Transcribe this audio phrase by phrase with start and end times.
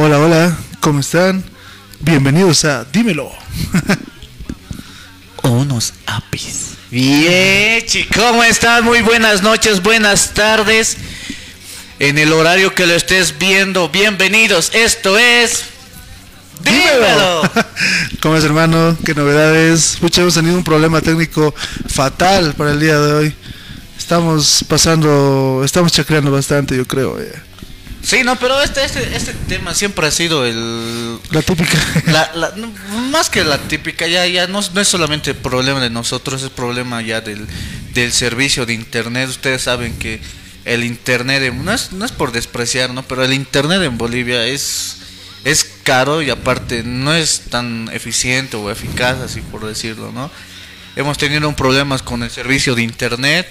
[0.00, 1.42] Hola, hola, ¿cómo están?
[1.98, 3.32] Bienvenidos a Dímelo.
[5.42, 6.74] unos apis.
[6.88, 8.84] Bien, chicos, ¿cómo están?
[8.84, 10.98] Muy buenas noches, buenas tardes.
[11.98, 14.70] En el horario que lo estés viendo, bienvenidos.
[14.72, 15.64] Esto es.
[16.62, 17.42] ¡Dímelo!
[18.20, 18.96] ¿Cómo es, hermano?
[19.04, 19.96] ¿Qué novedades?
[20.00, 21.52] Pucha, hemos tenido un problema técnico
[21.88, 23.34] fatal para el día de hoy.
[23.98, 27.18] Estamos pasando, estamos chacreando bastante, yo creo.
[27.18, 27.47] eh.
[28.08, 31.18] Sí, no, pero este, este, este tema siempre ha sido el...
[31.30, 31.76] La típica.
[32.06, 32.72] la- la- no,
[33.10, 37.02] más que la típica, ya, ya no, no es solamente problema de nosotros, es problema
[37.02, 37.46] ya del,
[37.92, 39.28] del servicio de internet.
[39.28, 40.22] Ustedes saben que
[40.64, 43.02] el internet, en- no es, no es por despreciar, ¿no?
[43.02, 44.96] Pero el internet en Bolivia es,
[45.44, 50.30] es caro y aparte no es tan eficiente o eficaz, así por decirlo, ¿no?
[50.96, 53.46] Hemos tenido problemas con el servicio de internet,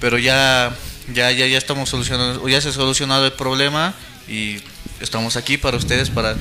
[0.00, 0.74] pero ya,
[1.14, 3.94] ya, ya, ya estamos solucionando, ya se ha solucionado el problema
[4.28, 4.58] y
[5.00, 6.36] estamos aquí para ustedes para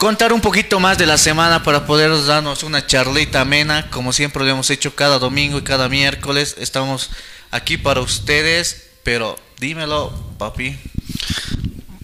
[0.00, 4.42] contar un poquito más de la semana para poder darnos una charlita amena, como siempre
[4.44, 6.56] lo hemos hecho cada domingo y cada miércoles.
[6.58, 7.10] Estamos
[7.50, 10.78] aquí para ustedes, pero dímelo, papi.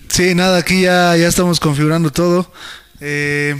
[0.08, 2.52] Sí, nada, aquí ya, ya estamos configurando todo.
[3.00, 3.56] Eh,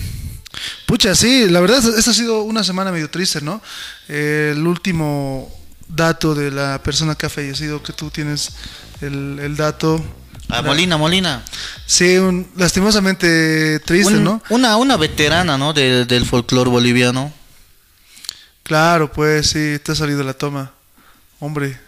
[0.85, 3.63] pucha, sí, la verdad, esta ha sido una semana medio triste, ¿no?
[4.09, 5.51] El último
[5.89, 8.53] dato de la persona que ha fallecido, que tú tienes
[9.01, 10.05] el, el dato.
[10.49, 11.43] Ah, Molina, Molina.
[11.87, 14.43] Sí, un- lastimosamente triste, Un- ¿no?
[14.51, 15.73] Una, una veterana, ¿no?
[15.73, 17.33] De- del folclore boliviano.
[18.63, 20.73] Claro, pues sí, te ha salido la toma.
[21.41, 21.79] Hombre,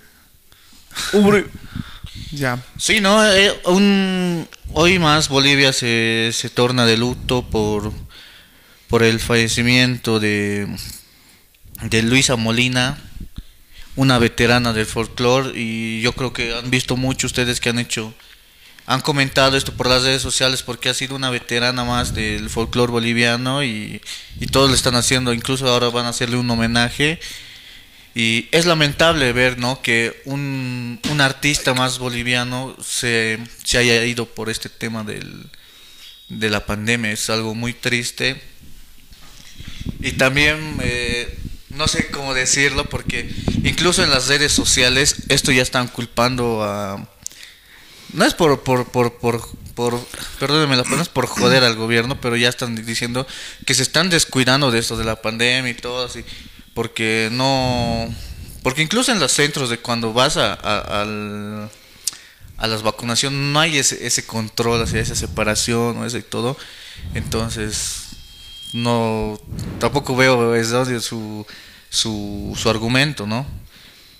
[2.32, 2.62] ya.
[2.78, 3.24] Sí, ¿no?
[3.26, 7.92] Eh, un, hoy más Bolivia se, se torna de luto por,
[8.88, 10.68] por el fallecimiento de,
[11.82, 12.98] de Luisa Molina,
[13.98, 18.14] una veterana del folclore, y yo creo que han visto mucho ustedes que han hecho,
[18.86, 22.92] han comentado esto por las redes sociales porque ha sido una veterana más del folclore
[22.92, 24.00] boliviano y,
[24.38, 27.18] y todos le están haciendo, incluso ahora van a hacerle un homenaje.
[28.14, 29.82] Y es lamentable ver, ¿no?
[29.82, 35.50] Que un, un artista más boliviano se, se haya ido por este tema del,
[36.28, 37.12] de la pandemia.
[37.12, 38.40] Es algo muy triste.
[40.00, 41.36] Y también, eh,
[41.70, 43.30] no sé cómo decirlo, porque
[43.64, 47.08] incluso en las redes sociales esto ya están culpando a...
[48.14, 50.00] No es por, por, por, por, por
[50.40, 53.26] perdónenme la palabra, es por joder al gobierno, pero ya están diciendo
[53.66, 56.24] que se están descuidando de esto de la pandemia y todo así,
[56.72, 58.12] porque no,
[58.62, 61.70] porque incluso en los centros de cuando vas a, al-
[62.56, 66.56] a las vacunaciones no hay ese, ese control, así, esa separación o ese todo,
[67.14, 68.07] entonces
[68.72, 69.38] no,
[69.78, 71.46] tampoco veo es odio su,
[71.88, 73.46] su, su argumento, ¿no?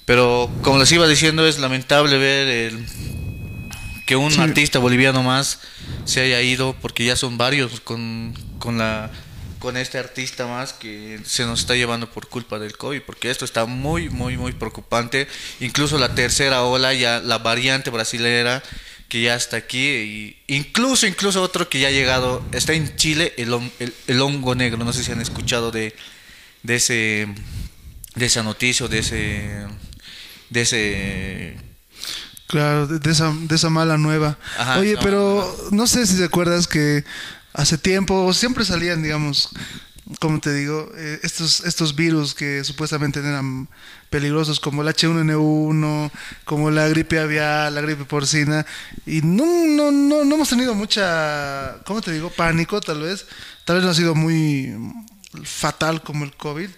[0.04, 2.86] Pero como les iba diciendo, es lamentable ver el,
[4.06, 4.41] que un Sí.
[4.41, 5.60] artista boliviano más
[6.06, 9.10] se haya ido, porque ya son varios con, con, la,
[9.59, 13.44] con este artista más que se nos está llevando por culpa del COVID, porque esto
[13.44, 15.28] está muy, muy, muy preocupante.
[15.60, 18.62] Incluso la tercera ola, ya la variante brasilera
[19.09, 23.33] que ya está aquí, y incluso, incluso otro que ya ha llegado, está en Chile,
[23.39, 25.95] el, el, el hongo negro, no sé si han escuchado de,
[26.63, 27.29] de ese
[28.15, 29.67] de esa noticia o de ese
[30.51, 31.57] de ese
[32.49, 34.39] Claro, de, de esa, de esa mala nueva.
[34.57, 37.05] Ajá, Oye, no, pero no sé si te acuerdas que
[37.53, 39.51] hace tiempo siempre salían, digamos,
[40.21, 43.69] como te digo, eh, estos, estos virus que supuestamente eran
[44.11, 46.11] peligrosos, como el H1N1,
[46.45, 48.65] como la gripe aviar, la gripe porcina,
[49.07, 52.31] y no, no, no, no hemos tenido mucha, ¿cómo te digo?
[52.31, 53.27] Pánico, tal vez.
[53.65, 54.75] Tal vez no ha sido muy
[55.45, 56.71] fatal como el COVID.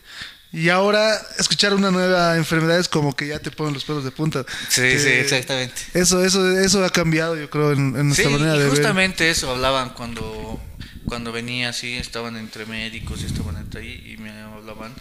[0.52, 4.10] Y ahora escuchar una nueva enfermedad es como que ya te ponen los pelos de
[4.10, 4.44] punta.
[4.68, 5.80] Sí, Que sí, exactamente.
[5.94, 8.70] Eso, eso, eso ha cambiado, yo creo, en, en nuestra Sí, manera de ver.
[8.70, 10.60] justamente eso hablaban cuando,
[11.06, 14.94] cuando venía así, estaban entre médicos estaban entre ahí y me hablaban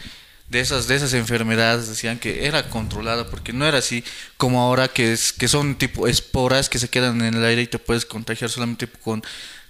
[0.49, 4.03] de esas, de esas enfermedades, decían que era controlada, porque no era así
[4.37, 7.67] como ahora que es, que son tipo esporas que se quedan en el aire y
[7.67, 9.23] te puedes contagiar solamente con,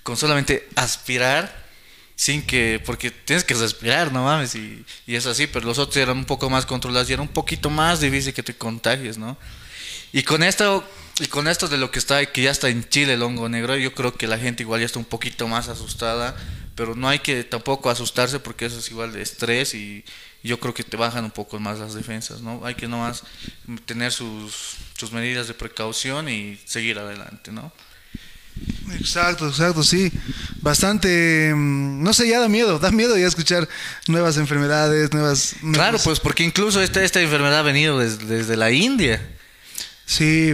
[0.03, 1.67] con solamente aspirar
[2.15, 5.95] sin que, porque tienes que respirar, no mames, y, y es así, pero los otros
[5.97, 9.37] eran un poco más controlados y era un poquito más difícil que te contagies, ¿no?
[10.11, 10.83] Y con esto,
[11.19, 13.75] y con esto de lo que está, que ya está en Chile el hongo negro,
[13.77, 16.35] yo creo que la gente igual ya está un poquito más asustada,
[16.75, 20.03] pero no hay que tampoco asustarse porque eso es igual de estrés y
[20.43, 22.65] yo creo que te bajan un poco más las defensas, ¿no?
[22.65, 23.23] Hay que nomás
[23.85, 27.73] tener sus, sus medidas de precaución y seguir adelante, ¿no?
[28.93, 30.11] Exacto, exacto, sí.
[30.61, 33.67] Bastante, mm, no sé, ya da miedo, da miedo ya escuchar
[34.07, 35.55] nuevas enfermedades, nuevas...
[35.73, 39.21] Claro, pues porque incluso esta, esta enfermedad ha venido des- desde la India.
[40.09, 40.51] Sí,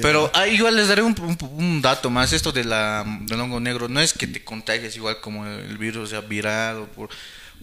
[0.00, 1.16] pero, ah, igual les daré un,
[1.56, 2.32] un, dato más.
[2.32, 6.10] Esto de la, del hongo negro no es que te contagies igual como el virus
[6.10, 7.10] ya virado por,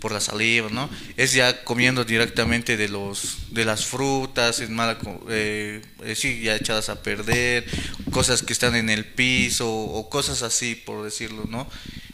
[0.02, 0.90] por la saliva, ¿no?
[1.16, 4.98] Es ya comiendo directamente de los de las frutas, es mala,
[5.30, 7.66] eh, eh, sí, ya echadas a perder,
[8.12, 11.70] cosas que están en el piso o cosas así, por decirlo, ¿no?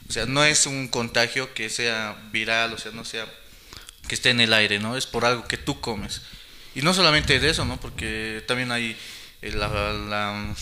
[0.07, 3.25] O sea, no es un contagio que sea viral, o sea, no sea
[4.07, 4.95] que esté en el aire, ¿no?
[4.95, 6.21] Es por algo que tú comes.
[6.77, 7.79] Y no solamente de eso, ¿no?
[7.79, 8.95] Porque también hay
[9.41, 10.53] eh, la,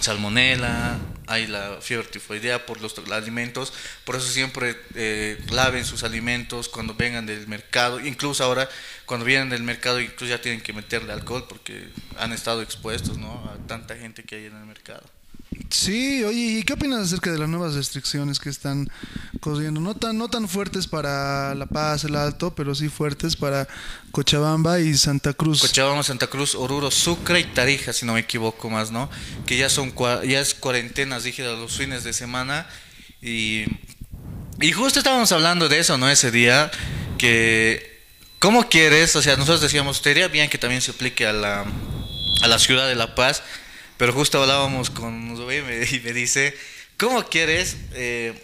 [0.00, 3.74] salmonela, hay la fiebre tifoidea por los alimentos,
[4.04, 8.66] por eso siempre eh, laven sus alimentos cuando vengan del mercado, incluso ahora
[9.04, 11.86] cuando vienen del mercado incluso ya tienen que meterle alcohol porque
[12.16, 13.50] han estado expuestos ¿no?
[13.50, 15.04] a tanta gente que hay en el mercado.
[15.70, 18.88] Sí, oye, ¿y qué opinas acerca de las nuevas restricciones que están
[19.40, 19.80] corriendo?
[19.80, 23.66] No tan, no tan fuertes para La Paz, el Alto, pero sí fuertes para
[24.12, 25.60] Cochabamba y Santa Cruz.
[25.60, 29.10] Cochabamba, Santa Cruz, Oruro, Sucre y Tarija, si no me equivoco más, ¿no?
[29.46, 29.94] Que ya son
[30.26, 32.68] ya es cuarentenas dije, los fines de semana
[33.22, 33.64] y,
[34.60, 36.08] y justo estábamos hablando de eso, ¿no?
[36.08, 36.70] Ese día
[37.18, 38.04] que
[38.38, 39.16] ¿cómo quieres?
[39.16, 41.64] O sea, nosotros decíamos, sería bien que también se aplique a la
[42.42, 43.42] a la ciudad de La Paz
[43.96, 46.54] pero justo hablábamos con Zoe y me, dice,
[46.98, 48.34] ¿cómo quieres eh,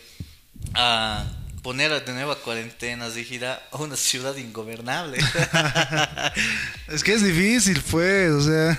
[0.75, 1.25] a
[1.63, 5.19] poner de nuevo a cuarentenas gira a una ciudad ingobernable?
[6.89, 8.79] es que es difícil, pues, o sea...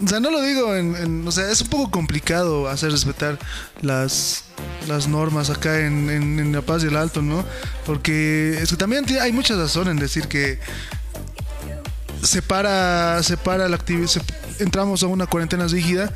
[0.00, 3.36] O sea, no lo digo en, O sea, es un poco complicado hacer respetar
[3.82, 4.44] las,
[4.86, 7.44] las normas acá en, en, La Paz y el Alto, ¿no?
[7.84, 10.60] Porque es que también hay mucha razón en decir que
[12.22, 14.10] separa, separa la actividad,
[14.58, 16.12] entramos a una cuarentena rígida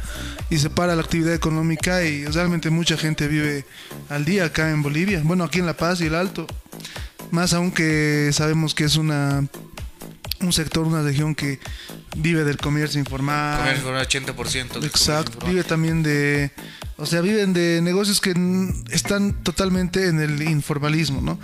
[0.51, 3.65] y separa la actividad económica y realmente mucha gente vive
[4.09, 6.47] al día acá en Bolivia, bueno aquí en La Paz y el Alto,
[7.31, 9.45] más aún que sabemos que es una
[10.41, 11.61] un sector, una región que
[12.17, 13.59] vive del comercio informal.
[13.59, 14.85] Comercio informal, 80%.
[14.85, 16.51] Exacto, vive también de,
[17.03, 18.33] o sea, viven de negocios que
[18.93, 21.37] están totalmente en el informalismo, ¿no?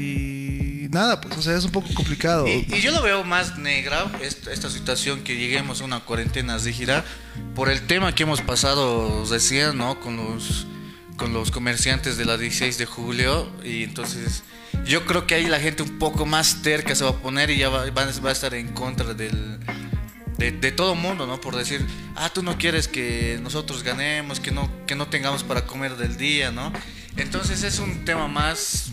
[0.00, 2.46] Y nada, pues, o sea, es un poco complicado.
[2.48, 7.04] Y, yo lo veo más negra, esta, situación que lleguemos a una cuarentena rígida,
[7.54, 10.00] por el tema que hemos pasado recién, ¿no?
[10.00, 10.66] Con los,
[11.18, 13.52] con los comerciantes de la 16 de julio.
[13.62, 14.42] Y entonces,
[14.86, 17.58] yo creo que ahí la gente un poco más terca se va a poner y
[17.58, 19.58] ya va, va, a estar en contra del.
[20.38, 21.40] De, de, todo mundo, ¿no?
[21.40, 21.86] Por decir,
[22.16, 26.16] ah, tú no quieres que nosotros ganemos, que no, que no tengamos para comer del
[26.16, 26.72] día, ¿no?
[27.16, 28.90] Entonces es un tema más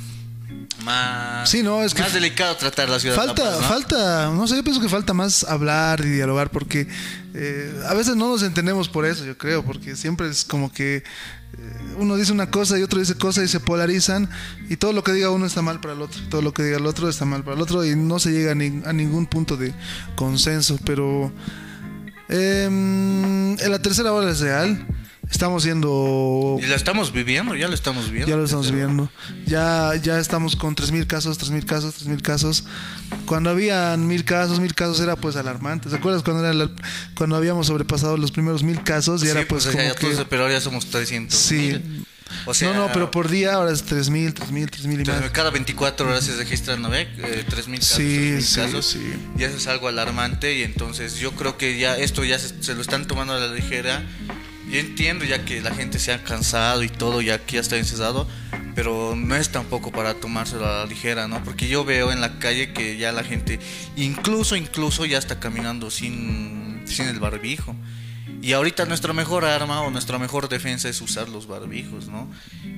[0.84, 3.16] más, sí, no, es que más delicado tratar la ciudad.
[3.16, 3.60] Falta, ¿no?
[3.62, 6.88] falta, no sé, yo pienso que falta más hablar y dialogar porque
[7.34, 11.04] eh, a veces no nos entendemos por eso, yo creo, porque siempre es como que
[11.98, 14.30] uno dice una cosa y otro dice cosa y se polarizan
[14.69, 16.77] y todo lo que diga uno está mal para el otro, todo lo que diga
[16.77, 19.74] el otro está mal para el otro y no se llega a, ningún punto de
[20.15, 21.31] consenso, pero
[22.30, 24.86] em, en la tercera hora es real
[25.31, 26.57] estamos siendo...
[26.62, 28.28] Y la estamos viviendo, ya lo estamos viendo.
[28.28, 29.10] Ya lo estamos viendo.
[29.45, 32.66] Ya, ya estamos con 3.000 casos, 3.000 casos, 3.000 casos.
[33.25, 35.89] Cuando habían 1.000 casos, 1.000 casos era pues alarmante.
[35.89, 36.69] ¿Te acuerdas cuando, era
[37.16, 39.24] cuando habíamos sobrepasado los primeros 1.000 casos?
[39.24, 40.25] Y era pues, pues como que...
[40.25, 41.38] pero ahora ya somos 300.
[41.38, 41.81] Sí.
[42.45, 45.31] O sea, no, no, pero por día ahora es 3.000, 3.000, 3.000 y más.
[45.31, 46.94] Cada 24 horas se registran, ¿no?
[46.94, 47.98] Eh, 3.000 casos.
[47.98, 48.86] Sí, sí, casos.
[48.86, 49.13] Sí.
[49.38, 52.74] Y eso es algo alarmante y entonces yo creo que ya esto ya se, se
[52.74, 54.04] lo están tomando a la ligera
[54.72, 57.78] yo entiendo ya que la gente se ha cansado y todo, ya que ya está
[57.78, 58.28] encesado,
[58.74, 61.44] pero no es tampoco para tomárselo a la ligera, ¿no?
[61.44, 63.60] Porque yo veo en la calle que ya la gente,
[63.98, 67.75] incluso, incluso ya está caminando sin, sin el barbijo.
[68.42, 72.32] Y ahorita nuestra mejor arma o nuestra mejor defensa es usar los barbijos, ¿no?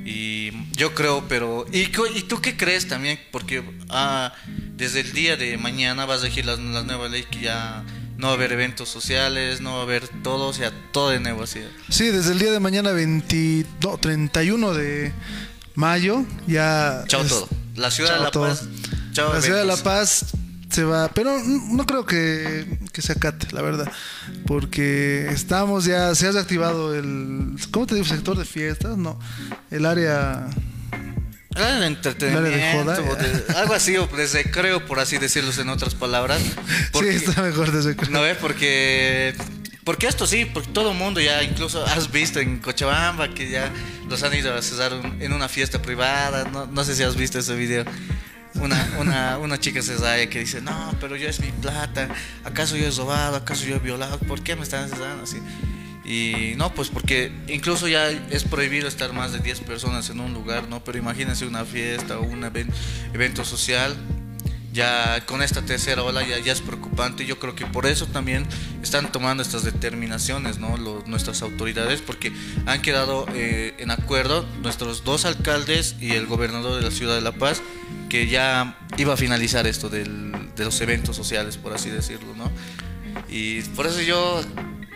[0.04, 1.66] Y yo creo, pero...
[1.72, 3.20] ¿Y, tú qué crees también?
[3.32, 4.34] Porque ah,
[4.76, 7.86] desde el día de mañana vas a elegir la, la nueva ley que ya
[8.18, 11.20] no va a haber eventos sociales, no va a haber todo, o sea, todo de
[11.20, 11.62] nuevo así.
[11.90, 13.66] Sí, desde el día de mañana 20,
[14.00, 15.14] 31 de
[15.76, 17.04] mayo ya...
[17.08, 17.48] Chao todo.
[17.76, 18.68] La ciudad de La Paz.
[19.16, 20.26] la ciudad de La Paz
[20.70, 23.92] se va, pero no creo que, que, se acate, la verdad,
[24.48, 28.08] porque estamos ya, se ha desactivado el, ¿cómo te digo?
[28.08, 29.20] Sector de fiestas, no,
[29.70, 30.48] el área
[31.56, 33.04] Ah, de entretenimiento,
[33.56, 36.42] algo así, o de creo por así decirlo en otras palabras.
[36.94, 38.38] sí, está mejor de ¿No ves?
[38.38, 39.36] Porque,
[39.84, 43.72] porque esto sí, porque todo el mundo ya, incluso has visto en Cochabamba que ya
[44.10, 47.40] los han ido a cesar en una fiesta privada, no, no sé si has visto
[47.40, 47.86] ese video.
[48.56, 52.08] Una, una, una chica cesaya que dice, no, pero yo es mi plata,
[52.44, 53.36] ¿acaso yo he robado?
[53.36, 54.20] ¿Acaso yo he violado?
[54.20, 55.38] ¿Por qué me están cesando así?
[56.06, 60.34] Y no, pues porque incluso ya es prohibido estar más de 10 personas en un
[60.34, 60.84] lugar, ¿no?
[60.84, 63.96] Pero imagínense una fiesta o un evento social
[64.74, 67.26] ya con esta tercera ola ya, ya es preocupante.
[67.26, 68.46] Yo creo que por eso también
[68.82, 70.78] están tomando estas determinaciones, ¿no?
[71.06, 72.34] nuestras autoridades, porque
[72.66, 77.22] han quedado eh, en acuerdo nuestros dos alcaldes y el gobernador de la ciudad de
[77.22, 77.62] La Paz,
[78.10, 82.52] que ya iba a finalizar esto del, de los eventos sociales, por así decirlo, ¿no?
[83.30, 84.42] Y por eso yo,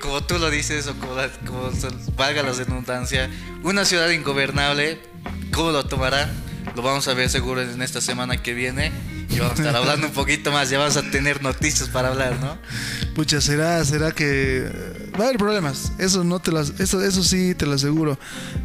[0.01, 1.71] como tú lo dices, o como, como
[2.15, 3.29] valga la redundancia,
[3.63, 4.99] una ciudad ingobernable,
[5.51, 6.31] ¿cómo lo tomará?
[6.75, 8.91] Lo vamos a ver seguro en esta semana que viene
[9.29, 12.39] y vamos a estar hablando un poquito más, ya vamos a tener noticias para hablar,
[12.39, 12.57] ¿no?
[13.15, 14.69] Pucha, será, será que
[15.19, 18.19] va a haber problemas, eso no te las, eso, eso sí te lo aseguro,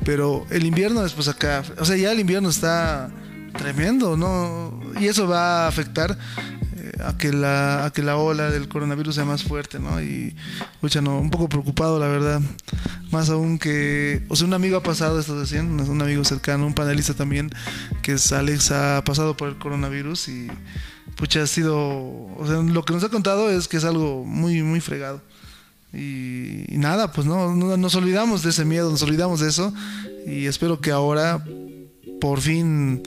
[0.04, 3.10] pero el invierno después acá, o sea, ya el invierno está
[3.56, 4.80] tremendo, ¿no?
[5.00, 6.18] Y eso va a afectar
[7.04, 10.00] a que la, a que la ola del coronavirus sea más fuerte, ¿no?
[10.02, 10.34] Y,
[10.74, 12.40] escucha, no, un poco preocupado, la verdad.
[13.10, 16.74] Más aún que, o sea, un amigo ha pasado, esto decían, un amigo cercano, un
[16.74, 17.50] panelista también,
[18.02, 20.48] que es Alex, ha pasado por el coronavirus y,
[21.16, 24.62] pucha, ha sido, o sea, lo que nos ha contado es que es algo muy,
[24.62, 25.20] muy fregado.
[25.92, 29.74] Y, nada, pues no, no, nos olvidamos de ese miedo, nos olvidamos de eso
[30.26, 31.44] y espero que ahora
[32.22, 33.02] por fin,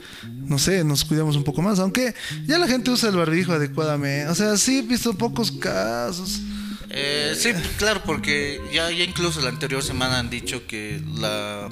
[0.45, 1.79] no sé, nos cuidamos un poco más.
[1.79, 2.13] Aunque
[2.45, 4.27] ya la gente usa el barbijo adecuadamente.
[4.27, 6.41] O sea, sí he visto pocos casos.
[6.89, 11.69] Eh, sí, claro, porque ya, ya incluso la anterior semana han dicho que la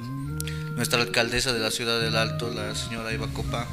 [0.78, 3.68] nuestra alcaldesa de la ciudad del Alto, la señora Iva Copa,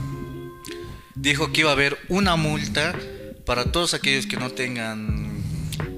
[1.14, 2.92] dijo que iba a haber una multa
[3.46, 5.39] para todos aquellos que no tengan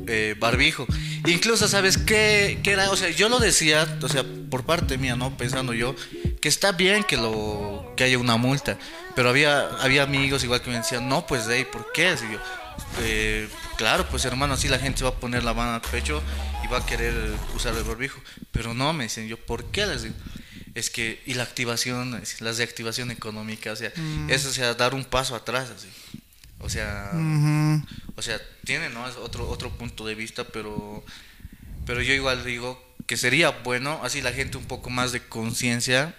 [0.06, 0.86] eh, barbijo.
[1.26, 2.90] Incluso, ¿sabes qué, qué, era?
[2.90, 5.36] O sea, yo lo decía, o sea, por parte mía, ¿no?
[5.36, 5.94] Pensando yo,
[6.40, 8.78] que está bien que lo que haya una multa,
[9.14, 12.08] pero había había amigos igual que me decían, no, pues de ahí, ¿por qué?
[12.08, 12.38] Así yo,
[13.00, 16.22] eh, claro, pues hermano, así la gente va a poner la mano al pecho
[16.64, 17.14] y va a querer
[17.54, 19.86] usar el barbijo, pero no, me dicen yo, ¿por qué?
[19.86, 20.14] Les digo,
[20.74, 24.30] es que, y la activación, las de activación económica, o sea, mm.
[24.30, 25.88] eso, o sea, dar un paso atrás, así.
[26.62, 27.10] O sea,
[28.16, 29.08] o sea, tiene, ¿no?
[29.08, 31.04] Es otro, otro punto de vista, pero,
[31.86, 36.14] pero yo igual digo que sería bueno, así la gente un poco más de conciencia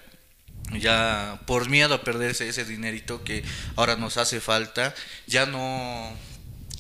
[0.71, 3.43] ya por miedo a perderse ese dinerito que
[3.75, 4.93] ahora nos hace falta,
[5.27, 6.15] ya no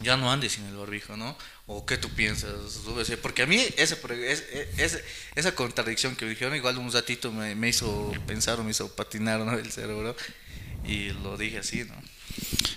[0.01, 1.37] ya no andes sin el barbijo, ¿no?
[1.65, 2.51] ¿O qué tú piensas?
[3.21, 3.97] Porque a mí ese,
[5.35, 9.39] esa contradicción que dijeron, igual un ratito me, me, hizo pensar o me hizo patinar
[9.39, 9.53] ¿no?
[9.57, 10.15] el cerebro
[10.85, 11.95] y lo dije así, ¿no?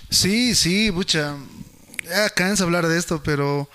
[0.09, 1.35] Sí, sí, mucha.
[2.03, 3.69] Ya cansa hablar de esto, pero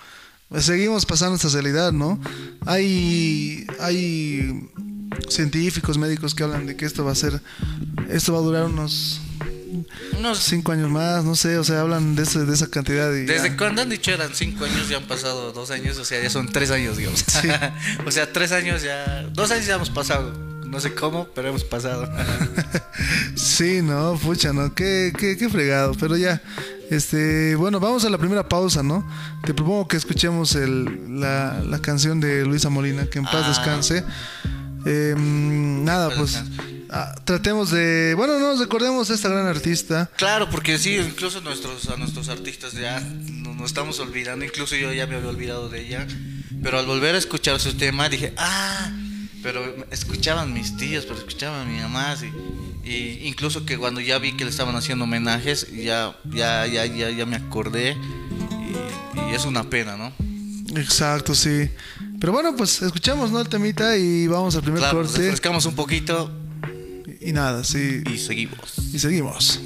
[0.59, 2.19] seguimos pasando esta realidad, ¿no?
[2.65, 4.69] Hay, hay
[5.29, 7.41] científicos, médicos que hablan de que esto va a ser,
[8.09, 9.21] esto va a durar unos
[10.17, 13.11] unos cinco años más, no sé, o sea, hablan de, de esa cantidad.
[13.11, 16.29] Desde cuando han dicho eran cinco años, ya han pasado dos años, o sea, ya
[16.29, 17.23] son tres años, digamos.
[18.05, 20.52] o sea, tres años ya, dos años ya hemos pasado.
[20.73, 22.11] No sé cómo, pero hemos pasado.
[23.35, 26.41] sí, no, pucha, no, qué, qué, qué fregado, pero ya.
[26.89, 29.07] Este, bueno, vamos a la primera pausa, ¿no?
[29.45, 33.49] Te propongo que escuchemos el, la, la canción de Luisa Molina, que en paz ah.
[33.49, 34.03] descanse.
[34.83, 36.41] Em, nada, pues
[36.89, 40.09] ah, tratemos de, bueno, no nos recordemos a esta gran artista.
[40.17, 45.05] Claro, porque sí, incluso nuestros, a nuestros artistas ya nos estamos olvidando, incluso yo ya
[45.05, 46.07] me había olvidado de ella,
[46.63, 48.91] pero al volver a escuchar su tema dije, ah,
[49.43, 52.15] pero escuchaban mis tíos, pero escuchaban mi mamá,
[52.83, 57.09] y, incluso que cuando ya vi que le estaban haciendo homenajes, ya, ya, ya, ya,
[57.11, 60.11] ya me acordé, y, y es una pena, ¿no?
[60.75, 61.69] Exacto, sí.
[62.19, 63.39] Pero bueno, pues escuchamos, ¿no?
[63.41, 65.17] El temita y vamos al primer claro, corte.
[65.17, 66.31] refrescamos un poquito.
[67.19, 68.01] Y, nada, sí.
[68.11, 68.77] Y seguimos.
[68.93, 69.59] Y seguimos.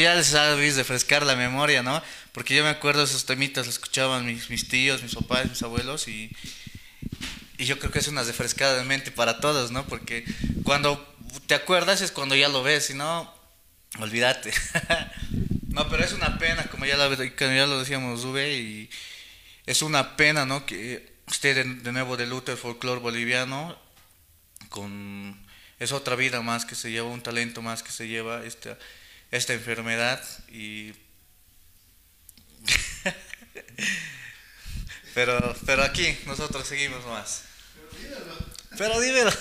[0.00, 2.02] Que ya les de refrescar la memoria, ¿no?
[2.32, 6.08] Porque yo me acuerdo esos temitas, los escuchaban mis, mis tíos, mis papás, mis abuelos
[6.08, 6.34] y,
[7.58, 9.86] y yo creo que es una refrescada de mente para todos, ¿no?
[9.86, 10.24] Porque
[10.64, 11.06] cuando
[11.46, 13.32] te acuerdas es cuando ya lo ves, si no,
[13.98, 14.52] olvídate.
[15.68, 18.90] no, pero es una pena, como ya, la, como ya lo decíamos, Ube, y
[19.66, 20.64] es una pena, ¿no?
[20.64, 23.78] Que esté de, de nuevo de luto el folclore boliviano
[24.70, 25.38] con
[25.78, 28.78] es otra vida más que se lleva, un talento más que se lleva esta,
[29.30, 30.92] esta enfermedad y
[35.14, 37.42] pero pero aquí nosotros seguimos más.
[38.76, 39.32] Pero dímelo.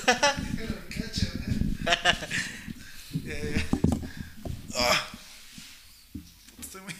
[4.75, 5.07] Ah.
[6.59, 6.93] Estoy muy.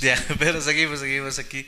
[0.00, 1.66] Ya, pero seguimos, seguimos aquí.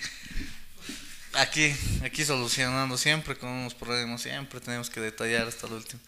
[1.34, 6.00] Aquí, aquí solucionando siempre con unos problemas, siempre tenemos que detallar hasta el último.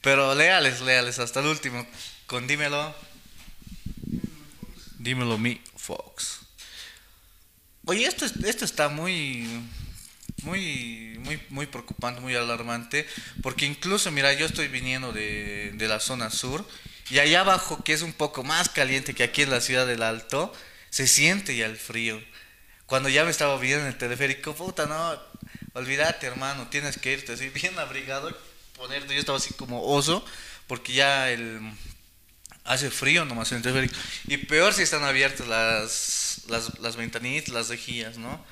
[0.00, 1.86] Pero leales, leales hasta el último.
[2.26, 2.94] Con dímelo.
[4.98, 6.40] Dímelo mi Fox.
[7.84, 9.46] Oye, esto, es- esto está muy,
[10.42, 13.06] muy, muy, muy preocupante, muy alarmante,
[13.42, 16.66] porque incluso, mira, yo estoy viniendo de, de la zona sur
[17.10, 20.02] y allá abajo, que es un poco más caliente que aquí en la ciudad del
[20.02, 20.52] Alto,
[20.90, 22.20] se siente ya el frío.
[22.86, 25.16] Cuando ya me estaba viendo en el teleférico, puta, no,
[25.74, 28.36] olvídate, hermano, tienes que irte así bien abrigado,
[28.76, 30.24] ponerte, yo estaba así como oso,
[30.66, 31.60] porque ya el,
[32.66, 33.94] hace frío nomás en el teleférico.
[34.26, 38.44] Y peor si están abiertas las, las, las ventanitas, las rejillas, ¿no?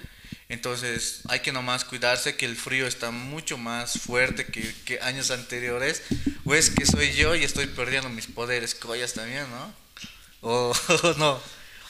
[0.49, 5.31] Entonces hay que nomás cuidarse que el frío está mucho más fuerte que, que años
[5.31, 6.03] anteriores.
[6.45, 9.75] O es que soy yo y estoy perdiendo mis poderes, collas también, ¿no?
[10.47, 10.75] O,
[11.17, 11.41] no.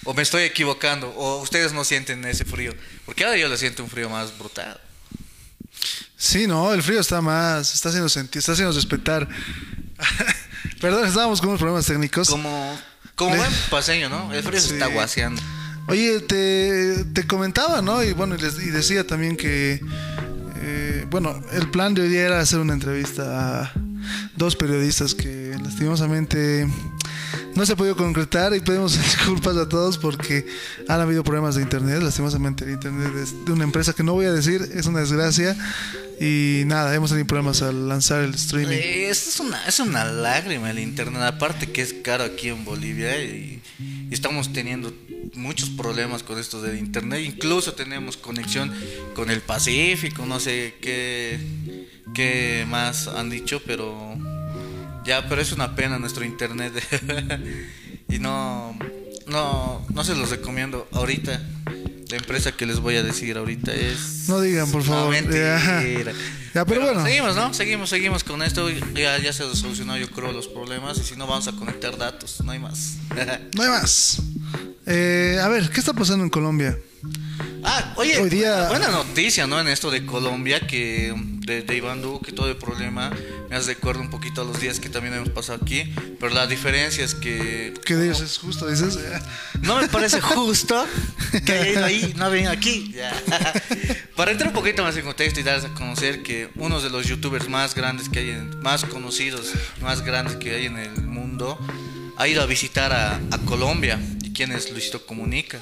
[0.04, 1.08] O me estoy equivocando.
[1.10, 2.72] O ustedes no sienten ese frío.
[3.04, 4.80] Porque ahora yo le siento un frío más brutal.
[6.16, 9.28] Sí, no, el frío está más, está haciendo sentir, está haciendo respetar.
[10.80, 12.28] Perdón, estábamos con unos problemas técnicos.
[12.28, 12.78] Como,
[13.14, 14.32] como buen paseño, ¿no?
[14.32, 15.40] El frío se está guaseando.
[15.86, 18.02] Oye, te, te comentaba, ¿no?
[18.02, 19.80] Y bueno, y, les- y decía también que,
[20.56, 23.72] eh, bueno, el plan de hoy día era hacer una entrevista a
[24.36, 26.66] dos periodistas que lastimosamente
[27.54, 30.46] no se ha podido concretar y pedimos disculpas a todos porque
[30.88, 32.02] han habido problemas de internet.
[32.02, 35.56] Lastimosamente el internet es de una empresa que no voy a decir, es una desgracia.
[36.20, 38.76] Y nada, hemos tenido problemas al lanzar el streaming.
[38.76, 43.20] Eh, Es, una, es una lágrima el internet, aparte que es caro aquí en Bolivia
[43.22, 44.92] y, y estamos teniendo
[45.34, 48.72] muchos problemas con esto del internet, incluso tenemos conexión
[49.14, 51.40] con el Pacífico, no sé qué,
[52.14, 54.16] qué más han dicho, pero
[55.04, 56.72] ya, pero es una pena nuestro internet
[58.08, 58.76] y no,
[59.26, 61.40] no, no se los recomiendo ahorita.
[62.10, 64.28] La empresa que les voy a decir ahorita es...
[64.28, 65.10] No digan, por favor.
[65.10, 65.58] mentira.
[65.58, 66.12] Ya.
[66.54, 67.02] Ya, pero bueno.
[67.02, 67.52] Seguimos, ¿no?
[67.52, 68.70] Seguimos, seguimos con esto.
[68.94, 70.98] Ya, ya se solucionó, yo creo, los problemas.
[70.98, 72.40] Y si no, vamos a conectar datos.
[72.44, 72.98] No hay más.
[73.56, 74.22] No hay más.
[74.86, 76.78] Eh, a ver, ¿qué está pasando en Colombia?
[77.64, 79.60] Ah, oye, Hoy día- buena noticia, ¿no?
[79.60, 83.10] En esto de Colombia, que de, de Iván Duque, todo el problema.
[83.50, 85.92] Me hace recuerdo un poquito a los días que también hemos pasado aquí.
[86.18, 88.98] Pero la diferencia es que ¿Qué ellos es justo, dices?
[89.62, 90.86] No me parece justo
[91.44, 92.92] que haya ido ahí, no venga aquí.
[92.96, 93.12] Ya.
[94.16, 97.06] Para entrar un poquito más en contexto y darles a conocer que uno de los
[97.06, 101.58] youtubers más grandes que hay, en- más conocidos, más grandes que hay en el mundo,
[102.16, 104.00] ha ido a visitar a, a Colombia.
[104.22, 105.58] ¿Y quién es Luisito Comunica?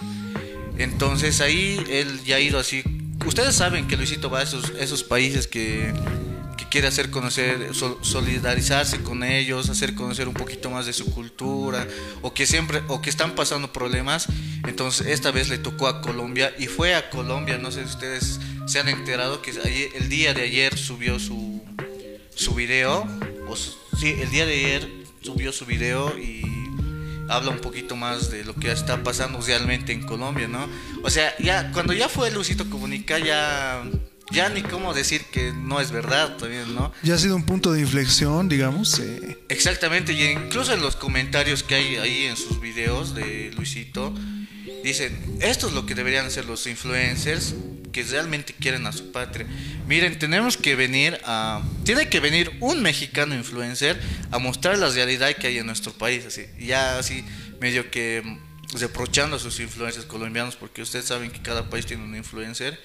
[0.79, 2.83] Entonces ahí él ya ha ido así.
[3.27, 5.93] Ustedes saben que Luisito va a esos, esos países que,
[6.57, 11.13] que quiere hacer conocer, sol- solidarizarse con ellos, hacer conocer un poquito más de su
[11.13, 11.87] cultura,
[12.21, 14.27] o que siempre, o que están pasando problemas.
[14.67, 17.59] Entonces esta vez le tocó a Colombia y fue a Colombia.
[17.59, 19.53] No sé si ustedes se han enterado que
[19.95, 21.63] el día de ayer subió su,
[22.35, 23.07] su video.
[23.47, 24.89] O sí, el día de ayer
[25.21, 26.43] subió su video y
[27.33, 30.69] habla un poquito más de lo que está pasando realmente en Colombia, ¿no?
[31.03, 33.83] O sea, ya cuando ya fue Lucito Comunica ya
[34.31, 36.93] ya ni cómo decir que no es verdad también, ¿no?
[37.03, 38.99] Ya ha sido un punto de inflexión, digamos.
[38.99, 44.15] eh, Exactamente, y incluso en los comentarios que hay ahí en sus videos de Luisito,
[44.85, 47.55] dicen, esto es lo que deberían hacer los influencers
[47.93, 49.47] que realmente quieren a su patria.
[49.87, 51.63] Miren, tenemos que venir a...
[51.85, 54.01] Tiene que venir un mexicano influencer
[54.31, 56.47] a mostrar la realidad que hay en nuestro país, así.
[56.59, 57.25] Ya así,
[57.61, 58.23] medio que
[58.75, 62.81] reprochando a sus influencers colombianos porque ustedes saben que cada país tiene un influencer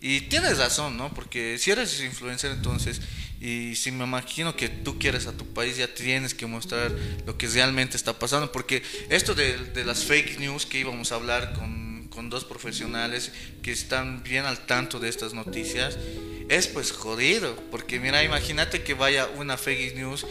[0.00, 1.12] y tienes razón, ¿no?
[1.14, 3.00] Porque si eres influencer entonces
[3.40, 6.90] y si me imagino que tú quieres a tu país ya tienes que mostrar
[7.26, 11.14] lo que realmente está pasando porque esto de, de las fake news que íbamos a
[11.14, 11.89] hablar con,
[12.20, 15.96] con dos profesionales que están bien al tanto de estas noticias
[16.50, 20.26] es pues jodido porque mira imagínate que vaya una fake news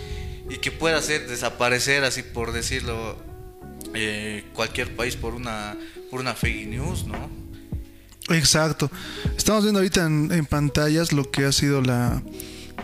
[0.52, 3.18] y que pueda hacer desaparecer así por decirlo
[3.96, 5.76] eh, cualquier país por una
[6.12, 7.28] por una fake news, ¿no?
[8.30, 8.92] Exacto.
[9.36, 12.22] Estamos viendo ahorita en, en pantallas lo que ha sido la,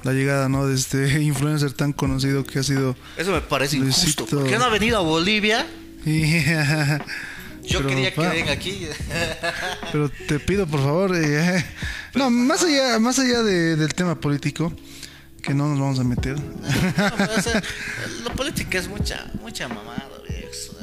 [0.01, 0.65] la llegada, ¿no?
[0.65, 2.95] De este influencer tan conocido que ha sido.
[3.17, 4.23] Eso me parece injusto.
[4.23, 4.25] Luisito.
[4.25, 5.67] ¿Por qué no ha venido a Bolivia?
[7.67, 8.87] Yo Pero, quería que pa- venga aquí.
[9.91, 11.65] Pero te pido por favor, eh,
[12.13, 14.73] no, más allá, más allá de- del tema político,
[15.41, 16.39] que no nos vamos a meter.
[16.39, 17.61] No, pero, o sea,
[18.23, 20.75] la política es mucha, mucha mamada, viejo.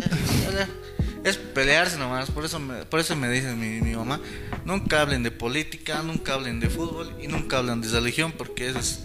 [1.24, 4.20] Es pelearse nomás, por eso me, por eso me dice mi, mi mamá,
[4.64, 8.80] nunca hablen de política, nunca hablen de fútbol y nunca hablen de religión porque eso
[8.80, 8.98] es,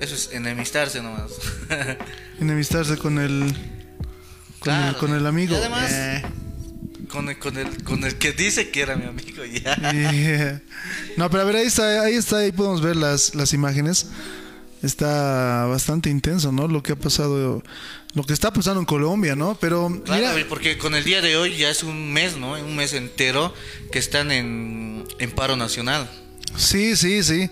[0.00, 1.32] eso es enemistarse nomás.
[2.40, 3.40] Enemistarse con el,
[4.58, 5.54] con, el, Claro, con el amigo.
[5.54, 6.22] y además- Eh,
[7.08, 10.62] con, el, con, el, con el que dice que era mi amigo ya.
[11.16, 14.06] No, pero a ver, ahí está, ahí está, ahí podemos ver las, las imágenes.
[14.82, 16.68] Está bastante intenso, ¿no?
[16.68, 17.62] Lo que ha pasado,
[18.12, 19.56] lo que está pasando en Colombia, ¿no?
[19.58, 22.52] Pero Claro, mira, porque con el día de hoy ya es un mes, ¿no?
[22.52, 23.54] Un mes entero
[23.90, 26.10] que están en, en paro nacional.
[26.56, 27.48] Sí, sí, sí.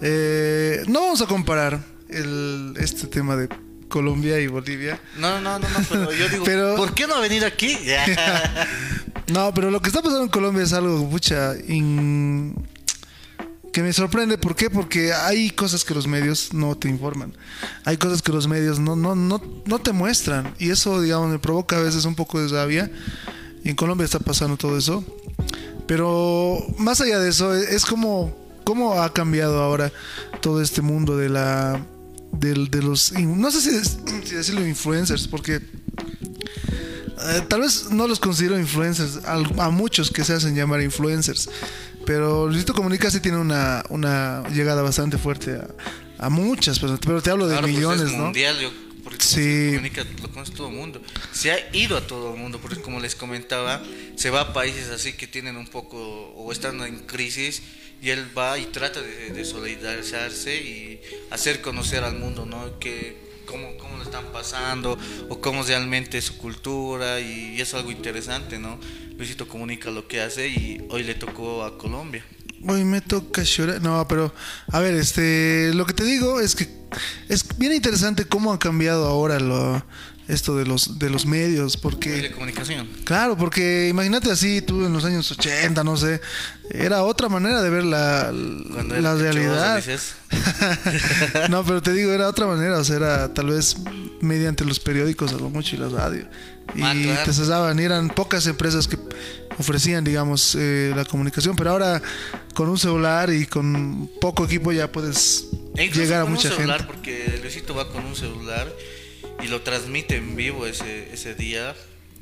[0.00, 3.48] Eh, no vamos a comparar el, este tema de
[3.90, 4.98] Colombia y Bolivia.
[5.18, 7.76] No, no, no, no, pero yo digo, Pero- ¿por qué no ha venido aquí?
[9.28, 12.54] No, pero lo que está pasando en Colombia es algo, pucha, in-
[13.72, 14.38] que me sorprende.
[14.38, 14.70] ¿Por qué?
[14.70, 17.32] Porque hay cosas que los medios no te informan.
[17.84, 20.52] Hay cosas que los medios no, no, no, no te muestran.
[20.58, 22.90] Y eso, digamos, me provoca a veces un poco de rabia.
[23.62, 25.04] Y en Colombia está pasando todo eso.
[25.86, 29.92] Pero más allá de eso, es como cómo ha cambiado ahora
[30.40, 31.80] todo este mundo de la
[32.32, 33.70] del- de, los no sé si,
[34.34, 40.32] decirlo influencers porque eh, tal vez no los considero influencers al- a, muchos que se
[40.34, 41.48] hacen llamar influencers
[42.06, 45.56] pero Luisito Comunica sí tiene una, una llegada bastante fuerte
[46.18, 48.24] a, a muchas personas pero te hablo de Claro, pues millones es ¿no?
[48.24, 48.70] mundial, yo,
[49.10, 49.34] porque Sí.
[49.34, 51.02] se comunica, lo conoce todo el mundo.
[51.32, 53.82] Se ha ido a todo el mundo, porque como les comentaba,
[54.16, 55.98] se va a países así que tienen un poco
[56.36, 57.62] o están en crisis
[58.00, 62.78] y él va y trata de, de solidarizarse y hacer conocer al mundo, ¿no?
[62.78, 64.96] Que cómo, cómo lo están pasando
[65.28, 68.78] o cómo realmente es su cultura y, es algo interesante, ¿no?
[69.18, 72.24] Luisito comunica lo que hace y hoy le tocó a Colombia.
[72.68, 73.80] Hoy me toca llorar.
[73.80, 74.34] No, pero
[74.70, 76.68] a ver, este, lo que te digo es que
[77.28, 79.82] es bien interesante cómo ha cambiado ahora lo,
[80.32, 82.88] esto de los de los medios, porque de comunicación.
[83.04, 86.20] claro, porque imagínate así tú en los años 80, no sé,
[86.70, 89.82] era otra manera de ver la, la realidad.
[91.50, 93.76] no, pero te digo, era otra manera, o sea, era tal vez
[94.20, 96.26] mediante los periódicos a lo mucho y la radio.
[96.74, 97.22] Y Ah, claro.
[97.24, 98.96] te cesaban, y eran pocas empresas que
[99.58, 102.00] ofrecían, digamos, eh, la comunicación, pero ahora
[102.54, 106.78] con un celular y con poco equipo ya puedes E llegar a mucha un celular,
[106.78, 106.92] gente.
[106.94, 108.72] porque Luisito va con un celular
[109.42, 111.74] y lo transmite en vivo ese, ese día.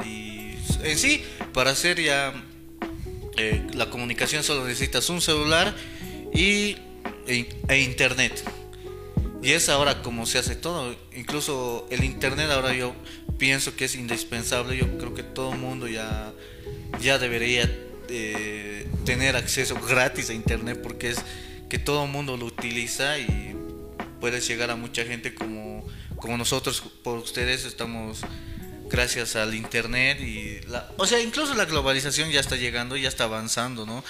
[0.05, 2.33] Y en sí, para hacer ya
[3.37, 5.75] eh, la comunicación solo necesitas un celular
[6.33, 6.77] y,
[7.27, 8.43] e, e internet.
[9.43, 10.97] Y es ahora como se hace todo.
[11.15, 12.95] Incluso el internet ahora yo
[13.39, 14.77] pienso que es indispensable.
[14.77, 16.33] Yo creo que todo el mundo ya,
[17.01, 17.71] ya debería
[18.09, 21.19] eh, tener acceso gratis a internet porque es
[21.69, 23.55] que todo el mundo lo utiliza y
[24.21, 25.78] puedes llegar a mucha gente como,
[26.19, 28.21] como nosotros por ustedes estamos
[28.89, 33.25] gracias al internet y la, o sea incluso la globalización ya está llegando ya está
[33.25, 34.05] avanzando no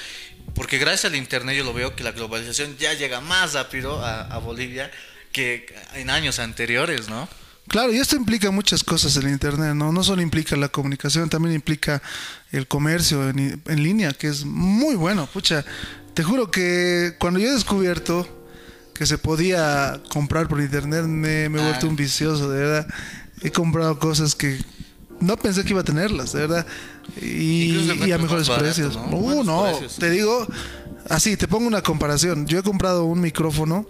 [0.54, 4.22] porque gracias al internet yo lo veo que la globalización ya llega más rápido a,
[4.22, 4.90] a Bolivia
[5.32, 7.28] que en años anteriores no
[7.68, 9.92] Claro, y esto implica muchas cosas el Internet, ¿no?
[9.92, 12.00] No solo implica la comunicación, también implica
[12.50, 15.26] el comercio en, en línea, que es muy bueno.
[15.26, 15.66] Pucha,
[16.14, 18.37] te juro que cuando yo he descubierto
[18.98, 21.68] que se podía comprar por Internet, me, me he Ah.
[21.68, 22.88] vuelto un vicioso, de verdad.
[23.42, 24.58] He comprado cosas que
[25.20, 26.66] no pensé que iba a tenerlas, de verdad.
[27.22, 28.96] Y, y a mejores barato, precios.
[28.96, 29.04] ¿no?
[29.16, 29.96] Uh, Buenos no, precios.
[29.96, 30.46] te digo,
[31.08, 32.46] así, te pongo una comparación.
[32.46, 33.86] Yo he comprado un micrófono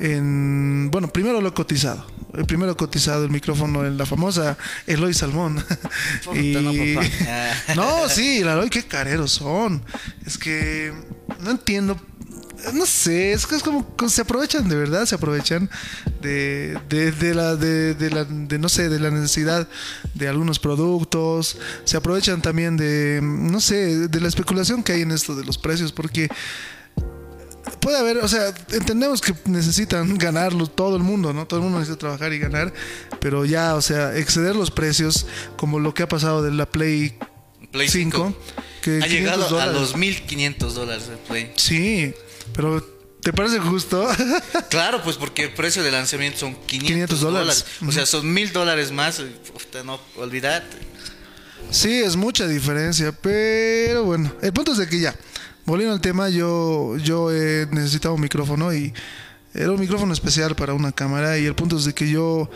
[0.00, 2.06] en, bueno, primero lo he cotizado.
[2.34, 5.56] El primero cotizado el micrófono en la famosa Eloy Salmón.
[6.24, 6.34] Papá.
[7.74, 9.82] no, sí, la Eloy, qué careros son.
[10.24, 10.92] Es que
[11.40, 11.98] no entiendo
[12.74, 15.70] no sé, es que es como que se aprovechan de verdad, se aprovechan
[16.20, 19.68] de, de, de la, de, de la, de no sé, de la necesidad
[20.14, 25.12] de algunos productos, se aprovechan también de, no sé, de la especulación que hay en
[25.12, 26.28] esto de los precios, porque
[27.80, 31.46] puede haber, o sea, entendemos que necesitan ganarlo todo el mundo, ¿no?
[31.46, 32.72] Todo el mundo necesita trabajar y ganar,
[33.20, 37.16] pero ya, o sea, exceder los precios, como lo que ha pasado de la Play,
[37.70, 38.38] Play 5, 5.
[38.82, 41.52] que Ha 500 llegado a los 1500 dólares de Play.
[41.56, 42.14] Sí,
[42.54, 42.82] pero
[43.20, 44.08] ¿te parece justo?
[44.70, 47.64] Claro, pues porque el precio de lanzamiento son 500, 500 dólares.
[47.86, 49.22] O sea, son mil dólares más.
[49.52, 50.76] Puta, no, olvídate.
[51.70, 55.14] Sí, es mucha diferencia, pero bueno, el punto es de que ya,
[55.66, 58.92] volviendo al tema, yo, yo eh, necesitaba un micrófono y
[59.54, 62.48] era un micrófono especial para una cámara y el punto es de que yo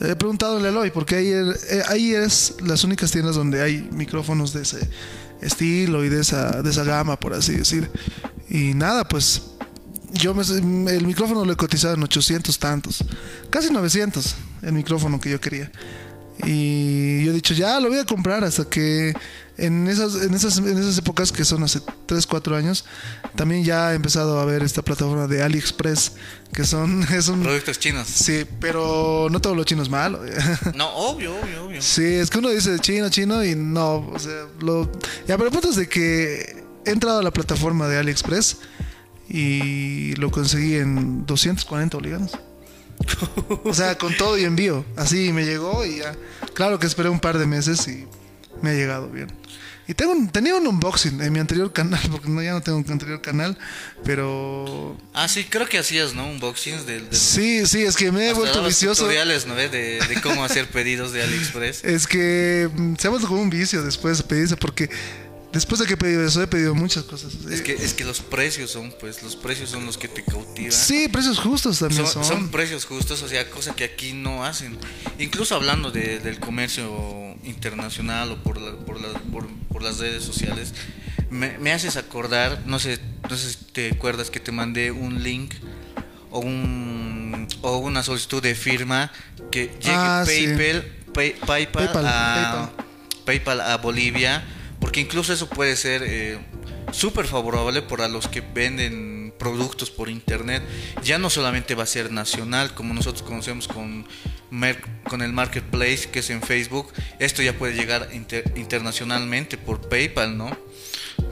[0.00, 4.52] he preguntado en Eloy, porque ahí, eh, ahí es las únicas tiendas donde hay micrófonos
[4.52, 4.88] de ese
[5.42, 7.90] estilo y de esa, de esa gama, por así decir.
[8.48, 9.42] Y nada, pues
[10.12, 10.42] yo me,
[10.92, 13.04] el micrófono lo he cotizado en 800 tantos,
[13.50, 15.70] casi 900 el micrófono que yo quería.
[16.44, 19.14] Y yo he dicho, ya lo voy a comprar hasta que
[19.58, 22.84] en esas, en esas, en esas épocas que son hace 3, 4 años,
[23.36, 26.12] también ya he empezado a ver esta plataforma de AliExpress,
[26.52, 28.08] que son, es un, Productos chinos.
[28.08, 30.20] sí, pero no todo lo chino es malo.
[30.74, 31.82] No, obvio, obvio, obvio.
[31.82, 34.90] Sí, es que uno dice chino, chino y no, o sea, lo...
[35.28, 38.58] Ya, pero el punto es de que he entrado a la plataforma de AliExpress
[39.28, 42.32] y lo conseguí en 240 bolivianos.
[43.64, 44.84] O sea, con todo y envío.
[44.96, 46.14] Así me llegó y ya.
[46.54, 48.06] Claro que esperé un par de meses y
[48.62, 49.28] me ha llegado bien.
[49.88, 52.78] Y tengo un- tenía un unboxing en mi anterior canal, porque no, ya no tengo
[52.78, 53.58] un anterior canal,
[54.04, 54.96] pero...
[55.12, 56.28] Ah, sí, creo que hacías, ¿no?
[56.30, 57.08] Unboxings del...
[57.10, 59.02] del- Sí, sí, es que me he vuelto vicioso.
[59.02, 59.56] tutoriales, ¿no?
[59.56, 61.84] De, de cómo hacer pedidos de AliExpress.
[61.84, 64.88] Es que mm, se ha vuelto como un vicio después de pedirse, porque
[65.52, 67.34] después de que he pedido eso, he pedido muchas cosas.
[67.50, 70.72] Es que, es que los precios son, pues, los precios son los que te cautivan.
[70.72, 72.36] Sí, precios justos también Son, son.
[72.36, 74.78] son precios justos, o sea, cosa que aquí no hacen.
[75.18, 80.24] Incluso hablando de- del comercio internacional o por, la- por, la- por, por las redes
[80.24, 80.72] sociales,
[81.30, 85.22] me, me haces acordar, no sé, no sé si te acuerdas que te mandé un
[85.22, 85.54] link
[86.30, 89.12] o, un, o una solicitud de firma
[89.50, 90.46] que llegue Ah, sí.
[90.46, 92.70] PayPal, Pay- PayPal, PayPal, a,
[93.26, 94.42] PayPal a Bolivia,
[94.82, 96.38] porque incluso eso puede ser eh,
[96.90, 100.62] súper favorable para los que venden productos por internet.
[101.04, 104.06] Ya no solamente va a ser nacional, como nosotros conocemos con,
[104.50, 109.88] mer- con el marketplace que es en Facebook, esto ya puede llegar inter- internacionalmente por
[109.88, 110.50] PayPal, ¿no?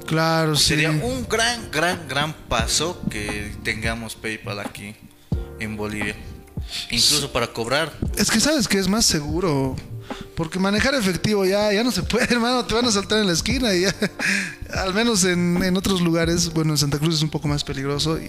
[0.06, 0.68] Claro, sí.
[0.68, 4.94] Sería un gran, gran, gran paso que tengamos PayPal aquí
[5.58, 6.14] en Bolivia.
[6.90, 7.92] Incluso para cobrar.
[8.16, 9.74] Es que sabes que es más seguro.
[10.34, 12.64] Porque manejar efectivo ya, ya no se puede, hermano.
[12.64, 13.94] Te van a saltar en la esquina y ya.
[14.82, 18.18] Al menos en, en otros lugares, bueno, en Santa Cruz es un poco más peligroso
[18.18, 18.26] y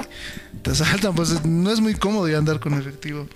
[0.61, 1.15] te asaltan.
[1.15, 3.27] Pues no es muy cómodo ya andar con efectivo.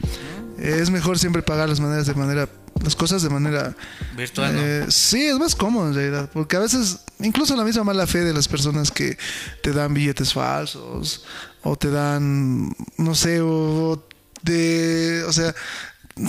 [0.58, 2.50] Es mejor siempre pagar las maneras de manera,
[2.82, 3.76] las cosas de manera
[4.16, 4.62] Virtual, ¿no?
[4.62, 8.20] Eh, sí, es más cómodo en realidad, porque a veces, incluso la misma mala fe
[8.20, 9.18] de las personas que
[9.62, 11.26] te dan billetes falsos
[11.62, 14.02] o te dan, no sé, o
[14.44, 15.54] de, o sea,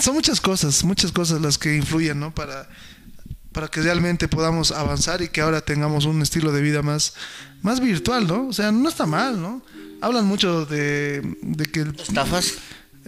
[0.01, 2.33] son muchas cosas, muchas cosas las que influyen, ¿no?
[2.33, 2.67] Para,
[3.51, 7.13] para que realmente podamos avanzar y que ahora tengamos un estilo de vida más,
[7.61, 8.47] más virtual, ¿no?
[8.47, 9.63] O sea, no está mal, ¿no?
[10.01, 12.53] Hablan mucho de, de que Estafas.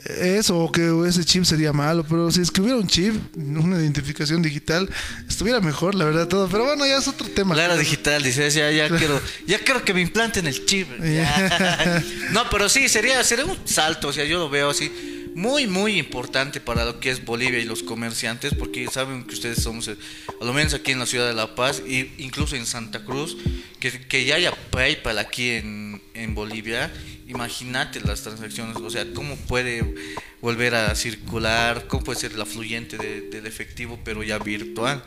[0.05, 3.77] eso o que ese chip sería malo, pero si es que hubiera un chip, una
[3.77, 4.89] identificación digital,
[5.27, 6.47] estuviera mejor, la verdad, todo.
[6.49, 7.55] Pero bueno, ya es otro tema.
[7.55, 10.87] La era digital, dices, ya, ya quiero, ya quiero que me implanten el chip.
[12.31, 15.97] No, pero sí, sería, sería un salto, o sea, yo lo veo así, muy, muy
[15.97, 19.95] importante para lo que es Bolivia y los comerciantes, porque saben que ustedes somos, eh,
[20.41, 23.37] a lo menos aquí en la ciudad de La Paz, e incluso en Santa Cruz,
[23.79, 26.91] que, que ya haya PayPal aquí en, en Bolivia,
[27.27, 29.95] imagínate las transacciones, o sea, cómo puede
[30.41, 35.03] volver a circular, cómo puede ser la fluyente de- del efectivo, pero ya virtual.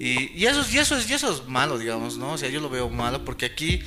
[0.00, 2.32] Y, y eso, es- y, eso es, y eso es malo, digamos, ¿no?
[2.32, 3.80] O sea, yo lo veo malo porque aquí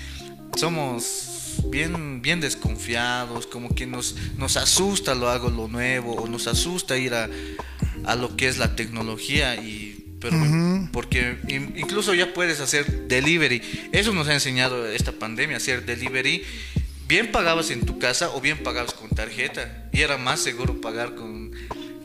[0.57, 1.36] somos
[1.69, 6.97] bien, bien desconfiados, como que nos, nos asusta lo hago lo nuevo, o nos asusta
[6.97, 7.29] ir a,
[8.05, 10.35] a lo que es la tecnología y pero
[10.91, 13.61] porque in- incluso ya puedes hacer delivery.
[13.91, 16.43] Eso nos ha enseñado esta pandemia, hacer delivery.
[17.07, 19.89] Bien pagabas en tu casa o bien pagabas con tarjeta.
[19.93, 21.51] Y era más seguro pagar con,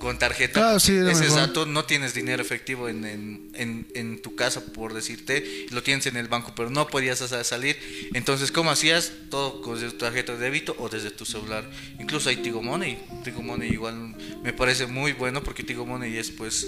[0.03, 0.79] con tarjeta.
[0.81, 1.39] Sí, era es mejor.
[1.39, 5.83] exacto, no tienes dinero efectivo en, en, en- en tu casa, por decirte, y lo
[5.83, 7.77] tienes en el banco, pero no podías sa- salir.
[8.13, 9.13] Entonces, ¿cómo hacías?
[9.31, 11.71] Todo con tu tarjeta de débito o desde tu celular.
[12.01, 12.99] Incluso hay Tigo Money.
[13.23, 16.67] Tigo Money igual me parece muy bueno porque Tigo Money es pues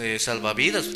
[0.00, 0.86] eh, salvavidas.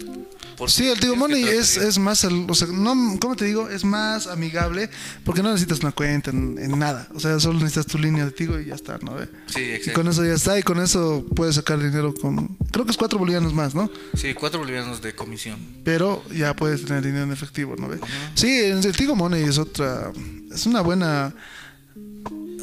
[0.56, 3.68] Por- Sí, el Tigo Money es, es más, o sea, no, ¿cómo te digo?
[3.68, 4.88] Es más amigable
[5.24, 7.08] porque no necesitas una cuenta en, nada.
[7.14, 9.14] O sea, solo necesitas tu línea de Tigo y ya está, ¿no?
[9.14, 9.28] ve?
[9.46, 10.00] Sí, Y exacto.
[10.00, 13.18] con eso ya está y con eso puedes sacar dinero con, creo que es cuatro
[13.18, 13.90] bolivianos más, ¿no?
[14.14, 15.58] Sí, cuatro bolivianos de comisión.
[15.84, 17.88] Pero ya puedes tener dinero en efectivo, ¿no?
[17.88, 17.98] ve?
[18.34, 20.10] Sí, el Tigo Money es otra,
[20.52, 21.34] es una buena,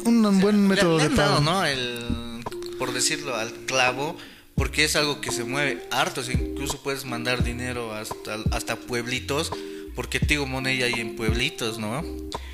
[0.04, 1.44] un buen Le- método le de han dado, pago.
[1.44, 1.64] ¿no?
[1.64, 2.44] El,
[2.78, 4.16] por decirlo, al clavo,
[4.54, 6.20] porque es algo que se mueve harto.
[6.20, 9.50] o sea, incluso puedes mandar dinero hasta, hasta pueblitos,
[9.94, 12.02] porque Tigo Money hay en pueblitos, ¿no?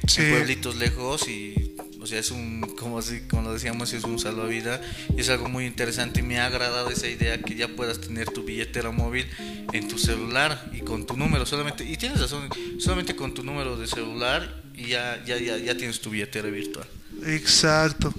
[0.06, 0.22] Sí.
[0.22, 1.71] En pueblitos lejos y,
[2.02, 4.80] o sea, es un, como así, como lo decíamos, es un salvavidas
[5.16, 8.28] y es algo muy interesante y me ha agradado esa idea que ya puedas tener
[8.28, 9.26] tu billetera móvil
[9.72, 13.76] en tu celular y con tu número solamente, y tienes razón, solamente con tu número
[13.76, 16.86] de celular y ya, ya, ya, ya tienes tu billetera virtual.
[17.24, 18.12] Exacto.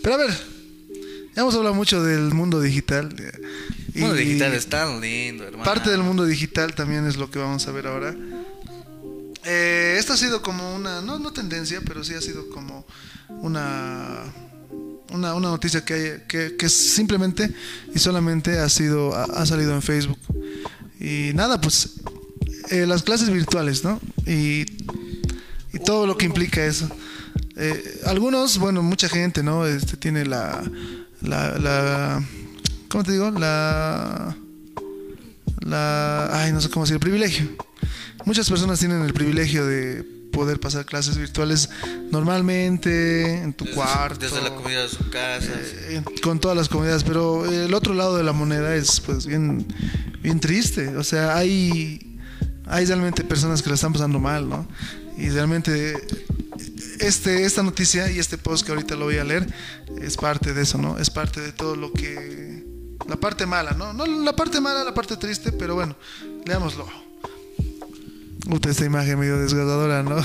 [0.00, 0.30] Pero a ver,
[1.34, 3.14] ya hemos hablado mucho del mundo digital.
[3.94, 5.64] El mundo y digital es tan lindo, hermano.
[5.64, 8.14] Parte del mundo digital también es lo que vamos a ver ahora.
[9.44, 12.86] Eh, esto ha sido como una, no, no tendencia, pero sí ha sido como
[13.40, 14.22] una,
[15.12, 17.52] una, una noticia que, hay, que, que simplemente
[17.94, 20.18] y solamente ha, sido, ha, salido en Facebook.
[21.00, 22.00] Y nada, pues
[22.70, 24.00] eh, las clases virtuales, ¿no?
[24.26, 24.64] Y,
[25.72, 26.88] y todo lo que implica eso.
[27.56, 29.66] Eh, algunos, bueno, mucha gente, ¿no?
[29.66, 30.62] Este tiene la,
[31.20, 32.24] la, la,
[32.88, 33.30] ¿cómo te digo?
[33.30, 34.36] La,
[35.60, 37.48] la, ay, no sé cómo decir, privilegio.
[38.24, 41.70] Muchas personas tienen el privilegio de poder pasar clases virtuales
[42.10, 44.20] normalmente en tu Desde, cuarto.
[44.20, 45.50] desde la comida de su casa.
[45.88, 49.66] eh, con todas las comunidades, pero el otro lado de la moneda es pues bien,
[50.20, 50.96] bien triste.
[50.96, 52.18] O sea, hay,
[52.66, 54.66] hay realmente personas que la están pasando mal, ¿no?
[55.16, 55.94] Y realmente
[57.00, 59.46] este, esta noticia y este post que ahorita lo voy a leer
[60.00, 60.98] es parte de eso, ¿no?
[60.98, 62.64] Es parte de todo lo que...
[63.08, 63.92] La parte mala, ¿no?
[63.92, 65.94] No la parte mala, la parte triste, pero bueno,
[66.46, 67.03] leámoslo.
[68.48, 70.16] Puta, esta imagen medio desgarradora, ¿no?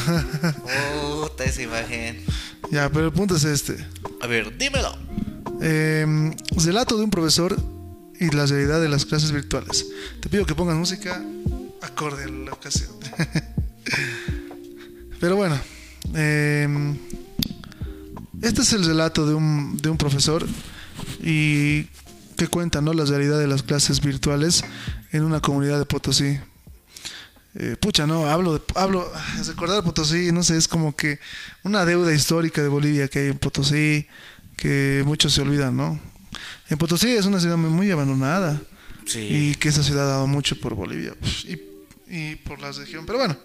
[1.22, 2.22] Puta esa imagen.
[2.72, 3.78] ya, pero el punto es este.
[4.22, 4.96] A ver, dímelo.
[5.62, 7.56] Eh, relato de un profesor
[8.20, 9.88] y la realidad de las clases virtuales.
[10.20, 11.22] Te pido que pongas música
[11.82, 12.92] acorde a la ocasión.
[15.20, 15.60] Pero bueno,
[16.16, 16.96] eh,
[18.42, 20.46] este es el relato de un, de un profesor
[21.22, 21.84] y
[22.38, 22.94] que cuenta ¿no?
[22.94, 24.64] la realidad de las clases virtuales
[25.12, 26.40] en una comunidad de Potosí.
[27.56, 29.12] Eh, pucha, no, hablo de, hablo,
[29.48, 31.20] recordar Potosí, no sé, es como que
[31.64, 34.06] una deuda histórica de Bolivia que hay en Potosí,
[34.56, 36.00] que muchos se olvidan, ¿no?
[36.70, 38.62] En Potosí es una ciudad muy- abandonada
[39.06, 39.20] Sí.
[39.20, 41.60] y que esa ciudad ha dado mucho por Bolivia pues, y,
[42.08, 43.06] y por la región.
[43.08, 43.36] Pero bueno,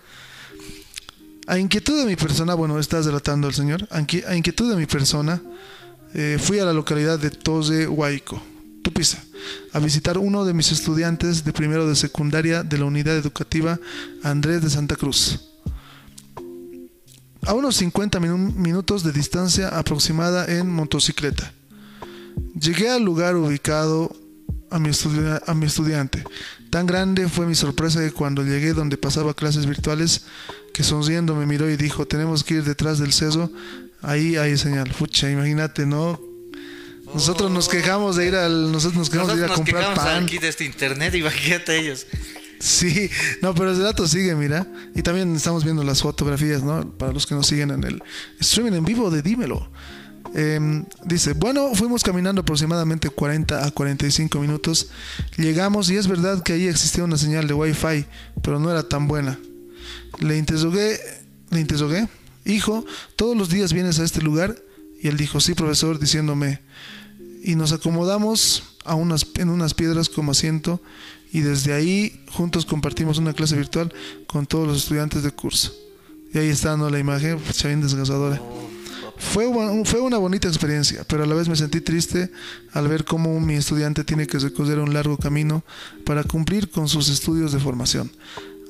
[1.46, 4.76] a inquietud de mi persona, bueno, estás delatando al señor, a inqui- a inquietud de
[4.76, 5.40] mi persona,
[6.12, 8.42] eh, fui a la localidad de Toze Huayco,
[8.84, 9.16] Tupiza,
[9.72, 13.80] a visitar uno de mis estudiantes de primero de secundaria de la unidad educativa
[14.22, 15.40] Andrés de Santa Cruz.
[17.46, 21.52] A unos 50 minu- minutos de distancia aproximada en motocicleta.
[22.60, 24.14] Llegué al lugar ubicado
[24.70, 24.90] a mi,
[25.46, 26.22] a mi estudiante.
[26.68, 30.26] Tan grande fue mi sorpresa que cuando llegué donde pasaba clases virtuales,
[30.74, 33.50] que sonriendo me miró y dijo, tenemos que ir detrás del ceso,
[34.02, 34.90] ahí hay señal.
[34.98, 36.20] Pucha, imagínate, ¿no?
[37.14, 40.24] Nosotros nos quejamos de ir al, nosotros nos quejamos de ir a Nosotros comprar pan.
[40.24, 42.06] aquí de este internet, imagínate ellos.
[42.58, 43.10] Sí,
[43.42, 44.66] no, pero el dato sigue, mira.
[44.94, 46.90] Y también estamos viendo las fotografías, ¿no?
[46.96, 48.02] Para los que nos siguen en el
[48.40, 49.70] streaming en vivo de Dímelo.
[50.34, 54.88] Em, dice, bueno, fuimos caminando aproximadamente 40 a 45 minutos.
[55.36, 58.06] Llegamos y es verdad que ahí existía una señal de Wi-Fi,
[58.42, 59.38] pero no era tan buena.
[60.18, 60.98] Le interrogué,
[61.50, 62.08] le interrogué,
[62.44, 62.84] hijo,
[63.14, 64.56] ¿todos los días vienes a este lugar?
[65.00, 66.60] Y él dijo, sí, profesor, diciéndome,
[67.44, 70.80] y nos acomodamos a unas, en unas piedras como asiento
[71.30, 73.92] y desde ahí juntos compartimos una clase virtual
[74.26, 75.72] con todos los estudiantes de curso.
[76.32, 76.88] Y ahí está ¿no?
[76.88, 78.40] la imagen, pucha, bien desgarradora.
[79.16, 79.46] Fue,
[79.84, 82.30] fue una bonita experiencia, pero a la vez me sentí triste
[82.72, 85.64] al ver cómo mi estudiante tiene que recorrer un largo camino
[86.04, 88.10] para cumplir con sus estudios de formación.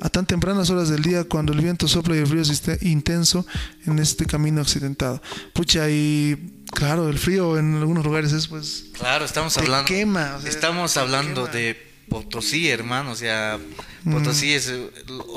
[0.00, 3.46] A tan tempranas horas del día, cuando el viento sopla y el frío es intenso
[3.86, 5.22] en este camino accidentado.
[5.54, 9.86] Pucha, y claro, el frío en algunos lugares es pues Claro, estamos Te hablando.
[9.86, 11.54] quema, o sea, estamos te hablando quema.
[11.56, 13.12] de Potosí, hermano.
[13.12, 13.58] O sea,
[14.04, 14.12] Mm.
[14.12, 14.90] Potosí es, eh,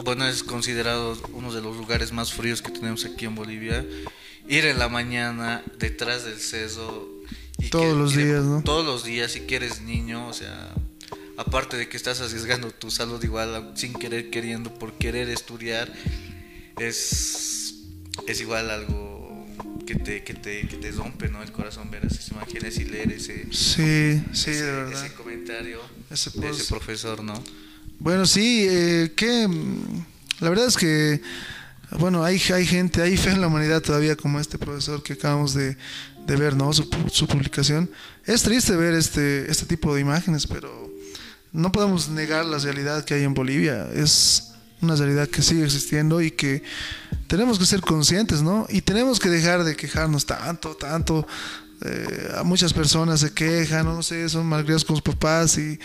[0.03, 3.85] bueno, es considerado uno de los lugares más fríos que tenemos aquí en Bolivia.
[4.49, 7.07] Ir en la mañana detrás del ceso.
[7.59, 8.61] y Todos los y de- días, ¿no?
[8.63, 10.73] Todos los días, si quieres niño, o sea,
[11.37, 15.91] aparte de que estás arriesgando tu salud igual sin querer queriendo por querer estudiar,
[16.77, 17.75] es,
[18.27, 19.06] es igual algo
[19.87, 21.41] que te, que te, que te rompe, ¿no?
[21.41, 25.05] El corazón ver esas imágenes y leer ese, Sí, sí, ese, de verdad.
[25.05, 25.79] ese comentario
[26.11, 27.41] Ese de ese profesor, ¿no?
[27.99, 29.47] Bueno, sí, eh, que
[30.39, 31.21] la verdad es que,
[31.97, 35.53] bueno, hay, hay gente, hay fe en la humanidad todavía como este profesor que acabamos
[35.55, 35.75] de,
[36.27, 36.71] de ver, ¿no?
[36.73, 37.89] Su, su publicación.
[38.25, 40.93] Es triste ver este, este tipo de imágenes, pero
[41.53, 43.87] no podemos negar la realidad que hay en Bolivia.
[43.95, 44.46] Es
[44.81, 46.63] una realidad que sigue existiendo y que
[47.27, 48.65] tenemos que ser conscientes, ¿no?
[48.69, 51.27] Y tenemos que dejar de quejarnos tanto, tanto.
[51.85, 55.79] Eh, a muchas personas se quejan, no sé, son malcriados con sus papás y,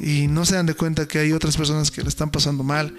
[0.00, 2.92] y no se dan de cuenta que hay otras personas que le están pasando mal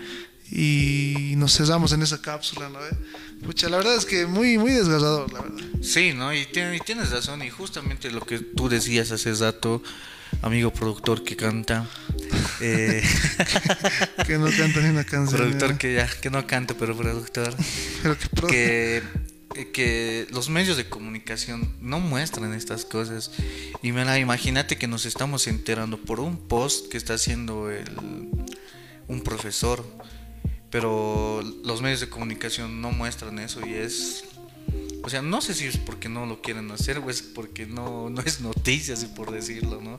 [0.52, 2.80] y nos cerramos en esa cápsula, ¿no?
[3.46, 5.64] Pucha, la verdad es que muy, muy desgarrador, la verdad.
[5.82, 6.34] Sí, ¿no?
[6.34, 9.82] Y, tiene- y tienes razón, y justamente lo que tú decías hace rato,
[10.42, 11.88] amigo productor que canta,
[12.62, 13.02] eh,
[14.26, 15.40] Que no canta ni una canción.
[15.42, 15.78] productor ¿no?
[15.78, 17.56] que ya, que no canta, pero productor,
[18.04, 19.02] Pero que pro- que,
[19.74, 23.32] que los medios de comunicación no muestran estas cosas.
[23.82, 27.90] Y mira, imagínate que nos estamos enterando por un post que está haciendo el,
[29.08, 29.86] un profesor,
[30.70, 34.24] pero los medios de comunicación no muestran eso y es...
[35.04, 38.22] O sea, no sé si es porque no lo quieren hacer es porque no, no
[38.22, 39.98] es noticia, así por decirlo, ¿no?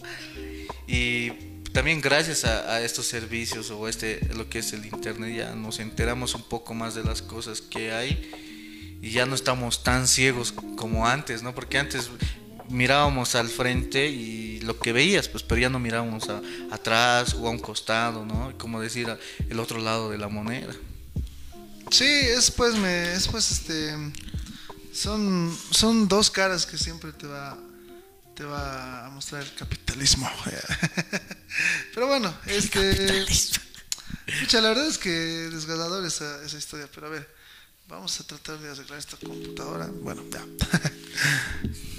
[0.86, 1.30] Y
[1.72, 6.34] también gracias a, estos servicios o este lo que es el internet ya nos enteramos
[6.34, 8.30] un poco más de las cosas que hay
[9.00, 11.54] y ya no estamos tan ciegos como antes, ¿no?
[11.54, 12.10] Porque antes
[12.68, 16.28] mirábamos al frente y lo que veías, pues, pero ya no mirábamos
[16.70, 18.52] atrás o a un costado, ¿no?
[18.58, 19.08] Como decir,
[19.48, 20.74] el otro lado de la moneda.
[21.90, 23.94] Sí, es pues, me, es pues, este,
[24.92, 27.56] son, son dos caras que siempre te va,
[28.34, 30.30] te va a mostrar el capitalismo.
[31.94, 33.26] Pero bueno, este,
[34.40, 37.28] pucha, la verdad es que desgarrador esa, esa historia, pero a ver,
[37.88, 39.86] vamos a tratar de arreglar esta computadora.
[39.86, 40.44] Bueno, ya.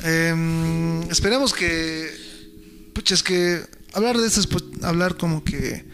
[0.04, 3.64] Em, esperemos que, pucha, es que
[3.94, 5.88] hablar de esto es hablar como que,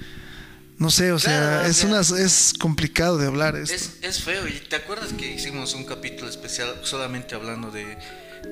[0.78, 1.88] no sé, o sea, Claro, es ya.
[1.88, 3.74] una, es complicado de hablar esto.
[3.76, 7.98] Es, es feo, y te acuerdas que hicimos un capítulo especial solamente hablando de,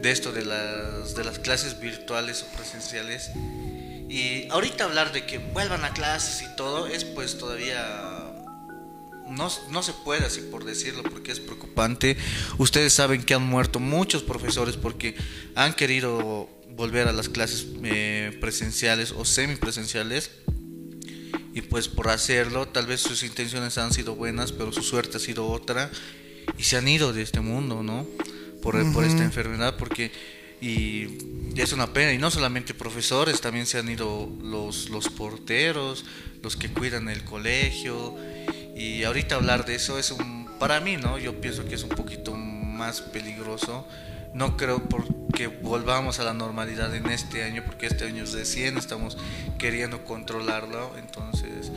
[0.02, 3.30] de esto, de las, de las clases virtuales o presenciales.
[4.10, 8.22] Y ahorita hablar de que vuelvan a clases y todo es pues todavía...
[9.28, 12.16] No, no se puede así por decirlo porque es preocupante.
[12.60, 15.16] Ustedes saben que han muerto muchos profesores porque
[15.56, 20.30] han querido volver a las clases eh, presenciales o semipresenciales
[21.56, 25.20] y pues por hacerlo tal vez sus intenciones han sido buenas pero su suerte ha
[25.22, 25.90] sido otra
[26.58, 28.06] y se han ido de este mundo no
[28.62, 30.12] por, por esta enfermedad porque
[30.60, 31.08] y
[31.56, 36.04] es una pena y no solamente profesores también se han ido los los porteros
[36.44, 38.16] los que cuidan el colegio
[38.76, 41.90] y ahorita hablar de eso es un para mí no yo pienso que es un
[41.90, 43.88] poquito más peligroso
[44.36, 49.18] no creo porque volvamos a la normalidad en este año, porque este año recién estamos
[49.58, 51.72] queriendo controlarlo, entonces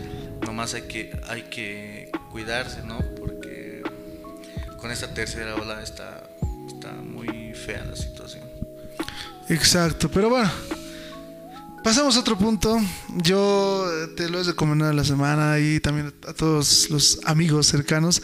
[0.45, 2.99] nomás hay que, hay que cuidarse, ¿no?
[3.17, 3.83] Porque
[4.81, 6.29] con esta tercera ola está,
[6.67, 8.45] está muy fea la situación.
[9.49, 10.51] Exacto, pero bueno.
[11.85, 12.77] Pasamos a otro punto.
[13.23, 13.87] Yo
[14.17, 18.21] te lo he recomendado la semana y también a todos los amigos cercanos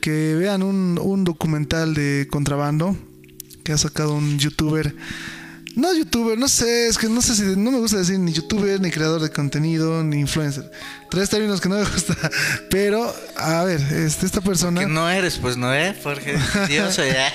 [0.00, 2.96] que vean un documental de contrabando
[3.64, 4.94] que ha sacado un youtuber.
[5.74, 8.80] No youtuber, no sé, es que no sé si no me gusta decir ni youtuber,
[8.80, 10.70] ni creador de contenido, ni influencer.
[11.10, 12.16] Tres términos que no me gusta.
[12.70, 14.82] Pero, a ver, este, esta persona.
[14.82, 16.38] Que no eres, pues no es, porque
[16.68, 17.32] Dios ya.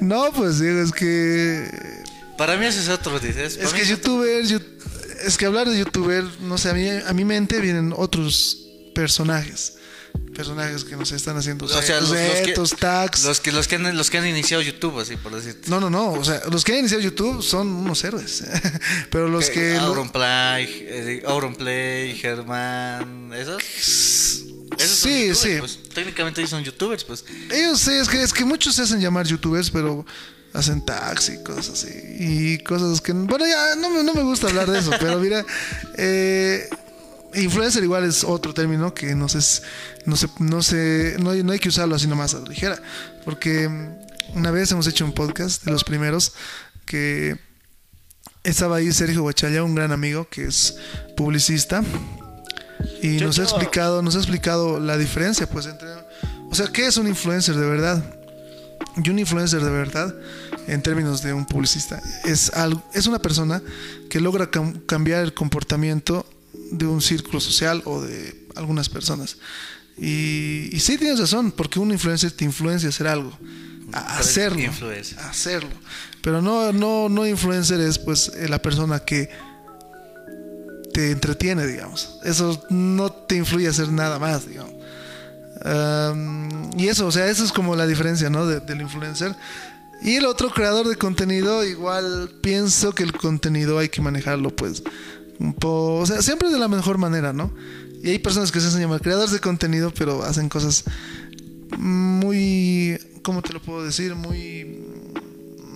[0.00, 1.70] No, pues digo, es que
[2.36, 3.56] Para mí ese es otro, dices.
[3.56, 4.60] Es que mí youtuber, you-
[5.24, 8.58] es que hablar de youtuber, no sé, a mí a mi mente vienen otros
[8.94, 9.74] personajes.
[10.34, 13.24] Personajes que nos están haciendo O sea, los, los retos, que, tags.
[13.24, 15.70] los que los que han, los que han iniciado YouTube, así por decirte.
[15.70, 16.12] No, no, no.
[16.12, 18.44] O sea, los que han iniciado YouTube son unos héroes.
[19.10, 19.74] Pero los que.
[19.76, 23.62] lo- Auronplay, eh, Auronplay, Germán, esos.
[24.78, 25.56] Esos Sí, sí.
[25.58, 27.24] pues, técnicamente ellos son youtubers, pues.
[27.50, 30.04] Ellos sí, es que, es que muchos se hacen llamar youtubers, pero
[30.52, 31.88] hacen tags y cosas así.
[32.18, 33.12] Y cosas que.
[33.12, 35.46] Bueno, ya no, me- no me gusta hablar de eso, pero mira.
[35.96, 36.68] eh,
[37.42, 39.62] influencer igual es otro término que no sé, s-
[40.06, 42.80] no sé, no sé, no hay, no hay que usarlo así nomás a la ligera.
[43.24, 43.68] Porque
[44.34, 46.32] una vez hemos hecho un podcast de los primeros
[46.84, 47.38] que
[48.44, 50.76] estaba ahí Sergio Guachalla, un gran amigo que es
[51.16, 51.82] publicista.
[53.02, 55.88] Y nos ha explicado, nos ha explicado la diferencia, pues, entre.
[56.50, 58.14] O sea, ¿qué es un influencer de verdad?
[59.02, 60.14] Y un influencer de verdad,
[60.68, 63.60] en términos de un publicista, es, algo, es una persona
[64.08, 66.24] que logra cam- cambiar el comportamiento
[66.70, 69.36] de un círculo social o de algunas personas.
[69.98, 73.32] Y, y sí tienes razón, porque un influencer te influencia a hacer algo.
[73.92, 74.58] a hacerlo,
[75.18, 75.70] a hacerlo.
[76.22, 79.28] Pero no, no, no influencer es pues eh, la persona que
[80.92, 82.18] te entretiene, digamos.
[82.24, 84.74] Eso no te influye a hacer nada más, digamos.
[85.64, 88.46] Am, y eso, o sea, eso es como la diferencia, ¿no?
[88.46, 89.34] De- del influencer.
[90.02, 94.82] Y el otro creador de contenido, igual pienso que el contenido hay que manejarlo, pues,
[95.38, 97.52] un po- o sea, siempre de la mejor manera, ¿no?
[98.02, 100.84] Y hay personas que se hacen llamar creadores de contenido, pero hacen cosas
[101.76, 104.14] muy, ¿cómo te lo puedo decir?
[104.14, 104.84] Muy,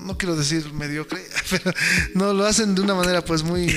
[0.04, 1.72] no quiero decir mediocre, pero
[2.14, 3.74] no lo hacen de una manera, pues, muy,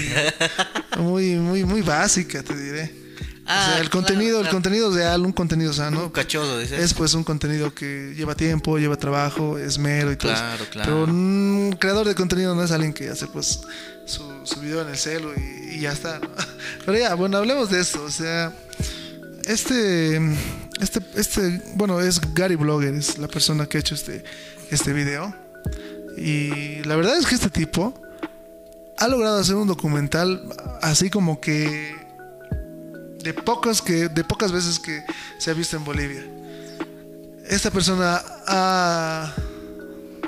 [1.00, 2.84] muy, muy, muy básica, te diré.
[2.84, 3.04] o
[3.46, 6.06] Ah, sea, el claro, contenido, el contenido real, un contenido sano.
[6.06, 6.62] Un cachoso.
[6.62, 10.32] Es pues un contenido que lleva tiempo, lleva trabajo, esmero y todo.
[10.32, 10.42] eso.
[10.42, 10.90] Claro, claro.
[10.92, 13.60] Pero un creador de contenido no es alguien que hace pues
[14.06, 16.20] su, su video en el celu y, ya está.
[16.86, 18.04] Pero ya, bueno, hablemos de esto.
[18.04, 18.54] O sea,
[19.45, 20.18] este,
[20.80, 24.24] este, este, bueno, es Gary Blogger, es la persona que ha hecho este,
[24.70, 25.34] este video.
[26.18, 27.93] Y la verdad es que este tipo
[28.97, 30.41] ha logrado hacer un documental
[30.82, 31.95] así como que
[33.24, 35.04] de pocas que de pocas veces que
[35.39, 36.24] se ha visto en Bolivia.
[37.47, 39.34] Esta persona ha,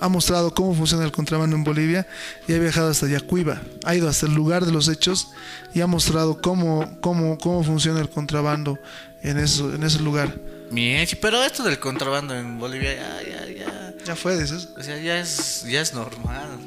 [0.01, 2.05] ha mostrado cómo funciona el contrabando en Bolivia
[2.47, 3.61] y ha viajado hasta Yacuiba.
[3.83, 5.29] Ha ido hasta el lugar de los hechos
[5.73, 8.77] y ha mostrado cómo, cómo, cómo funciona el contrabando
[9.23, 10.33] en, eso, en ese lugar.
[10.71, 13.93] Bien, pero esto del contrabando en Bolivia ya, ya, ya.
[14.05, 14.69] Ya fue, dices.
[14.77, 16.59] O sea, ya es, ya es normal.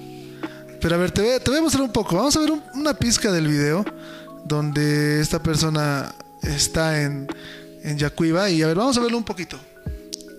[0.81, 2.17] Pero a ver, te voy, te voy a mostrar un poco.
[2.17, 3.85] Vamos a ver un- una pizca del video
[4.45, 7.27] donde esta persona está en,
[7.83, 9.59] en Yacuiba y a ver, vamos a verlo un poquito.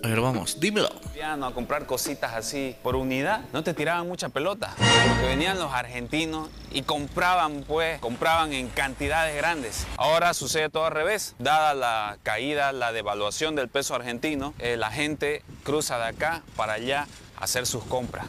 [0.02, 0.88] A ver, vamos, dímelo.
[1.22, 4.74] a comprar cositas así por unidad, no te tiraban mucha pelota.
[4.76, 9.86] Porque venían los argentinos y compraban, pues, compraban en cantidades grandes.
[9.98, 11.34] Ahora sucede todo al revés.
[11.38, 16.74] Dada la caída, la devaluación del peso argentino, eh, la gente cruza de acá para
[16.74, 17.06] allá
[17.40, 18.26] hacer sus compras.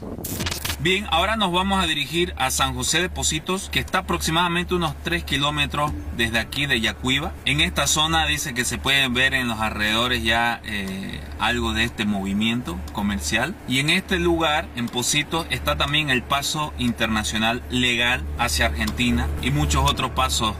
[0.79, 4.95] Bien, ahora nos vamos a dirigir a San José de Positos, que está aproximadamente unos
[5.03, 7.33] 3 kilómetros desde aquí de Yacuiba.
[7.45, 11.83] En esta zona dice que se puede ver en los alrededores ya eh, algo de
[11.83, 13.53] este movimiento comercial.
[13.67, 19.51] Y en este lugar, en Positos, está también el paso internacional legal hacia Argentina y
[19.51, 20.55] muchos otros pasos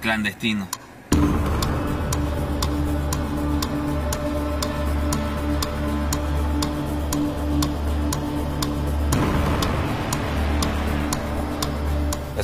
[0.00, 0.68] clandestinos.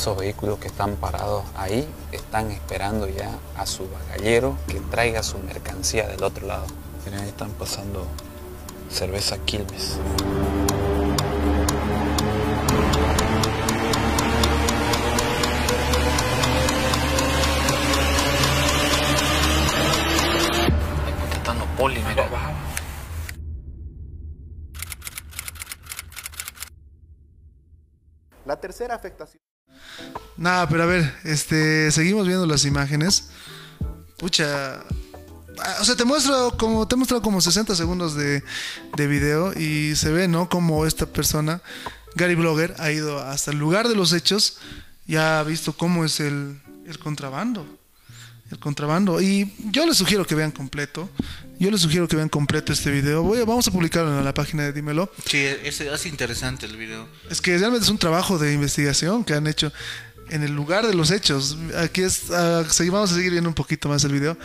[0.03, 5.39] Esos vehículos que están parados ahí están esperando ya a su bagallero que traiga su
[5.39, 6.67] mercancía del otro lado.
[7.05, 8.05] Miren, ahí están pasando
[8.91, 10.01] cerveza Quilmes.
[21.33, 22.29] Están los poli, mira.
[28.45, 29.52] La tercera afectación.
[30.37, 33.31] Nada, pero a ver, este, seguimos viendo las imágenes.
[34.19, 34.77] Pucha.
[34.77, 38.43] ah, O sea, te muestro como, te como 60 segundos de,
[38.97, 40.49] de video y se ve, ¿no?
[40.49, 41.61] Como esta persona,
[42.15, 44.59] Gary Blogger, ha ido hasta el lugar de los hechos
[45.07, 47.67] y ha visto cómo es el, el contrabando.
[48.53, 49.21] El contrabando.
[49.21, 51.09] Y yo les sugiero que vean completo.
[51.59, 53.23] Yo les sugiero que vean completo este video.
[53.23, 55.11] Voy a- vamos a publicarlo en la página de Dímelo.
[55.27, 57.09] Sí, es, es interesante el video.
[57.31, 59.73] Es que realmente es un trabajo de investigación que han hecho
[60.29, 61.57] en el lugar de los hechos.
[61.79, 64.37] Aquí es, segui- vamos a seguir viendo un poquito más el video.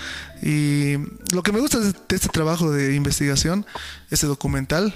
[0.41, 0.93] Y
[1.33, 3.65] lo que me gusta de de este trabajo de investigación,
[4.09, 4.93] este documental,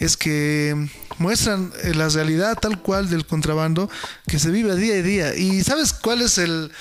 [0.00, 0.88] es que
[1.18, 3.88] muestran eh, la realidad tal cual del contrabando
[4.26, 5.34] que se vive día a día.
[5.36, 6.72] ¿Y sabes cuál es el,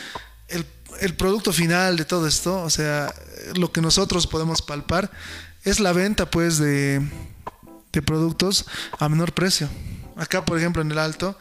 [1.01, 2.61] el, producto final de todo esto?
[2.63, 3.13] O sea,
[3.55, 5.11] lo que nosotros podemos palpar
[5.63, 7.01] es la venta pues de,
[7.91, 8.65] de productos
[8.99, 9.69] a menor precio.
[10.15, 11.37] Acá, por ejemplo, en el Alto,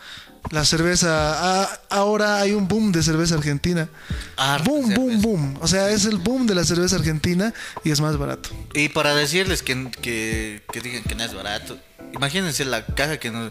[0.50, 3.88] la cerveza, ah, ahora hay un boom de cerveza argentina.
[4.36, 5.28] Harta boom, boom, cerveza.
[5.28, 5.58] boom.
[5.60, 7.52] O sea, es el boom de la cerveza argentina
[7.84, 8.50] y es más barato.
[8.74, 11.76] Y para decirles que, que, que digan que no es barato,
[12.14, 13.50] imagínense la caja que, no-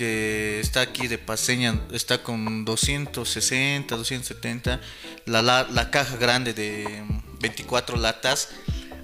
[0.00, 4.80] que está aquí de Paseña, está con 260, 270,
[5.26, 7.02] la, la, la caja grande de
[7.42, 8.48] 24 latas.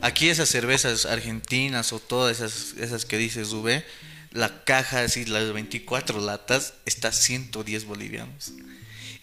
[0.00, 3.84] Aquí esas cervezas argentinas o todas esas, esas que dices, V,
[4.32, 8.52] la caja así, las 24 latas, está 110 bolivianos.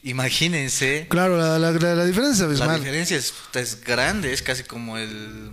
[0.03, 1.07] Imagínense.
[1.09, 4.99] Claro, la, la- la- la diferencia es La diferencia es, es grande, es casi como
[4.99, 5.49] el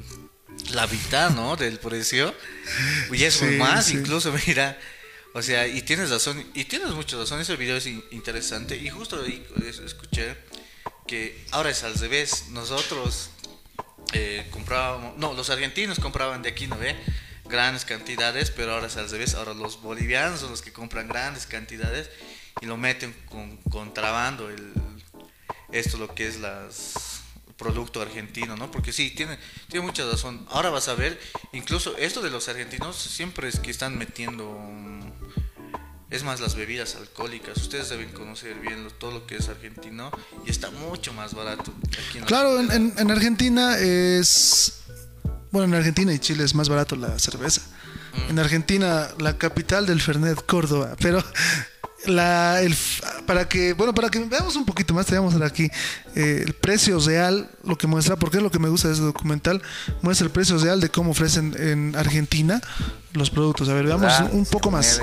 [0.75, 1.57] la mitad, ¿no?
[1.57, 2.35] Del precio.
[3.11, 3.95] Y es Sí, más, sí.
[3.97, 4.79] incluso, mira.
[5.35, 8.77] O sea, y tienes razón, y tienes mucha razón, ese video es in- interesante.
[8.77, 10.37] Y justo ahí es- escuché
[11.07, 12.47] que ahora es al revés.
[12.51, 13.31] Nosotros
[14.13, 16.97] eh, comprábamos, no, los argentinos compraban de aquí, ¿no ve?
[17.45, 19.35] grandes cantidades, pero ahora es al revés.
[19.35, 22.09] Ahora los bolivianos son los que compran grandes cantidades
[22.61, 24.73] y lo meten con contrabando el
[25.73, 27.10] esto lo que es las
[27.61, 28.71] producto argentino, ¿no?
[28.71, 29.39] Porque sí, tiene,
[29.69, 30.45] tiene mucha razón.
[30.51, 31.21] Ahora vas a ver,
[31.53, 35.01] incluso esto de los argentinos siempre es que están metiendo, mm,
[36.11, 37.57] es más las bebidas alcohólicas.
[37.59, 40.11] Ustedes deben conocer bien lo- todo lo que es argentino
[40.47, 41.73] y está mucho más barato.
[42.09, 44.83] Aquí en la Claro, en, en- en Argentina es.
[45.53, 47.61] Bueno, en Argentina y Chile es más barato la cerveza.
[48.29, 50.97] En Argentina, la capital del Fernet, Córdoba.
[51.01, 51.23] Pero
[52.07, 55.39] la, el, f- para que, bueno, para que veamos un poquito más, te vamos a
[55.39, 55.71] dar aquí
[56.15, 59.03] eh, el precio real, lo que muestra, porque es lo que me gusta de ese
[59.03, 59.63] documental,
[60.03, 62.61] muestra el precio real de cómo ofrecen en Argentina
[63.13, 63.69] los productos.
[63.69, 65.01] A ver, veamos un Se poco más.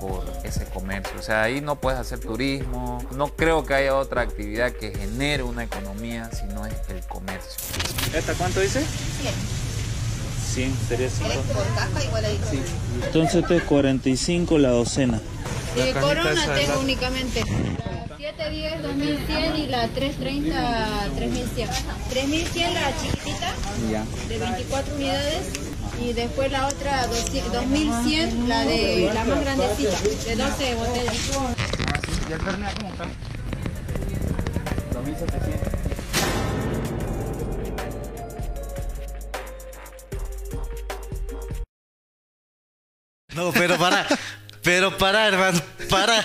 [0.00, 1.18] por ese comercio.
[1.18, 3.04] O sea, ahí no puedes hacer turismo.
[3.16, 7.50] No creo que haya otra actividad que genere una economía si no es el comercio.
[8.14, 8.84] ¿Esta cuánto dice?
[9.20, 9.34] 100,
[10.88, 11.88] sería 50.
[12.50, 12.60] Sí.
[13.04, 15.20] Entonces este es 45 la docena.
[15.74, 17.42] De cajita Corona tengo la- únicamente
[18.18, 21.68] 710 2100 y la 330 3100.
[22.10, 23.54] 3100 la chiquitita
[23.90, 24.04] Ya.
[24.28, 25.42] de 24 unidades
[26.02, 31.14] y después la otra 200 2100 la de la más grandecita de 12 botellas.
[32.28, 33.06] ¿Y el cómo está?
[34.94, 35.85] 2700.
[43.36, 44.06] No, pero para,
[44.62, 46.24] pero para, hermano, para.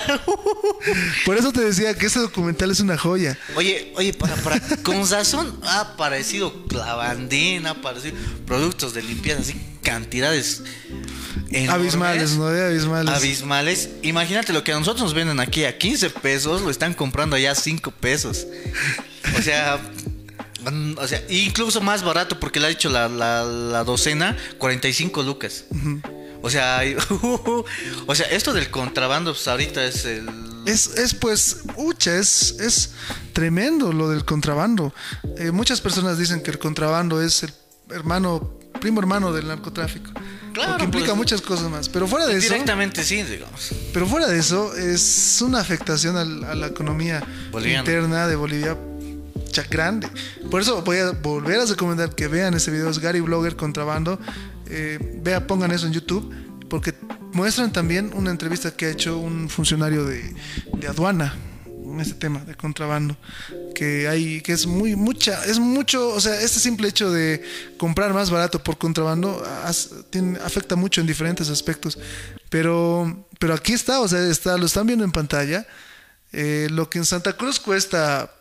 [1.26, 3.38] Por eso te decía que este documental es una joya.
[3.56, 8.16] Oye, oye, para, para, con razón ha aparecido clavandín, ha aparecido
[8.48, 10.64] productos de limpieza, así cantidades
[11.52, 12.48] enormes, Abismales, ¿no?
[12.48, 13.14] De abismales.
[13.14, 13.90] abismales.
[14.02, 17.52] Imagínate lo que a nosotros nos venden aquí a 15 pesos, lo están comprando allá
[17.52, 18.48] a 5 pesos.
[19.38, 19.80] O sea,
[20.72, 25.24] mm, o sea, incluso más barato porque le ha dicho la, la, la docena 45
[25.24, 25.66] lucas.
[26.42, 26.82] O sea,
[28.08, 30.28] o sea, esto del contrabando pues ahorita es el
[30.66, 32.92] Es, es pues, ucha, es, es
[33.34, 34.94] tremendo lo del contrabando.
[35.38, 37.54] Eh, muchas personas dicen que el contrabando es el
[37.90, 40.12] hermano, primo hermano del narcotráfico.
[40.54, 41.88] Claro, porque implica pues, muchas cosas más.
[41.90, 43.70] Pero fuera de eso, directamente sí, digamos.
[43.94, 47.80] pero fuera de eso, es una afectación al- a la economía Boliviana.
[47.80, 48.78] interna de Bolivia
[49.70, 50.08] grande.
[50.50, 54.18] Por eso voy a volver a recomendar que vean ese video, es Gary Blogger Contrabando.
[54.72, 56.34] Eh, vea, pongan eso en YouTube,
[56.70, 56.94] porque
[57.34, 60.34] muestran también una entrevista que ha hecho un funcionario de,
[60.78, 61.36] de aduana
[61.84, 63.18] en este tema de contrabando
[63.76, 67.44] que hay que es muy mucha es mucho o sea este simple hecho de
[67.78, 69.44] comprar más barato por contrabando
[70.46, 72.00] afecta mucho en diferentes aspectos
[72.50, 75.68] pero pero aquí está o sea está lo están viendo en pantalla
[76.34, 78.32] Eh, lo que en Santa Cruz cuesta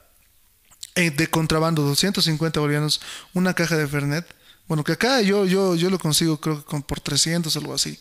[0.94, 3.00] eh, de contrabando 250 bolivianos
[3.34, 4.26] una caja de Fernet.
[4.70, 7.98] Bueno, que acá yo yo yo lo consigo creo que con, por 300 algo así.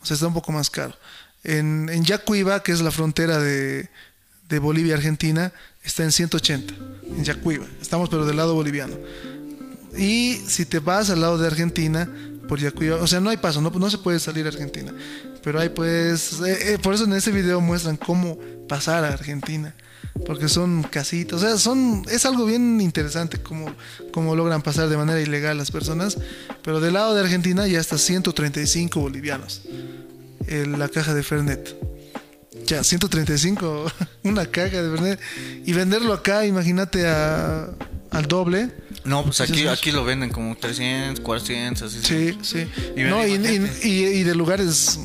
[0.00, 0.94] O sea, está un poco más caro.
[1.42, 3.90] En, en Yacuiba, que es la frontera de,
[4.48, 5.52] de Bolivia Argentina,
[5.82, 6.74] está en 180
[7.08, 7.66] en Yacuiba.
[7.80, 8.94] Estamos pero del lado boliviano.
[9.98, 12.08] Y si te vas al lado de Argentina,
[12.46, 14.94] por Yacuiba, o sea, no hay paso, no, no se puede salir a Argentina.
[15.42, 19.74] Pero hay pues, eh, eh, por eso en ese video muestran cómo pasar a Argentina.
[20.26, 23.74] Porque son casitas, o sea, son, es algo bien interesante cómo,
[24.12, 26.16] cómo logran pasar de manera ilegal las personas.
[26.62, 29.62] Pero del lado de Argentina ya hasta 135 bolivianos.
[30.46, 31.76] eh, la caja de Fernet.
[32.66, 33.90] Ya, 135,
[34.24, 35.20] una caja de Fernet.
[35.66, 37.70] Y venderlo acá, imagínate, a-
[38.10, 38.70] al doble.
[39.04, 42.00] No, pues aquí, aquí lo venden como 300, 400, así.
[42.06, 42.66] Sí, sí.
[42.96, 43.34] Y no, y-
[43.82, 44.98] y- y de lugares,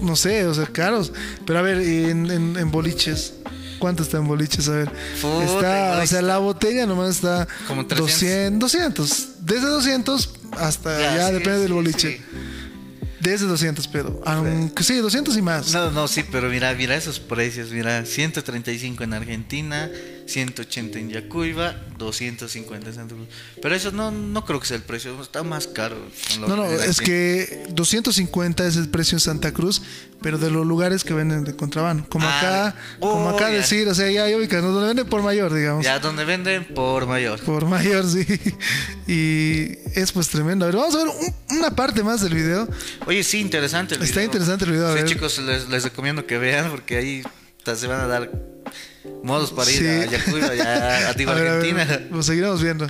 [0.00, 1.12] no sé, o sea, caros.
[1.44, 3.34] Pero a ver, en, en- en boliches.
[3.78, 4.68] ¿Cuánto está en boliches?
[4.68, 4.90] A ver.
[5.20, 8.60] Puta, está, o sea, la botella nomás está Como 300.
[8.60, 9.28] 200, 200.
[9.46, 12.16] Desde 200 hasta Ya, ya, sí, depende sí, del boliche.
[12.18, 12.22] sí.
[13.20, 15.72] Desde 200, pero aunque sí, 200 y más.
[15.72, 19.90] No, no, sí, pero mira, mira esos precios, mira, 135 en Argentina,
[20.26, 23.28] 180 en Yacuiba, 250 en Santa Cruz.
[23.62, 25.96] Pero eso no, no creo que sea el precio, está más caro.
[26.40, 29.82] No, no, es que 250 es el precio en Santa Cruz,
[30.22, 32.08] pero de los lugares que venden de contrabando.
[32.08, 33.58] Como Ah, acá, como oh, acá ya.
[33.58, 35.84] decir, o sea, ya hay ubicas, donde venden por mayor, digamos.
[35.84, 37.38] Ya donde venden por mayor.
[37.40, 38.26] Por mayor, sí.
[39.06, 40.64] Y es pues tremendo.
[40.64, 42.68] A ver, vamos a ver un- una parte más del video.
[43.06, 44.24] Oye, sí, interesante el Está video.
[44.26, 45.04] interesante el video, a Sí, ver.
[45.08, 47.22] chicos, les, les recomiendo que vean porque ahí
[47.64, 48.30] se van a dar
[49.22, 49.86] modos para ir Sí.
[49.86, 52.00] a Yacuiba, ya, a, digo, A ver, a ver, Argentina.
[52.10, 52.86] lo seguiremos viendo.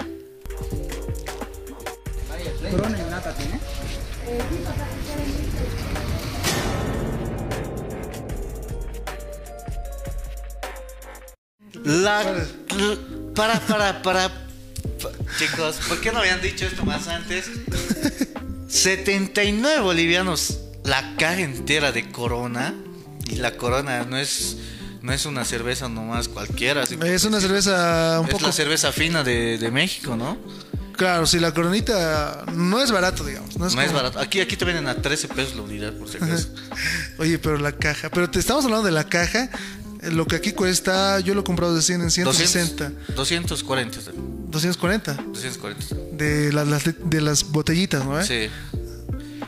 [11.84, 12.98] La, l-
[13.34, 17.46] para, para, para, pa- chicos, ¿por qué no habían dicho esto más antes?
[18.68, 22.74] 79 bolivianos la caja entera de Corona.
[23.28, 24.56] Y la Corona no es,
[25.06, 26.82] no es una cerveza nomás cualquiera.
[26.82, 28.46] así Es una cerveza un es poco...
[28.46, 30.36] la cerveza fina de, de México, ¿no?
[30.96, 33.56] Claro, si la coronita no es barato, digamos.
[33.56, 34.18] No es, No es como- barato.
[34.18, 36.48] Aquí, aquí te venden a 13 pesos la unidad, por si acaso.
[37.18, 38.10] Oye, pero la caja.
[38.10, 39.48] Pero te estamos hablando de la caja.
[40.02, 42.90] eh, Lo que aquí cuesta, yo lo he comprado de 100 en 160.
[43.14, 44.00] 200, 240.
[44.50, 45.22] 240.
[45.22, 45.94] 240.
[46.16, 48.18] De, la- las, de las botellitas, ¿no?
[48.18, 48.24] eh?
[48.24, 48.50] Sí.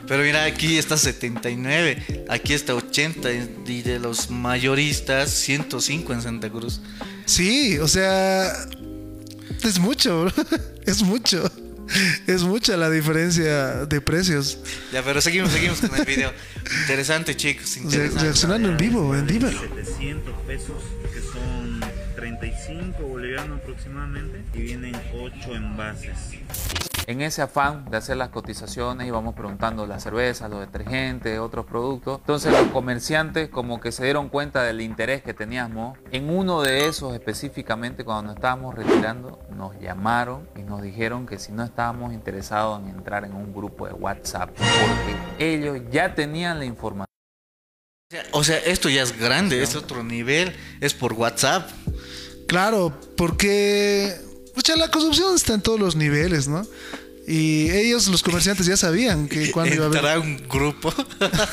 [0.09, 3.29] Pero mira, aquí está 79, aquí está 80
[3.67, 6.81] y de los mayoristas 105 en Santa Cruz.
[7.25, 8.51] Sí, o sea,
[9.63, 10.33] es mucho, bro.
[10.85, 11.49] es mucho.
[12.27, 14.59] Es mucha la diferencia de precios.
[14.91, 16.31] Ya, pero seguimos, seguimos con el video.
[16.81, 18.23] Interesante, chicos, Re- interesante.
[18.23, 19.47] reaccionando en vivo, en vivo.
[19.49, 20.83] 700 pesos,
[22.39, 26.39] 35 bolivianos aproximadamente, y vienen 8 envases.
[27.05, 32.19] En ese afán de hacer las cotizaciones íbamos preguntando las cervezas, los detergentes, otros productos.
[32.19, 35.97] Entonces los comerciantes como que se dieron cuenta del interés que teníamos.
[36.11, 41.39] En uno de esos específicamente cuando nos estábamos retirando nos llamaron y nos dijeron que
[41.39, 46.59] si no estábamos interesados en entrar en un grupo de WhatsApp porque ellos ya tenían
[46.59, 47.09] la información.
[48.33, 51.69] O sea, esto ya es grande, es otro nivel, es por WhatsApp.
[52.49, 54.13] Claro, porque
[54.55, 56.67] pucha, la corrupción está en todos los niveles, ¿no?
[57.27, 60.17] Y ellos, los comerciantes, ya sabían que cuando iba a haber...
[60.17, 60.91] Un grupo.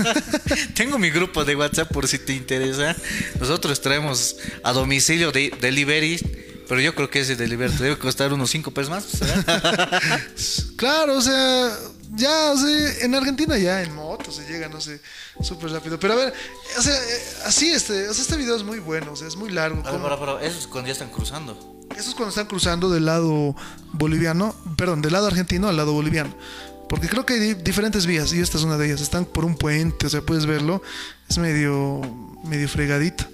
[0.75, 2.97] Tengo mi grupo de WhatsApp por si te interesa.
[3.39, 6.19] Nosotros traemos a domicilio de delivery,
[6.67, 9.07] pero yo creo que ese delivery te debe costar unos 5 pesos más.
[10.77, 11.79] Claro, o sea,
[12.17, 15.01] ya, o sea, en Argentina ya en moto se llega, no sé,
[15.41, 15.99] súper rápido.
[16.01, 16.35] Pero a ver,
[16.79, 19.37] o sea, eh, así este, o sea, este video es muy bueno, o sea, es
[19.37, 19.83] muy largo.
[19.83, 21.77] Pero, como- pero, pero eso es cuando ya están cruzando.
[21.97, 23.55] Eso es cuando están cruzando del lado
[23.93, 26.35] boliviano, perdón, del lado argentino al lado boliviano.
[26.89, 29.01] Porque creo que hay di- diferentes vías y esta es una de ellas.
[29.01, 30.83] Están por un puente, o sea, puedes verlo.
[31.29, 32.01] Es medio,
[32.45, 33.25] medio fregadito.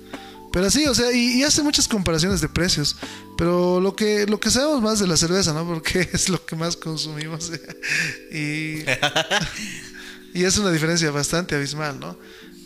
[0.52, 2.96] Pero sí, o sea, y, y hace muchas comparaciones de precios.
[3.38, 5.66] Pero lo que, lo que sabemos más de la cerveza, ¿no?
[5.66, 7.50] Porque es lo que más consumimos.
[8.32, 8.80] y,
[10.34, 12.18] y es una diferencia bastante abismal, ¿no?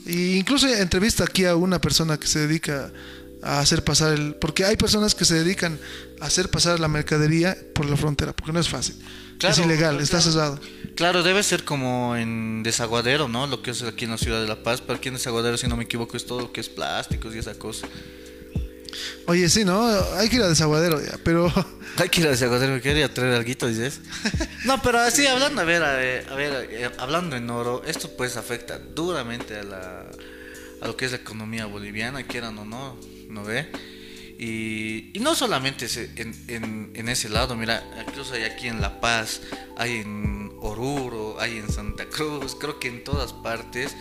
[0.04, 2.92] Y incluso entrevista aquí a una persona que se dedica
[3.42, 4.34] a hacer pasar el...
[4.36, 5.78] Porque hay personas que se dedican
[6.20, 8.96] a hacer pasar la mercadería por la frontera, porque no es fácil.
[9.38, 10.60] Es Claro, ilegal, está cerrado.
[10.94, 13.46] Claro, debe ser como en Desaguadero, ¿no?
[13.46, 14.80] Lo que es aquí en la ciudad de La Paz.
[14.80, 17.38] Pero aquí en Desaguadero, si no me equivoco, es todo lo que es plásticos y
[17.38, 17.86] esa cosa.
[19.26, 19.86] Oye, sí, ¿no?
[20.14, 21.52] Hay que ir a desaguadero ya, pero...
[21.98, 24.00] Hay que ir a Desaguadero, me quería traer algo, dices.
[24.64, 28.10] No, pero así hablando, a ver, a ver, a ver, eh, hablando en oro, esto
[28.16, 30.06] pues afecta duramente a la
[30.80, 33.70] a lo que es la economía boliviana, quieran o no, ¿no ve?
[34.38, 39.40] Y, no solamente en, en, ese lado, mira, incluso hay aquí en La Paz,
[39.76, 43.96] hay en Oruro, hay en Santa Cruz, creo que en todas partes.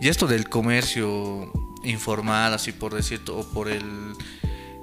[0.00, 1.50] Y esto del comercio
[1.84, 4.12] informal, así por decirlo, o por el,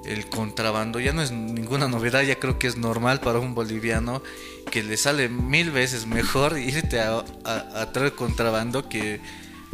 [0.05, 4.23] el contrabando, ya no es ninguna novedad, ya creo que es normal para un boliviano
[4.71, 9.19] que le sale mil veces mejor irte a, a- a traer contrabando que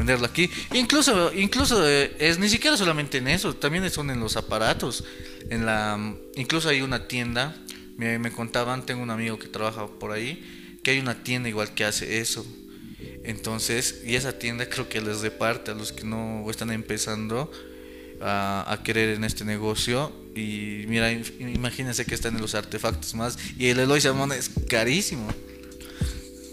[0.02, 0.50] venderlo aquí.
[0.74, 5.04] Incluso, incluso eh, es ni siquiera solamente en eso, también son en los aparatos.
[5.50, 5.98] En la,
[6.36, 7.56] incluso hay una tienda,
[7.98, 11.74] me, me contaban, tengo un amigo que trabaja por ahí, que hay una tienda igual
[11.74, 12.46] que hace eso.
[13.24, 17.52] Entonces, y esa tienda creo que les reparte a los que no están empezando
[18.22, 20.12] a, a querer en este negocio.
[20.36, 23.38] Y mira, im- imagínense que están en los artefactos más.
[23.58, 25.28] Y el Eloy Salmón es carísimo.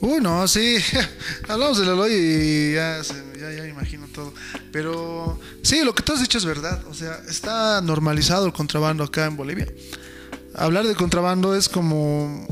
[0.00, 0.76] Uy, no, sí.
[1.48, 3.14] Hablamos del Eloy y ya, se-
[3.50, 4.32] ya, ya me imagino todo.
[4.72, 6.82] Pero sí, lo que tú has dicho es verdad.
[6.88, 9.66] O sea, está normalizado el contrabando acá en Bolivia.
[10.54, 12.46] Hablar de contrabando es como...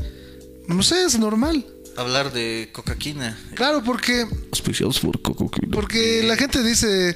[0.67, 1.65] No sé, es normal.
[1.97, 3.37] Hablar de cocaquina.
[3.55, 5.71] Claro, porque Auspiciados por cocaquina.
[5.73, 7.15] Porque la gente dice,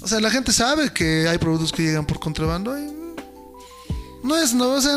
[0.00, 3.02] o sea, la gente sabe que hay productos que llegan por contrabando y
[4.22, 4.96] no es, no, o sea,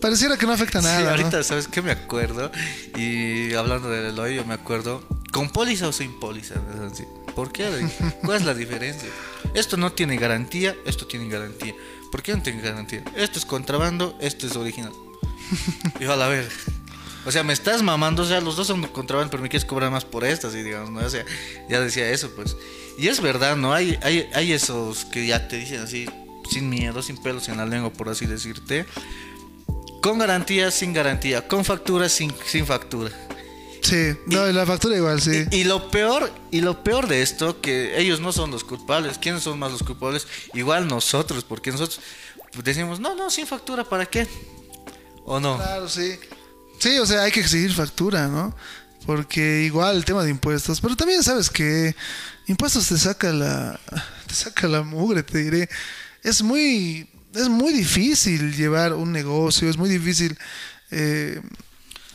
[0.00, 0.98] pareciera que no afecta nada.
[0.98, 1.10] Sí, ¿no?
[1.10, 2.50] ahorita, ¿sabes qué me acuerdo?
[2.96, 5.02] Y hablando del Eloy, yo me acuerdo.
[5.32, 6.54] ¿Con póliza o sin póliza?
[6.54, 7.04] Es así.
[7.34, 7.88] ¿Por qué?
[8.24, 9.08] ¿Cuál es la diferencia?
[9.54, 11.74] Esto no tiene garantía, esto tiene garantía.
[12.10, 13.02] ¿Por qué no tiene garantía?
[13.16, 14.92] Esto es contrabando, esto es original.
[15.98, 16.48] Dijo, a la ver.
[17.26, 19.90] O sea, me estás mamando, o sea, los dos son contrabando, pero me quieres cobrar
[19.90, 21.00] más por estas, y digamos, ¿no?
[21.00, 21.24] O sea,
[21.68, 22.56] ya decía eso, pues.
[22.98, 23.74] Y es verdad, ¿no?
[23.74, 26.08] Hay, hay, hay esos que ya te dicen así,
[26.50, 28.86] sin miedo, sin pelos en la lengua, por así decirte.
[30.00, 31.46] Con garantía, sin garantía.
[31.46, 33.10] Con factura, sin, sin factura.
[33.82, 35.44] Sí, no, y la factura igual, sí.
[35.50, 39.18] Y lo peor, y lo peor de esto, que ellos no son los culpables.
[39.18, 40.26] ¿Quiénes son más los culpables?
[40.54, 42.00] Igual nosotros, porque nosotros
[42.62, 44.28] decimos, no, no, sin factura, ¿para qué?
[45.24, 45.56] ¿O no?
[45.56, 46.18] Claro, sí.
[46.78, 48.54] Sí, o sea, hay que exigir factura, ¿no?
[49.06, 51.94] porque igual el tema de impuestos, pero también sabes que
[52.46, 53.80] impuestos te saca la
[54.26, 55.68] te saca la mugre, te diré.
[56.22, 60.36] Es muy es muy difícil llevar un negocio, es muy difícil
[60.90, 61.40] eh,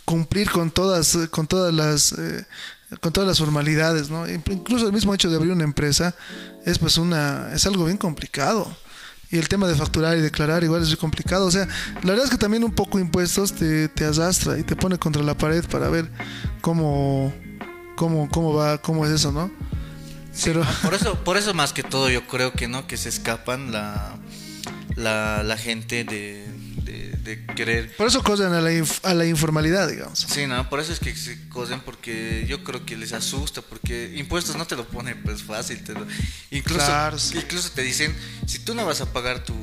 [0.05, 2.45] cumplir con todas con todas las eh,
[3.01, 4.29] con todas las formalidades, ¿no?
[4.29, 6.15] Incluso el mismo hecho de abrir una empresa
[6.65, 8.75] es pues una es algo bien complicado.
[9.31, 11.47] Y el tema de facturar y declarar igual es muy complicado.
[11.47, 11.67] O sea,
[12.03, 15.23] la verdad es que también un poco impuestos te, te arrastra y te pone contra
[15.23, 16.09] la pared para ver
[16.61, 17.33] cómo,
[17.95, 19.51] cómo, cómo va, cómo es eso, ¿no?
[20.43, 23.71] Pero, Por eso, por eso más que todo yo creo que no, que se escapan
[23.71, 24.15] la,
[24.95, 26.45] la, la gente de,
[27.25, 30.19] de, querer por eso cosen a la, inf- a la informalidad, digamos.
[30.19, 34.13] Sí, no, por eso es que se cosen porque yo creo que les asusta, porque
[34.15, 36.07] impuestos no te lo ponen pues fácil, te lo-
[36.51, 37.37] incluso, Claro, sí.
[37.37, 38.15] incluso te dicen,
[38.47, 39.53] si tú no vas a pagar tu,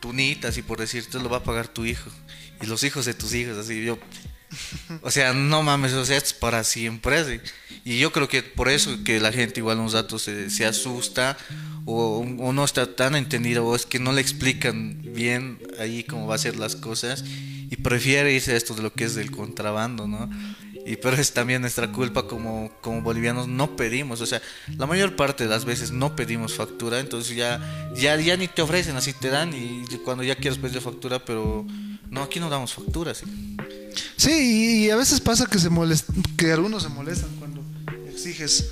[0.00, 2.10] tu NIT, así por decirte, lo va a pagar tu hijo,
[2.62, 3.98] y los hijos de tus hijos, así yo,
[5.02, 7.40] o sea, no mames, o sea, es para siempre, así.
[7.84, 11.36] y yo creo que por eso que la gente igual unos datos se, se asusta,
[11.86, 16.26] o, o no está tan entendido, o es que no le explican bien ahí cómo
[16.26, 17.24] va a ser las cosas,
[17.70, 20.30] y prefiere irse a esto de lo que es del contrabando, ¿no?
[20.86, 24.42] Y pero es también nuestra culpa como, como bolivianos, no pedimos, o sea,
[24.76, 28.60] la mayor parte de las veces no pedimos factura, entonces ya, ya, ya ni te
[28.60, 31.66] ofrecen, así te dan y cuando ya quieres pedir factura, pero
[32.10, 33.24] no, aquí no damos factura, sí.
[34.16, 37.62] Sí, y, y a veces pasa que se molest que algunos se molestan cuando
[38.08, 38.70] exiges.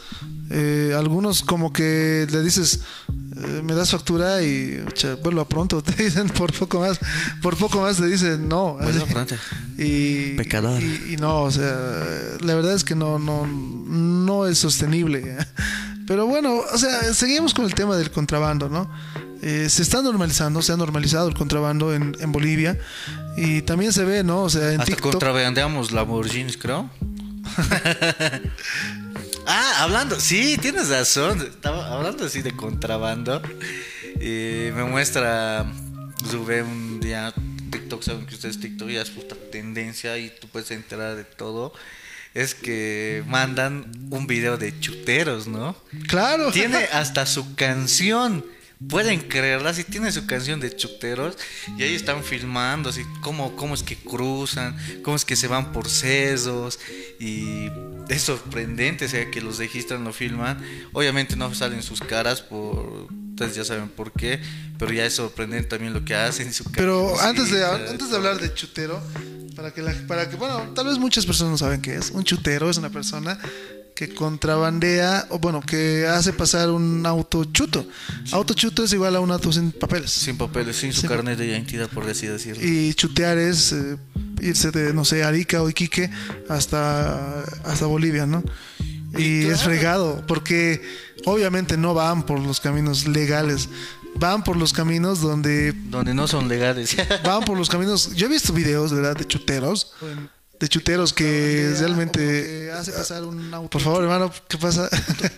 [0.55, 4.84] Eh, algunos como que le dices, eh, me das factura y
[5.22, 7.00] vuelvo pronto, te dicen por poco más,
[7.40, 8.76] por poco más te dicen no.
[9.11, 9.34] Pronto.
[9.78, 10.82] Y, Pecador.
[10.82, 11.74] Y, y no, o sea,
[12.40, 15.38] la verdad es que no, no, no es sostenible.
[16.07, 18.90] Pero bueno, o sea, seguimos con el tema del contrabando, ¿no?
[19.40, 22.78] Eh, se está normalizando, se ha normalizado el contrabando en, en Bolivia
[23.38, 24.42] y también se ve, ¿no?
[24.42, 25.12] O sea, en Hasta TikTok.
[25.12, 26.90] contrabandeamos Lamborghinis, creo.
[29.47, 31.40] Ah, hablando, sí, tienes razón.
[31.40, 33.43] Estaba hablando así de contrabando.
[34.20, 35.66] Y me muestra,
[36.30, 37.32] sube un día
[37.70, 41.72] TikTok, saben que ustedes TikTok ya es puta tendencia y tú puedes enterar de todo.
[42.34, 45.76] Es que mandan un video de chuteros, ¿no?
[46.09, 46.51] Claro.
[46.51, 48.45] Tiene hasta su canción.
[48.89, 51.37] Pueden creerla, si tiene su canción de chuteros
[51.78, 55.72] y ahí están filmando, así cómo, cómo es que cruzan, cómo es que se van
[55.72, 56.78] por sesos
[57.18, 57.70] y
[58.09, 60.62] es sorprendente, o sea, que los registran, lo filman.
[60.93, 64.41] Obviamente no salen sus caras, por ustedes ya saben por qué,
[64.78, 66.53] pero ya es sorprendente también lo que hacen.
[66.53, 69.03] Su Pero antes de, antes de hablar de chutero,
[69.57, 72.11] para que, la, para que, bueno, tal vez muchas personas no saben qué es.
[72.11, 73.39] Un chutero es una persona
[74.09, 77.86] que contrabandea, o bueno, que hace pasar un auto chuto.
[78.32, 80.11] Auto chuto es igual a un auto sin papeles.
[80.11, 81.09] sin papeles, sin su Sí.
[81.09, 82.62] carnet de identidad, por así decirlo.
[82.64, 83.96] Y chutear es eh,
[84.40, 86.11] irse de, no sé, Arica o Iquique
[86.48, 88.42] hasta, hasta Bolivia, ¿no?
[89.16, 90.82] Y es fregado, porque
[91.26, 93.68] obviamente no van por los caminos legales,
[94.16, 96.96] van por los caminos donde Donde no son legales.
[97.24, 98.14] van por los caminos.
[98.16, 99.14] Yo he visto videos, ¿verdad?
[99.16, 99.92] De chuteros.
[100.62, 103.68] De chuteros que realmente hace pasar un auto.
[103.68, 104.88] Por favor, hermano, ¿qué pasa?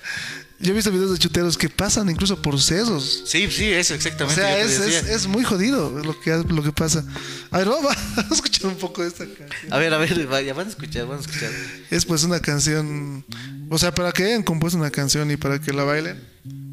[0.60, 3.22] Yo he visto videos de chuteros que pasan incluso por sesos.
[3.24, 4.38] sí, sí, eso O exactamente.
[4.38, 7.02] sea, yo te es, es, es muy jodido lo que, lo que pasa.
[7.50, 9.72] A ver, vamos a escuchar un poco de esta canción.
[9.72, 11.50] A ver, a ver, vaya, van a escuchar, van a escuchar.
[11.90, 13.24] Es pues una canción.
[13.70, 16.22] O sea, para que hayan compuesto una canción y para que la bailen.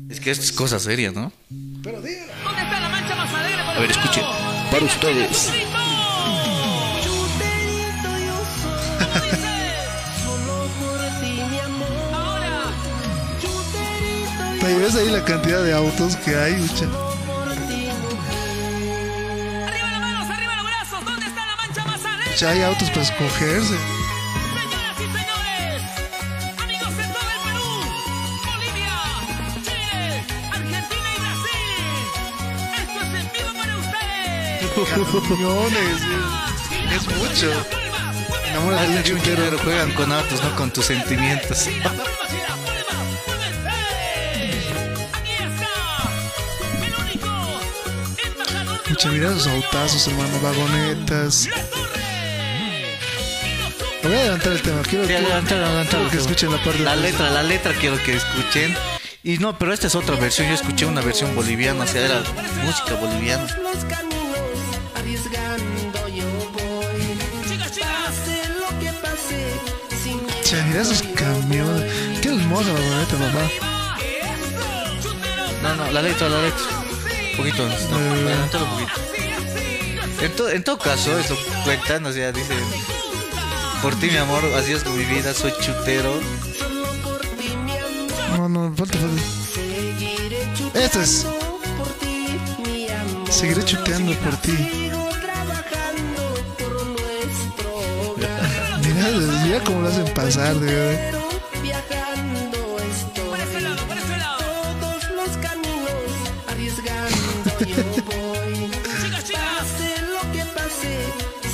[0.09, 1.31] Es que esto es cosa seria, ¿no?
[1.81, 2.01] Pero.
[2.01, 3.61] ¿Dónde está la mancha más alegre?
[3.61, 4.23] A ver, escuchen.
[4.69, 5.70] Para ustedes.
[14.63, 16.85] Ahí ves ahí la cantidad de autos que hay, ucha.
[19.67, 21.03] ¡Arriba las manos, arriba los brazos!
[21.03, 22.33] ¿Dónde está la mancha más alegre?
[22.35, 23.75] Ucha, hay autos para escogerse.
[24.53, 25.81] Señoras y señores,
[26.61, 27.69] amigos de todo el Perú,
[28.45, 28.95] Bolivia,
[29.63, 31.73] Chile, Argentina y Brasil.
[32.77, 34.61] Esto es en vivo para ustedes.
[35.27, 35.99] Camiones.
[36.95, 37.80] Es mucho.
[38.53, 39.43] De un chutero.
[39.43, 41.67] Pero juegan con autos, no con tus sentimientos.
[41.83, 42.07] Las las
[48.89, 51.47] Mucha, mira esos autazos, hermano, vagonetas.
[51.47, 51.57] Los
[54.03, 54.81] Me voy a adelantar el tema.
[54.83, 56.09] Quiero, Sí, quiero- adelántalo, adelántalo.
[56.09, 58.75] quiero que escuchen la parte La de letra, la letra quiero que escuchen.
[59.23, 60.47] Y no, pero esta es otra versión.
[60.49, 62.21] Yo escuché una versión boliviana, o sea, era
[62.63, 63.45] música boliviana.
[70.71, 72.19] Mira esos camiones.
[72.21, 73.49] Qué hermosa la vagoneta, mamá.
[75.63, 76.63] No, no, la letra, la letra.
[77.31, 78.91] Un poquito, no, adelántalo un poquito.
[80.21, 82.57] En, to- en todo caso, eso cuentan, o sea, dicen.
[83.81, 86.13] Por ti, mi amor, así es con mi vida, soy chutero.
[88.37, 90.79] No, no, falta, falta.
[90.79, 91.25] Esto es.
[93.29, 94.91] Seguiré chuteando por ti.
[99.01, 101.19] Mira, cómo lo hacen pasar, de verdad.
[103.15, 104.43] Por ese lado, por ese lado.
[104.79, 105.89] Todos los caminos
[106.47, 108.71] arriesgando yo voy.
[109.01, 109.41] Chicas, chicas.
[109.57, 110.99] Pase lo que pase,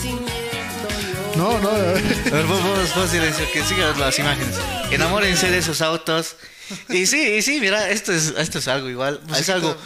[0.02, 1.74] sin miedo yo No, no, A
[2.32, 4.56] ver, vos, vos, vos, silencio, que sigan las imágenes.
[4.92, 6.36] Enamórense de esos autos.
[6.90, 9.22] Y sí, y sí, mira, esto es, esto es algo igual.
[9.38, 9.78] Es algo,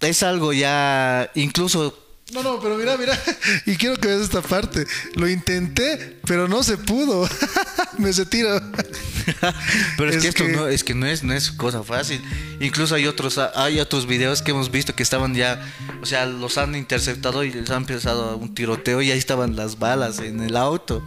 [0.00, 3.18] es algo ya, incluso No, no, pero mira, mira.
[3.66, 4.86] Y quiero que veas esta parte.
[5.14, 7.28] Lo intenté, pero no se pudo.
[7.98, 8.58] Me se tiro.
[9.98, 12.22] Pero es, Es que esto que- no es que no es no es cosa fácil.
[12.60, 15.60] Incluso hay otros hay otros videos que hemos visto que estaban ya,
[16.02, 19.78] o sea, los han interceptado y les han empezado un tiroteo y ahí estaban las
[19.78, 21.04] balas en el auto.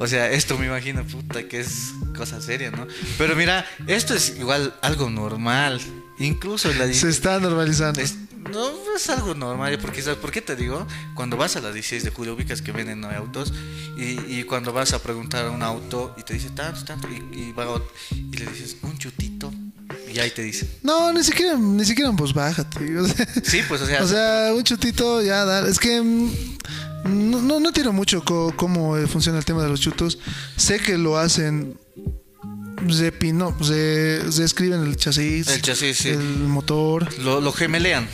[0.00, 2.86] O sea, esto me imagino, puta, que es cosa seria, ¿no?
[3.18, 5.80] Pero mira, esto es igual algo normal.
[6.18, 8.00] Incluso la Se está normalizando.
[8.00, 8.16] es-
[8.52, 10.86] no es algo normal, porque ¿sabes por qué te digo?
[11.14, 13.52] Cuando vas a la 16 de julio ubicas que venden autos
[13.96, 17.38] y, y cuando vas a preguntar a un auto y te dice tanto, tanto y,
[17.38, 17.66] y, va
[18.10, 19.52] y le dices un chutito
[20.12, 20.68] y ahí te dice.
[20.82, 23.02] No, ni siquiera, ni siquiera en voz baja, tío.
[23.02, 25.66] O sea, Sí, pues o sea, o sea, un chutito ya dar.
[25.66, 26.30] Es que mm,
[27.04, 30.18] no, no, no entiendo mucho cómo eh, funciona el tema de los chutos.
[30.56, 31.78] Sé que lo hacen.
[32.90, 36.08] Se, pino, se, se escriben el chasis, El chasis, sí.
[36.10, 37.08] el motor.
[37.20, 38.08] lo, lo gemelean,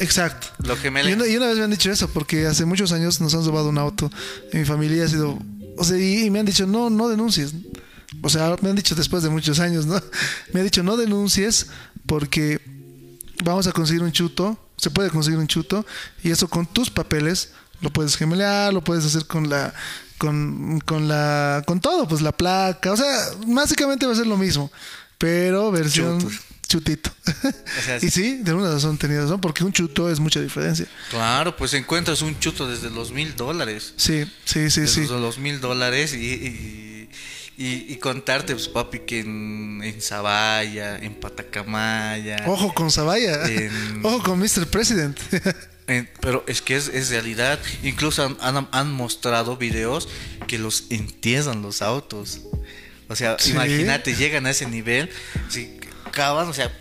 [0.00, 0.48] Exacto.
[0.66, 1.20] lo Y gemelean.
[1.20, 3.68] una, y una vez me han dicho eso, porque hace muchos años nos han robado
[3.68, 4.10] un auto.
[4.52, 5.38] En mi familia ha sido.
[5.76, 7.52] O sea, y, y me han dicho, no, no denuncies.
[8.22, 10.00] O sea, me han dicho después de muchos años, ¿no?
[10.52, 11.66] Me han dicho, no denuncies
[12.06, 12.60] porque
[13.44, 14.58] vamos a conseguir un chuto.
[14.76, 15.84] Se puede conseguir un chuto.
[16.22, 17.50] Y eso con tus papeles
[17.80, 19.74] lo puedes gemelear, lo puedes hacer con la.
[20.24, 21.62] Con, con la.
[21.66, 22.92] Con todo, pues la placa.
[22.92, 24.72] O sea, básicamente va a ser lo mismo.
[25.18, 26.18] Pero versión.
[26.20, 26.40] Chutos.
[26.66, 27.10] Chutito.
[27.84, 30.86] sea, y sí, de una razón tenía razón, porque un chuto es mucha diferencia.
[31.10, 33.92] Claro, pues encuentras un chuto desde los mil dólares.
[33.96, 35.02] Sí, sí, sí, sí.
[35.02, 37.10] Desde los mil dólares y, y,
[37.58, 42.38] y- y contarte, pues papi, que en, en Zabaya, en Patacamaya.
[42.46, 42.88] Ojo con.
[43.46, 44.66] En- Ojo con Mr.
[44.68, 45.18] President.
[45.86, 47.58] en- pero es que es, es realidad.
[47.82, 50.08] Incluso han, han- han mostrado videos
[50.46, 52.40] que los entierran los autos.
[53.08, 53.50] O sea, Sí.
[53.50, 55.10] imagínate, llegan a ese nivel.
[55.48, 55.78] Si
[56.10, 56.72] cavan, o sea,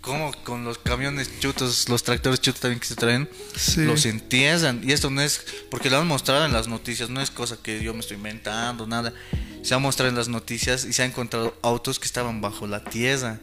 [0.00, 3.82] como con los camiones chutos, los tractores chutos también que se traen, Sí.
[3.84, 4.80] los entierran.
[4.82, 5.40] Y esto no es,
[5.70, 8.86] porque lo han mostrado en las noticias, no es cosa que yo me estoy inventando,
[8.86, 9.14] nada.
[9.62, 12.82] Se ha mostrado en las noticias y se han encontrado autos que estaban bajo la
[12.82, 13.38] tierra.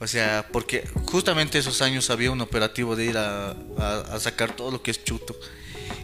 [0.00, 4.56] O sea, porque justamente esos años había un operativo de ir a, a- a sacar
[4.56, 5.36] todo lo que es chuto.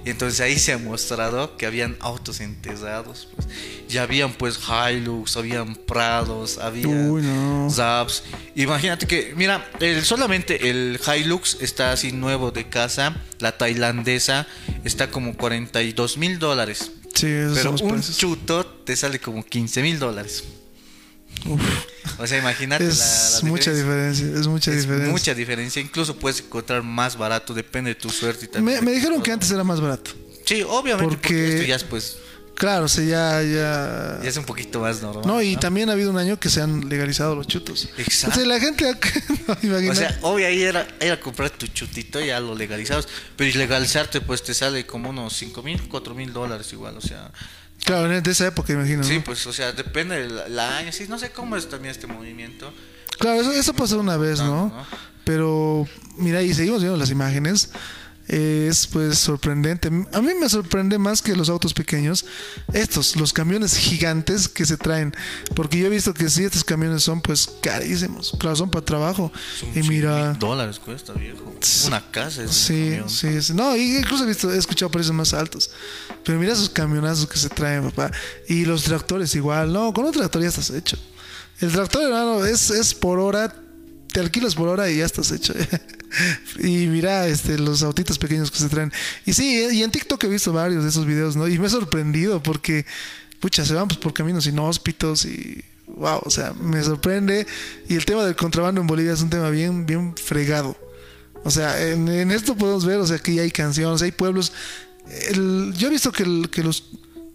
[0.05, 3.28] Y entonces ahí se ha mostrado que habían autos enterrados.
[3.34, 3.49] Pues.
[3.88, 7.68] Ya habían pues Hilux, habían Prados, había no.
[7.70, 8.22] Zaps.
[8.55, 13.16] Imagínate que, mira, el, solamente el Hilux está así nuevo de casa.
[13.40, 14.47] La tailandesa
[14.84, 16.92] está como 42 mil dólares.
[17.14, 18.18] Sí, Pero un precios.
[18.18, 20.44] chuto te sale como 15 mil dólares.
[22.18, 25.11] O sea, imagínate la- Es la mucha diferencia, es mucha es diferencia.
[25.12, 25.82] mucha diferencia.
[25.82, 28.78] Incluso puedes encontrar más barato, depende de tu suerte y también.
[28.80, 30.12] Me, me dijeron que antes era más barato.
[30.47, 32.16] Sí, obviamente, porque, porque- esto ya es pues
[32.55, 34.18] Claro, o sea, ya, ya.
[34.22, 35.26] ya es un poquito más normal.
[35.26, 37.86] No, y también ha habido un año que se han legalizado los chutos.
[37.99, 38.36] Exacto.
[38.40, 38.84] O sea, la gente.
[39.62, 43.09] no, O sea, obvio ahí era, era comprar tu chutito ya lo legalizabas.
[43.36, 47.30] Pero ilegalizarte pues te sale como unos 5 mil, 4 mil dólares igual, o sea.
[47.85, 49.03] Claro, en- de esa época, imagino.
[49.05, 49.24] Sí, ¿no?
[49.24, 50.93] pues, o sea, depende del año.
[50.93, 52.72] Sí, no sé cómo es también este movimiento.
[53.18, 54.66] Claro, eso, eso pasó una vez, ¿no?
[54.68, 54.87] ¿no?
[55.24, 55.87] Pero,
[56.18, 57.70] mira, y seguimos viendo las imágenes.
[58.29, 59.89] Es pues sorprendente.
[60.12, 62.24] A mí me sorprende más que los autos pequeños.
[62.72, 65.14] Estos, los camiones gigantes que se traen.
[65.55, 68.35] Porque yo he visto que sí, estos camiones son pues carísimos.
[68.39, 69.33] Claro, son para trabajo.
[69.61, 70.33] Son y 100 mira.
[70.35, 71.55] dólares cuesta, viejo.
[71.87, 73.55] Una casa es Sí, sí, sí.
[73.55, 75.70] No, incluso he visto, he escuchado precios más altos.
[76.24, 78.11] Pero mira esos camionazos que se traen, papá.
[78.49, 79.72] Y los tractores igual.
[79.72, 80.99] No, con un tractor ya estás hecho.
[81.61, 83.55] El tractor, hermano, es, es por hora.
[84.12, 85.54] Te alquilas por hora y ya estás hecho.
[86.59, 88.92] y mira este, los autitos pequeños que se traen.
[89.24, 91.48] Y sí, y en TikTok he visto varios de esos videos, ¿no?
[91.48, 92.86] Y me he sorprendido porque,
[93.40, 95.64] pucha, se van pues, por caminos inhóspitos y.
[95.86, 97.46] Wow, o sea, me sorprende.
[97.88, 100.76] Y el tema del contrabando en Bolivia es un tema bien, bien fregado.
[101.44, 104.52] O sea, en, esto podemos ver, o sea, ya hay canciones, hay pueblos.
[105.76, 106.84] Yo he visto que, que los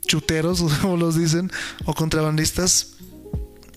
[0.06, 1.52] chuteros, como los dicen,
[1.86, 2.88] o contrabandistas,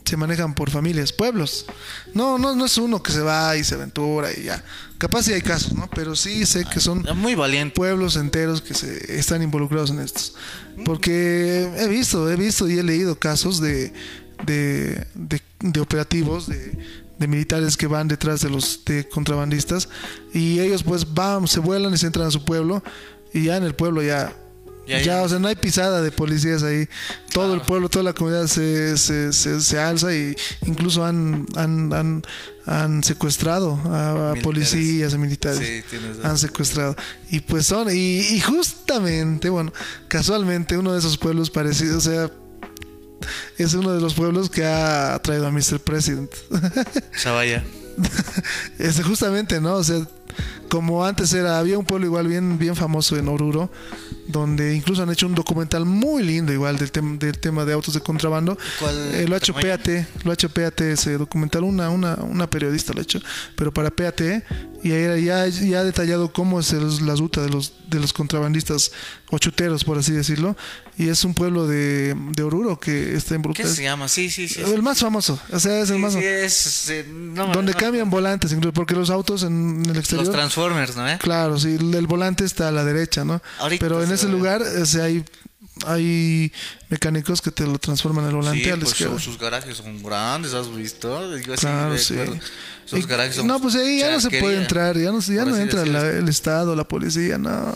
[0.05, 1.67] se manejan por familias, pueblos.
[2.13, 4.63] No, no, no es uno que se va y se aventura y ya.
[4.99, 5.89] Capaz sí hay casos, ¿no?
[5.95, 10.35] Pero sí sé que son muy valientes pueblos enteros que se están involucrados en estos.
[10.85, 13.93] Porque he visto, he visto y he leído casos de,
[14.47, 16.79] de, de- de operativos, de,
[17.19, 19.89] de militares que van detrás de los de contrabandistas
[20.35, 22.83] y ellos pues van, se vuelan y se entran a su pueblo
[23.33, 24.37] y ya en el pueblo ya
[24.87, 26.89] Ya, o sea, no hay pisada de policías ahí.
[27.33, 31.93] Todo el pueblo, toda la comunidad se, se, se, se alza y incluso han, han,
[31.93, 32.23] han,
[32.67, 35.59] han secuestrado a, policías, a militares.
[35.59, 36.31] Sí, tienes razón.
[36.31, 36.97] han secuestrado.
[37.31, 39.73] Y pues son, y, y justamente, bueno,
[40.09, 42.31] casualmente uno de esos pueblos parecidos, o sea,
[43.59, 45.81] es uno de los pueblos que ha traído a Mr.
[45.81, 46.31] President.
[47.19, 47.63] Zavalla.
[48.79, 49.75] Este, justamente, ¿no?
[49.77, 50.01] O sea,
[50.69, 53.71] como antes era, había un pueblo igual bien, bien famoso en Oruro,
[54.27, 57.95] donde incluso han hecho un documental muy lindo igual del, tem- del tema de autos
[57.95, 58.57] de contrabando.
[59.15, 59.53] Eh, lo ha hecho.
[59.55, 59.89] PAT,
[60.25, 63.21] lo ha hecho PAT ese documental, una, una, una periodista lo ha hecho,
[63.57, 64.21] pero para PAT,
[64.83, 68.13] y ahí ya, ya ha detallado cómo es el- la ruta de los, de los
[68.13, 68.91] contrabandistas
[69.31, 70.57] o chuteros, por así decirlo,
[70.97, 73.75] y es un pueblo de, de Oruro que está ¿Qué involucrado.
[73.75, 74.07] se llama?
[74.09, 74.61] Sí, sí, sí.
[74.61, 77.79] El más famoso, o sea, es el Sí, más sí, es, eh, no, donde no,
[77.79, 80.27] cambian volantes, incluso porque los autos en, el exterior.
[80.27, 81.09] Los Transformers, ¿no?
[81.09, 81.19] eh?
[81.21, 83.43] Claro, sí, el, el volante está a la derecha, ¿no?
[83.59, 85.25] Ahorita Pero en se ese lugar o sea, hay,
[85.87, 86.53] hay
[86.89, 89.15] mecánicos que te lo transforman el volante Sí, a la pues izquierda.
[89.15, 91.37] sus, sus garajes son grandes, ¿has visto?
[91.39, 92.15] Yo Claro, sí.
[92.85, 95.45] Sus Y- garajes son no, pues ahí ya no se puede entrar, ya no, ya
[95.45, 97.75] no entra la- el Estado, la policía, no.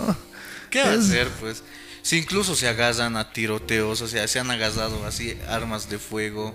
[0.70, 1.62] ¿Qué va a hacer, pues?
[2.08, 6.54] Si incluso se agarran a tiroteos, o sea, se han agarrado así armas de fuego.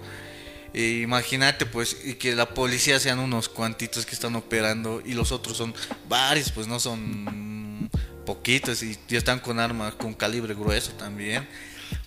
[0.74, 5.32] E imagínate, pues, y que la policía sean unos cuantitos que están operando y los
[5.32, 5.72] otros son
[6.10, 7.88] varios, pues no son
[8.26, 11.48] poquitos y ya están con armas con calibre grueso también.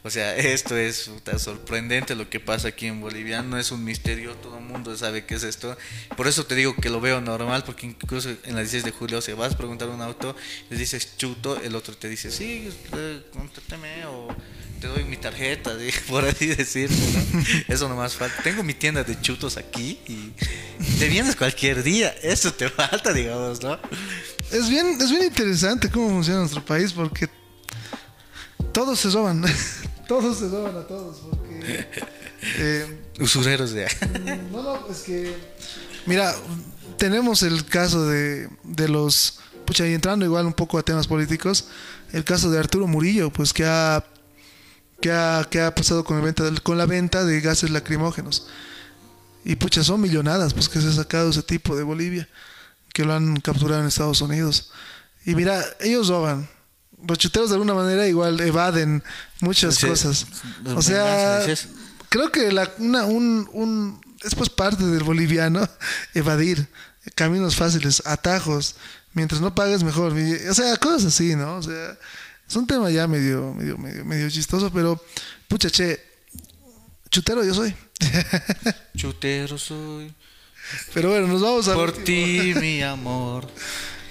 [0.06, 3.42] O sea, esto es puta, sorprendente lo que pasa aquí en Bolivia.
[3.42, 5.76] No es un misterio, todo el mundo sabe qué es esto.
[6.16, 9.20] Por eso te digo que lo veo normal, porque incluso en la 16 de julio,
[9.20, 10.36] se vas a preguntar a un auto,
[10.70, 12.70] le dices chuto, el otro te dice, sí,
[13.32, 14.28] contrátame o
[14.80, 15.90] te doy mi tarjeta, ¿sí?
[16.06, 16.96] por así decirlo.
[17.32, 17.44] ¿no?
[17.74, 18.44] Eso nomás falta.
[18.44, 20.32] Tengo mi tienda de chutos aquí y
[21.00, 22.14] te vienes cualquier día.
[22.22, 23.76] Eso te falta, digamos, ¿no?
[24.52, 27.28] Es bien, es bien interesante cómo funciona nuestro país porque
[28.76, 29.42] todos se roban,
[30.08, 31.86] todos se roban a todos porque
[32.58, 33.86] eh, Usureros de...
[34.52, 35.34] no, no, es que
[36.06, 36.34] mira,
[36.98, 41.68] tenemos el caso de, de los pucha y entrando igual un poco a temas políticos,
[42.12, 44.04] el caso de Arturo Murillo, pues que ha
[45.00, 48.46] que ha, que ha pasado con, el venta del- con la venta de gases lacrimógenos.
[49.44, 52.28] Y pucha, son millonadas, pues que se ha sacado ese tipo de Bolivia,
[52.94, 54.70] que lo han capturado en Estados Unidos.
[55.26, 56.48] Y mira, ellos roban.
[57.06, 59.02] Los chuteros de alguna manera igual evaden
[59.40, 60.26] muchas Sí, cosas.
[60.74, 61.44] O sea,
[62.08, 65.68] creo que la, una, un, un, es pues parte del boliviano
[66.14, 66.68] evadir
[67.14, 68.76] caminos fáciles, atajos.
[69.12, 70.12] Mientras no pagues mejor.
[70.12, 71.56] O sea, cosas así, ¿no?
[71.56, 71.96] O sea,
[72.48, 75.02] es un tema ya medio, medio, medio, medio chistoso, pero
[75.48, 76.04] pucha, che,
[77.10, 77.74] chutero yo soy.
[78.96, 80.14] Chutero soy.
[80.92, 83.48] Pero bueno, nos vamos a Por ti, mi amor.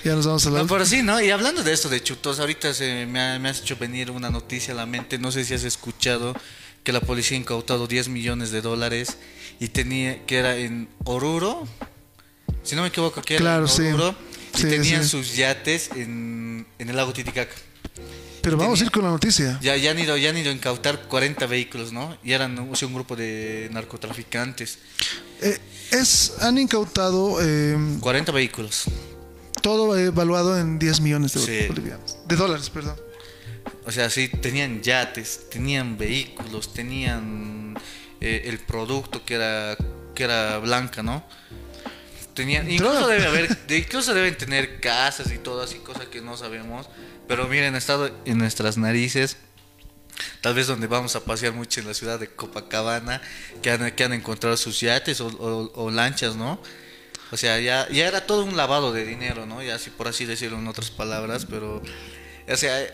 [0.06, 1.19] Ya nos vamos a la No, pero sí, ¿no?
[1.19, 4.30] Y hablando de esto de chutos, ahorita se me, ha- me has hecho venir una
[4.30, 5.18] noticia a la mente.
[5.18, 6.36] No sé si has escuchado
[6.84, 9.18] que la policía ha incautado 10 millones de dólares
[9.60, 11.68] y tenía que era en Oruro.
[12.61, 13.82] Si no me equivoco, que era Claro, en sí.
[13.82, 14.15] Oruro.
[14.53, 15.10] Y Sí, tenían sí.
[15.10, 17.53] sus yates en, en el lago Titicaca.
[18.41, 19.57] Pero vamos a ir con la noticia.
[19.61, 22.15] Ya, ya, han ido, ya han ido a incautar 40 vehículos, ¿no?
[22.23, 24.77] Y eran o sea, un grupo de narcotraficantes.
[25.41, 25.57] Eh,
[25.91, 28.84] es, han incautado eh, 40 vehículos.
[29.65, 31.67] Todo evaluado en 10 millones de Sí.
[31.67, 32.17] bolivianos.
[32.27, 32.95] De dólares, perdón.
[33.85, 37.73] O sea, sí, tenían yates, tenían vehículos, tenían
[38.21, 39.75] eh, el producto que era
[40.13, 41.25] que era blanca, ¿no?
[42.35, 46.87] Tenían, incluso debe haber, incluso deben tener casas y todo así, cosas que no sabemos.
[47.27, 49.37] Pero miren, ha estado en nuestras narices.
[50.41, 53.19] Tal vez donde vamos a pasear mucho en la ciudad de Copacabana,
[53.63, 56.61] que han, que han encontrado sus yates o, o- o lanchas, ¿no?
[57.31, 59.61] O sea, ya, ya era todo un lavado de dinero, ¿no?
[59.64, 61.81] Ya así por así decirlo en otras palabras, pero...
[62.47, 62.88] O sea,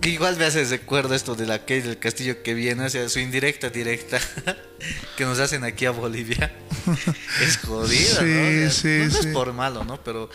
[0.00, 3.08] que igual me hace recuerdo esto de la que del castillo que viene, o sea,
[3.08, 4.20] su indirecta directa
[5.16, 6.52] que nos hacen aquí a Bolivia.
[7.42, 8.26] es jodida, ¿no?
[8.26, 9.18] Sí, O sea, sí, no, no sí.
[9.18, 10.02] es por malo, ¿no?
[10.04, 10.30] Pero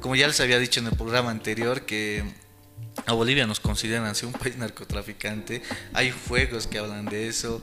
[0.00, 2.24] como ya les había dicho en el programa anterior que
[3.06, 5.62] a Bolivia nos consideran así un país narcotraficante.
[5.92, 7.60] Hay juegos que hablan de eso,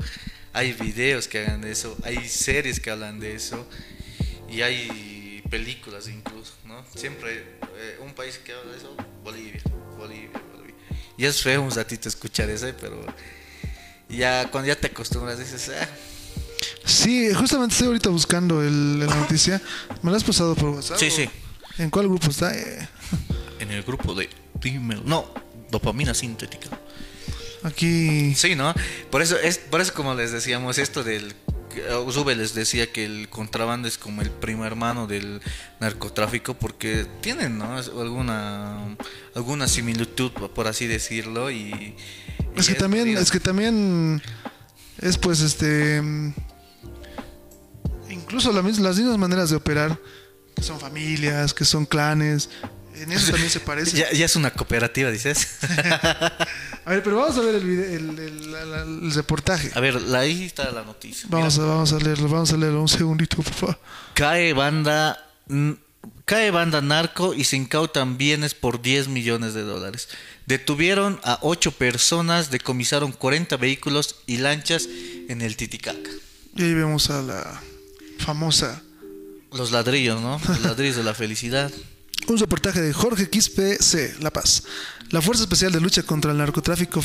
[0.54, 3.68] hay videos que hablan de eso, hay series que hablan de eso
[4.50, 6.84] y hay películas incluso, ¿no?
[6.96, 9.62] Siempre eh, un país que habla de eso, Bolivia,
[9.98, 10.76] Bolivia, Bolivia.
[11.18, 13.06] Y es feo un ratito escuchar eso, pero
[14.10, 15.88] ya cuando ya te acostumbras dices, ah,
[16.86, 19.62] Sí, justamente estoy ahorita buscando el, la noticia.
[20.04, 20.98] ¿Me la has pasado por WhatsApp?
[20.98, 21.30] Sí, sí.
[21.80, 22.56] ¿En cuál grupo está?
[22.56, 22.88] Eh,
[23.60, 24.30] En el grupo de
[24.62, 25.02] Dímelo.
[25.06, 25.34] No,
[25.72, 26.70] dopamina sintética.
[27.64, 28.34] aquí.
[28.36, 28.74] Sí, ¿no?
[29.10, 31.34] Por eso, es, por eso como les decíamos, esto del...
[32.12, 35.42] Zube les decía que el contrabando es como el primo hermano del
[35.80, 37.78] narcotráfico porque tienen, ¿no?
[37.78, 38.96] Alguna,
[39.36, 41.56] alguna similitud, por así decirlo, y...
[41.56, 41.96] y
[42.56, 44.22] Es que también, es que también
[45.02, 46.02] es pues este
[48.10, 50.00] incluso la las mismas maneras de operar,
[50.56, 52.50] que son familias, que son clanes,
[52.98, 53.98] en eso también se parece.
[53.98, 55.48] Ya, ya es una cooperativa, dices.
[56.86, 59.72] A ver, pero vamos a ver el, vide- el, reportaje.
[59.74, 61.28] A ver, la- ahí está la noticia.
[61.30, 63.80] Vamos a, vamos a leerlo, vamos a leerlo un segundito, por favor.
[64.14, 65.18] Cae banda,
[66.26, 70.10] cae banda narco y se incautan bienes por 10 millones de dólares.
[70.46, 74.88] Detuvieron a 8 personas, decomisaron 40 vehículos y lanchas
[75.28, 76.10] en el Titicaca.
[76.56, 77.62] Y ahí vemos a la
[78.20, 78.82] famosa
[79.52, 80.40] Los ladrillos, ¿no?
[80.48, 81.72] Los ladrillos de la felicidad.
[82.28, 84.16] Un reportaje de Jorge Quispe C.
[84.20, 84.64] La Paz.
[85.12, 87.02] La Fuerza Especial de Lucha contra el Narcotráfico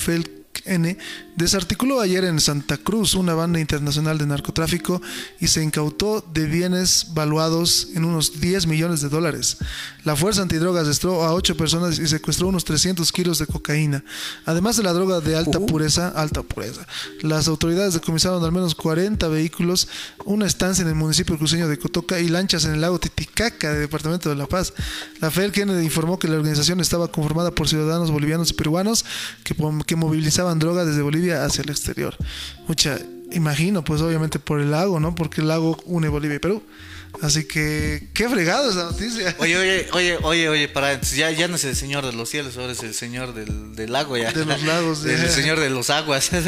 [0.64, 0.98] FELN
[1.36, 5.00] desarticuló ayer en Santa Cruz una banda internacional de narcotráfico
[5.40, 9.56] y se incautó de bienes valuados en unos 10 millones de dólares.
[10.04, 14.04] La Fuerza Antidrogas destró a 8 personas y secuestró unos 300 kilos de cocaína.
[14.44, 16.86] Además de la droga de alta pureza, alta pureza,
[17.22, 19.88] las autoridades decomisaron al menos 40 vehículos,
[20.24, 23.82] una estancia en el municipio cruceño de Cotoca y lanchas en el lago Titicaca, del
[23.82, 24.74] departamento de La Paz.
[25.20, 29.04] La Kennedy informó que la organización estaba conformada por ciudadanos bolivianos y peruanos
[29.86, 32.16] que movilizaban droga desde Bolivia hacia el exterior.
[32.66, 32.98] Mucha,
[33.32, 35.14] imagino, pues obviamente por el lago, ¿no?
[35.14, 36.62] Porque el lago une Bolivia y Perú.
[37.22, 39.34] Así que, qué fregado esa noticia.
[39.40, 42.56] Oye, oye, oye, oye, oye, para, ya, ya no es el señor de los cielos,
[42.56, 44.30] ahora es el señor del, del lago ya.
[44.30, 45.28] De los lagos, El ya.
[45.28, 46.30] señor de los aguas.
[46.30, 46.38] De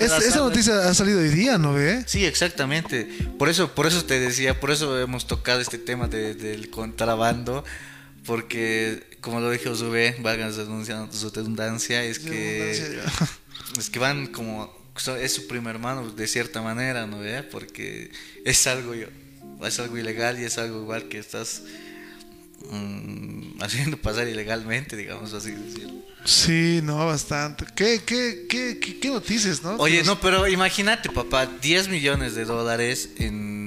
[0.00, 2.02] Es- las esa noticia ha salido hoy día, ¿no ve?
[2.08, 3.04] Sí, exactamente.
[3.38, 7.64] Por eso, por eso te decía, por eso hemos tocado este tema de- del contrabando,
[8.26, 12.98] porque como lo dijo Zube, valga su redundancia, es que
[13.80, 14.72] es que van como
[15.18, 17.42] es su primo hermano de cierta manera, ¿no ve?
[17.42, 18.10] Porque
[18.44, 21.62] es algo es algo ilegal y es algo igual que estás
[22.70, 26.00] mm, haciendo pasar ilegalmente, digamos así decirlo.
[26.24, 27.64] Sí, no, bastante.
[27.74, 29.76] ¿Qué, qué, qué, qué, qué noticias, no?
[29.76, 33.59] Oye, no, pero imagínate, papá, 10 millones de dólares en,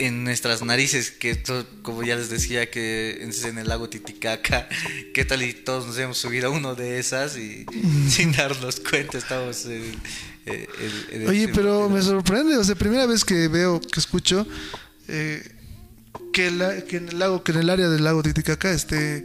[0.00, 4.68] en nuestras narices, que esto, como ya les decía, que es en el lago Titicaca,
[5.14, 7.64] ¿qué tal y todos nos hemos subido a uno de esas y
[8.08, 9.94] sin darnos cuenta estamos en,
[10.46, 10.66] eh,
[11.12, 14.46] en- en- Oye, pero me sorprende, o sea, primera vez que veo, que escucho
[15.08, 15.42] eh,
[16.32, 19.24] que, la- que en el lago, que en el área del lago Titicaca esté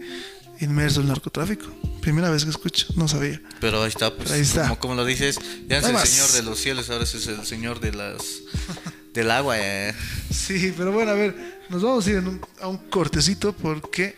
[0.59, 1.65] inmerso el narcotráfico.
[2.01, 3.41] Primera vez que escucho, no sabía.
[3.59, 4.63] Pero ahí está, pues, Ahí está.
[4.63, 5.37] Como, como lo dices,
[5.67, 6.07] ya es el más.
[6.07, 8.17] señor de los cielos, ahora es el señor de las
[9.15, 9.55] del agua.
[9.59, 9.93] eh.
[10.29, 11.35] Sí, pero bueno, a ver,
[11.69, 14.13] nos vamos a ir en un- a un cortecito porque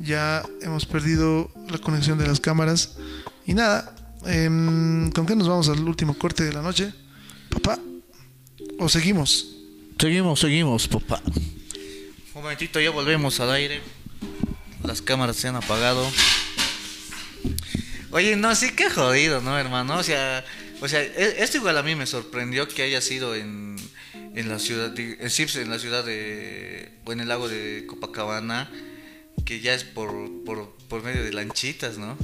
[0.00, 2.96] ya hemos perdido la conexión de las cámaras.
[3.46, 3.94] Y nada,
[4.26, 6.92] em, ¿con qué nos vamos al último corte de la noche?
[7.48, 7.78] Papá,
[8.78, 9.46] ¿o seguimos?
[9.98, 11.22] Seguimos, seguimos, papá.
[12.34, 13.80] Un momentito, ya volvemos al aire.
[14.82, 16.04] Las cámaras se han apagado.
[18.10, 19.96] Oye, no, sí que jodido, ¿no, hermano?
[19.98, 20.44] O sea,
[20.80, 23.76] o sea, e- esto igual a mí me sorprendió que haya sido en,
[24.34, 27.84] en la ciudad, de, en, sí, en la ciudad de, o en el lago de
[27.86, 28.70] Copacabana,
[29.44, 30.10] que ya es por,
[30.44, 32.16] por, por medio de lanchitas, ¿no?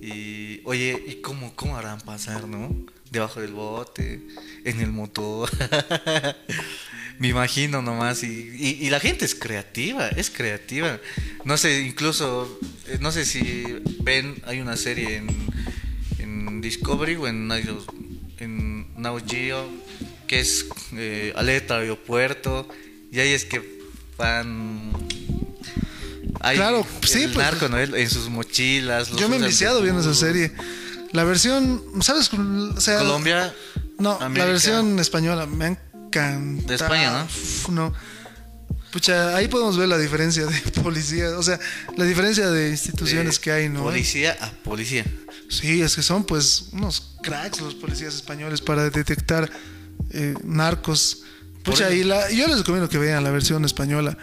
[0.00, 2.74] Y, oye, ¿y cómo, cómo harán pasar, no?
[3.10, 4.22] Debajo del bote,
[4.64, 5.50] en el motor.
[7.18, 8.22] Me imagino nomás.
[8.22, 10.98] Y, y, y la gente es creativa, es creativa.
[11.44, 12.58] No sé, incluso,
[12.88, 13.64] eh, no sé si
[14.00, 15.28] ven, hay una serie en,
[16.18, 17.50] en Discovery o en,
[18.38, 18.86] en
[19.26, 19.85] Geo
[20.26, 22.68] que es eh, Alerta Aeropuerto.
[23.10, 23.80] Y ahí es que
[24.18, 24.92] van.
[26.40, 27.44] Hay Claro, sí, el pues.
[27.44, 27.78] narco, ¿no?
[27.78, 29.10] En sus mochilas.
[29.10, 30.52] los Yo me he de viendo esa serie.
[31.12, 32.30] La versión, ¿sabes?
[32.32, 33.54] O sea, Colombia.
[33.98, 34.44] No, América.
[34.44, 35.78] la versión española me
[36.08, 36.66] encanta.
[36.66, 37.26] De España,
[37.68, 37.72] ¿no?
[37.72, 37.94] No.
[38.92, 41.58] Pucha, ahí podemos ver la diferencia de policía, o sea,
[41.96, 43.82] la diferencia de instituciones De que hay, ¿no?
[43.82, 45.04] Policía a policía.
[45.48, 49.50] Sí, es que son pues unos cracks los policías españoles para detectar
[50.10, 51.22] eh, narcos.
[51.62, 54.16] Pucha, y la, yo les recomiendo que vean la versión española.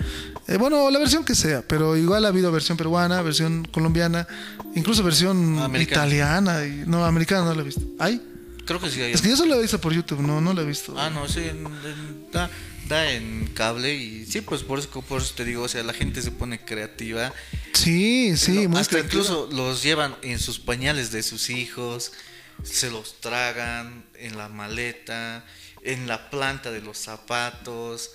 [0.47, 4.27] Eh, bueno, la versión que sea, pero igual ha habido versión peruana, versión colombiana,
[4.75, 6.07] incluso versión Americana.
[6.07, 6.65] italiana.
[6.65, 7.81] Y, no, americana no la he visto.
[7.99, 8.21] ¿Hay?
[8.65, 9.13] Creo que sí hay.
[9.13, 10.95] Es que yo solo la he visto por YouTube, no, no la he visto.
[10.97, 11.41] Ah, no, sí,
[12.31, 12.49] da,
[12.87, 15.93] da en cable y sí, pues por eso, por eso te digo, o sea, la
[15.93, 17.33] gente se pone creativa.
[17.73, 19.21] Sí, sí, muy hasta creativa.
[19.21, 22.13] incluso los llevan en sus pañales de sus hijos,
[22.63, 25.43] se los tragan en la maleta
[25.83, 28.11] en la planta de los zapatos,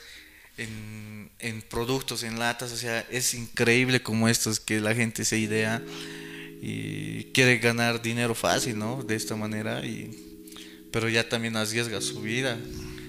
[0.57, 5.39] en, en productos, en latas, o sea, es increíble como estos que la gente se
[5.39, 5.83] idea
[6.61, 9.03] y quiere ganar dinero fácil, ¿no?
[9.05, 10.11] De esta manera, y,
[10.91, 12.59] pero ya también arriesga su vida,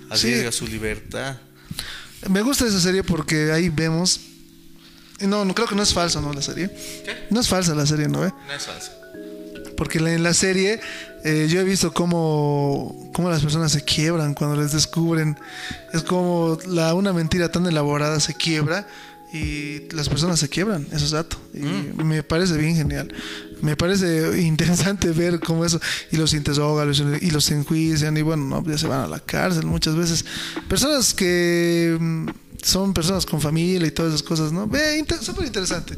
[0.10, 1.38] arriesga su libertad.
[2.30, 4.20] Me gusta esa serie porque ahí vemos.
[5.22, 6.32] No, no creo que no es falso, ¿no?
[6.34, 6.70] La serie.
[7.30, 8.26] No es falsa la serie, ¿no?
[8.26, 8.32] eh?
[8.48, 8.92] No es falso.
[9.80, 10.82] Porque en la serie
[11.24, 15.38] eh, yo he visto cómo, cómo las personas se quiebran cuando les descubren.
[15.94, 18.86] Es como la, una mentira tan elaborada se quiebra
[19.32, 21.38] y las personas se quiebran, eso es dato.
[21.54, 21.62] Y
[22.04, 23.14] me parece bien genial.
[23.62, 25.80] Me parece interesante ver cómo eso.
[26.12, 26.92] Y los interrogan
[27.22, 30.26] y los enjuician y bueno, no, ya se van a la cárcel muchas veces.
[30.68, 32.28] Personas que mm,
[32.62, 34.68] son personas con familia y todas esas cosas, ¿no?
[34.68, 35.96] Ve, inter- súper interesante.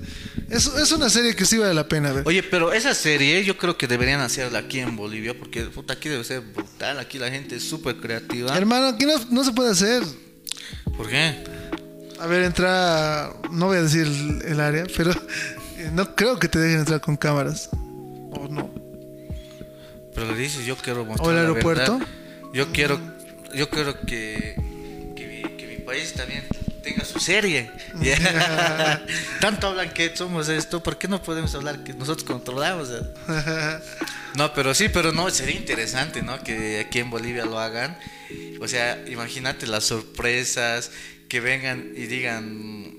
[0.49, 2.23] Es, es una serie que sí vale la pena ver.
[2.27, 6.09] Oye, pero esa serie yo creo que deberían hacerla aquí en Bolivia, porque puta, aquí
[6.09, 8.55] debe ser brutal, aquí la gente es súper creativa.
[8.57, 10.03] Hermano, aquí no, no se puede hacer.
[10.95, 11.35] ¿Por qué?
[12.19, 13.33] A ver, entra.
[13.51, 15.11] No voy a decir el, el área, pero
[15.77, 17.69] eh, no creo que te dejen entrar con cámaras.
[17.73, 18.69] O no.
[20.13, 21.99] Pero le dices, yo quiero mostrar ¿O el aeropuerto?
[22.53, 22.99] Yo quiero,
[23.55, 24.55] yo quiero que,
[25.91, 26.47] país también
[26.81, 27.69] tenga su serie.
[29.41, 32.89] Tanto hablan que somos esto, ¿por qué no podemos hablar que nosotros controlamos?
[34.33, 36.41] No, pero sí, pero no, sería interesante, ¿no?
[36.41, 37.99] Que aquí en Bolivia lo hagan.
[38.61, 40.89] O sea, imagínate las sorpresas,
[41.27, 42.95] que vengan y digan,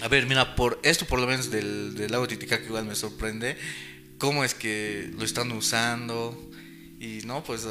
[0.00, 3.56] a ver, mira, por esto por lo menos del, del lago Titicaca igual me sorprende,
[4.18, 6.50] cómo es que lo están usando.
[6.98, 7.64] Y no, pues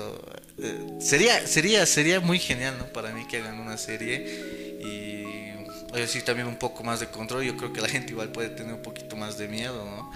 [1.00, 2.86] sería, sería, sería muy genial, ¿no?
[2.88, 7.44] Para mí que hagan una serie y oye, sí también un poco más de control.
[7.44, 10.12] Yo creo que la gente igual puede tener un poquito más de miedo, ¿no?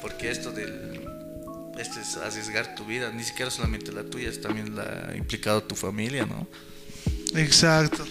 [0.00, 1.08] Porque esto del
[1.78, 5.62] este es arriesgar tu vida, ni siquiera solamente la tuya, es también la ha implicado
[5.62, 6.46] tu familia, ¿no?
[7.34, 8.04] Exacto.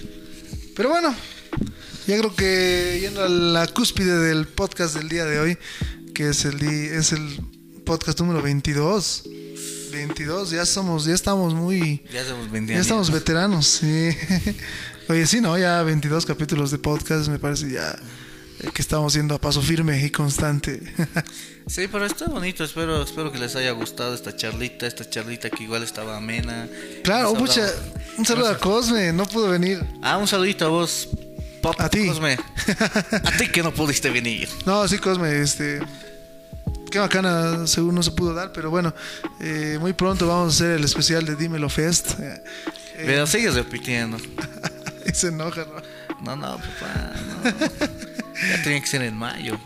[0.75, 1.15] Pero bueno,
[2.07, 5.57] ya creo que yendo a la cúspide del podcast del día de hoy,
[6.13, 7.39] que es el, es el
[7.85, 9.23] podcast número 22.
[9.91, 12.03] 22, ya somos, ya estamos muy...
[12.11, 12.81] Ya vendiendo.
[12.81, 14.09] estamos veteranos, sí.
[15.09, 15.57] Oye, sí, ¿no?
[15.57, 17.95] Ya 22 capítulos de podcast, me parece ya
[18.73, 20.81] que estamos yendo a paso firme y constante.
[21.68, 25.63] Sí, pero está bonito, espero, espero que les haya gustado esta charlita, esta charlita que
[25.63, 26.68] igual estaba amena.
[27.03, 27.65] claro, mucha,
[28.18, 29.80] un saludo a Cosme, no pudo venir.
[30.01, 31.07] Ah, un saludito a vos,
[31.61, 32.07] Pop, A ti.
[32.07, 32.34] Cosme.
[33.23, 34.49] a ti que no pudiste venir.
[34.65, 35.80] No, sí, Cosme, este.
[36.91, 38.93] Qué bacana, según no se pudo dar, pero bueno,
[39.39, 42.19] eh, muy pronto vamos a hacer el especial de Dímelo Fest.
[42.19, 42.43] Eh,
[42.97, 44.18] eh, Pero sigues repitiendo.
[45.05, 45.81] y se enoja, ¿no?
[46.22, 47.13] No, no, papá,
[47.43, 47.49] no.
[48.49, 49.57] Ya tenía que ser en mayo.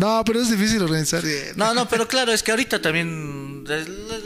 [0.00, 1.22] No, pero es difícil organizar.
[1.54, 3.64] No, no, pero claro, es que ahorita también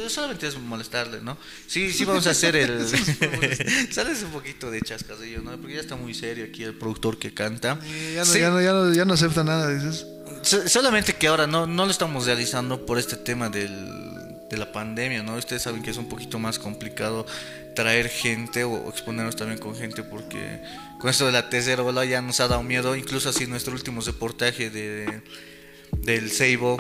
[0.09, 1.37] solamente es molestarle, ¿no?
[1.67, 2.87] Sí, sí vamos a hacer el...
[3.93, 5.57] Sales un poquito de chascadillo, ¿no?
[5.59, 7.79] Porque ya está muy serio aquí el productor que canta.
[8.15, 10.07] Ya no, Sí, ya, no, ya, no, ya no acepta nada, dices.
[10.43, 14.73] So- solamente que ahora no, no lo estamos realizando por este tema del, de la
[14.73, 15.35] pandemia, ¿no?
[15.37, 17.27] Ustedes saben que es un poquito más complicado
[17.75, 20.61] traer gente o, exponernos también con gente porque
[20.99, 24.01] con esto de la tercera ola ya nos ha dado miedo, incluso así nuestro último
[24.01, 25.23] reportaje de
[25.93, 26.79] del Seibo,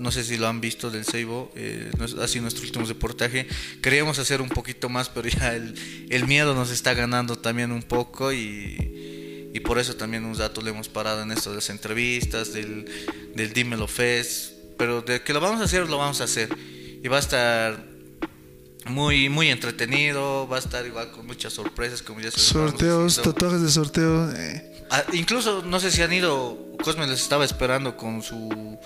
[0.00, 3.46] no sé si lo han visto del Seibo, eh, es- así nuestro último reportaje.
[3.82, 5.74] Queríamos hacer un poquito más, pero ya el,
[6.10, 9.17] el miedo nos está ganando también un poco y,
[9.58, 12.84] y por eso también un rato le hemos parado en esto de las entrevistas, del,
[13.34, 16.48] del Dímelo Fest, pero de que lo vamos a hacer, lo vamos a hacer.
[17.02, 17.84] Y va a estar
[18.86, 23.60] muy, muy entretenido, va a estar igual con muchas sorpresas, como ya se Sorteos, tatuajes
[23.62, 24.30] de sorteo.
[24.30, 24.86] eh.
[24.90, 28.78] Ah, incluso no sé si han ido, Cosme les estaba esperando con su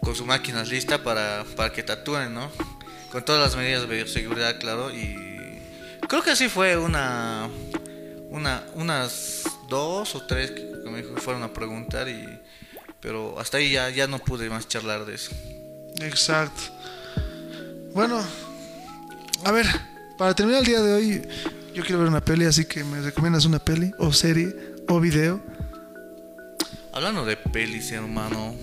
[0.00, 2.50] con su máquina lista para, para que tatúen, ¿no?
[3.12, 5.60] Con todas las medidas de bioseguridad, claro, y
[6.08, 7.48] creo que así fue una
[8.30, 12.38] una unas dos o tres que que me dijo que fueron a preguntar y
[13.00, 15.32] pero hasta ahí ya ya no pude más charlar de eso.
[16.00, 16.62] Exacto.
[17.92, 18.20] Bueno,
[19.44, 19.66] a ver,
[20.18, 21.22] para terminar el día de hoy,
[21.74, 24.54] yo quiero ver una peli, así que me recomiendas una peli, o serie,
[24.88, 25.40] o video.
[26.92, 28.54] Hablando de pelis, hermano.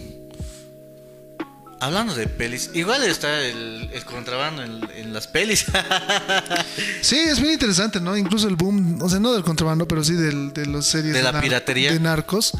[1.81, 5.65] Hablando de pelis, igual está el, el contrabando en, en las pelis.
[7.01, 8.15] Sí, es bien interesante, ¿no?
[8.15, 11.23] Incluso el boom, o sea, no del contrabando, pero sí del, de las series De
[11.23, 11.91] la nar- piratería.
[11.91, 12.53] De narcos.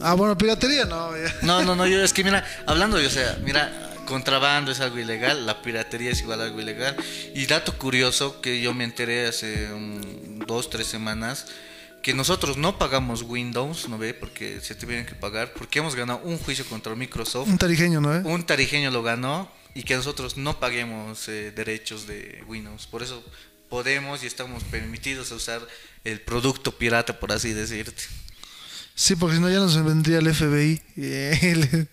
[0.00, 1.10] Ah, bueno, piratería no.
[1.42, 3.72] No, no, no, yo es que mira, hablando, o sea, mira,
[4.06, 6.96] contrabando es algo ilegal, la piratería es igual algo ilegal.
[7.34, 11.46] Y dato curioso que yo me enteré hace um, dos, tres semanas,
[12.04, 14.12] que nosotros no pagamos Windows, ¿no ve?
[14.12, 17.48] Porque se tuvieron que pagar, porque hemos ganado un juicio contra Microsoft.
[17.48, 18.14] Un tarijeño, ¿no?
[18.14, 18.20] eh?
[18.22, 22.86] Un tarijeño lo ganó y que nosotros no paguemos eh, derechos de Windows.
[22.86, 23.24] Por eso,
[23.70, 25.66] podemos y estamos permitidos a usar
[26.04, 28.02] el producto pirata, por así decirte.
[28.94, 30.82] Sí, porque si no ya nos vendría el FBI.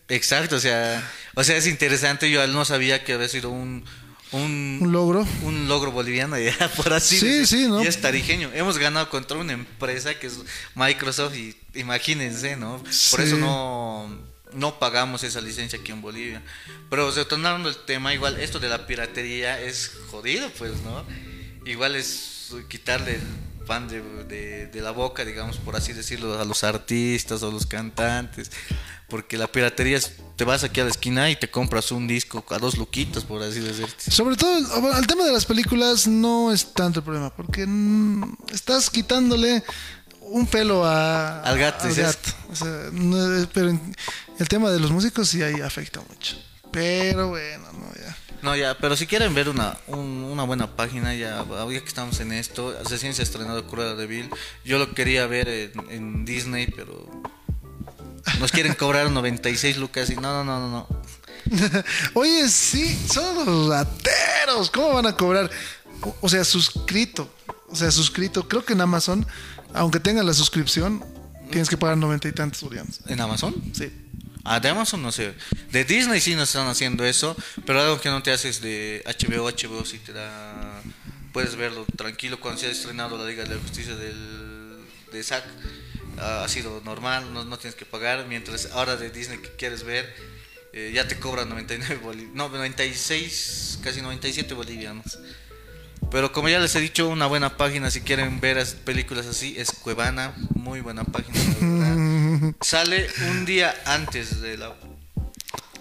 [0.09, 3.85] Exacto, o sea, o sea, es interesante, yo no sabía que había sido un
[4.31, 5.27] un, Un logro.
[5.43, 7.83] un logro boliviano ya por así Sí, decir, sí, ¿no?
[7.83, 8.49] y es tarijeño.
[8.53, 10.39] Hemos ganado contra una empresa que es
[10.75, 12.81] Microsoft y imagínense, ¿no?
[13.11, 16.41] Por eso no no pagamos esa licencia aquí en Bolivia.
[16.89, 21.05] Pero retornando el tema, igual esto de la piratería es jodido, pues, ¿no?
[21.65, 23.21] Igual es quitarle el
[23.65, 27.65] pan de, de- de la boca, digamos, por así decirlo, a los artistas o los
[27.65, 28.51] cantantes.
[29.07, 32.45] Porque la piratería es, te vas aquí a la esquina y te compras un disco
[32.49, 34.09] a dos luquitas, por así decirte.
[34.09, 34.57] Sobre todo,
[34.97, 39.63] el tema de las películas no es tanto el problema, porque mm, estás quitándole
[40.21, 42.29] un pelo a, Al gato, al gato.
[42.51, 43.17] O sea, no
[43.53, 43.77] pero
[44.39, 46.37] el tema de los músicos sí ahí afecta mucho.
[46.71, 47.91] Pero bueno, no.
[48.41, 52.19] No, ya, pero si quieren ver una, un- una buena página, ya, ahora que estamos
[52.19, 54.29] en esto, recién se ha estrenado Cruella de Vil.
[54.65, 57.07] Yo lo quería ver en, en Disney, pero
[58.39, 61.01] nos quieren cobrar 96 lucas y no, no, no, no, no.
[62.13, 64.69] Oye, sí, son los rateros.
[64.71, 65.49] ¿Cómo van a cobrar?
[66.01, 67.29] O- O sea, suscrito.
[67.69, 68.47] O sea, suscrito.
[68.47, 69.25] Creo que en Amazon,
[69.73, 71.03] aunque tengas la suscripción,
[71.51, 72.99] tienes que pagar noventa y tantos bolivianos.
[73.07, 73.53] ¿En Amazon?
[73.73, 73.91] Sí.
[74.43, 75.33] Ah, de Amazon no sé.
[75.71, 77.35] De Disney sí nos están haciendo eso,
[77.65, 80.81] pero algo que no te haces de HBO, HBO sí te da...
[81.31, 84.77] Puedes verlo tranquilo cuando se ha estrenado la Liga de la Justicia del,
[85.13, 85.45] de Zack.
[86.17, 88.25] ah, ha sido normal, no, no tienes que pagar.
[88.27, 90.13] Mientras ahora de Disney que quieres ver,
[90.73, 92.35] eh, ya te cobran 99 bolivianos.
[92.35, 95.19] No, 96, casi 97 bolivianos.
[96.11, 99.55] Pero como ya les he dicho, una buena página si quieren ver as- películas así
[99.57, 101.39] es Cuevana, muy buena página.
[101.61, 102.53] la verdad.
[102.61, 104.73] Sale un día antes de la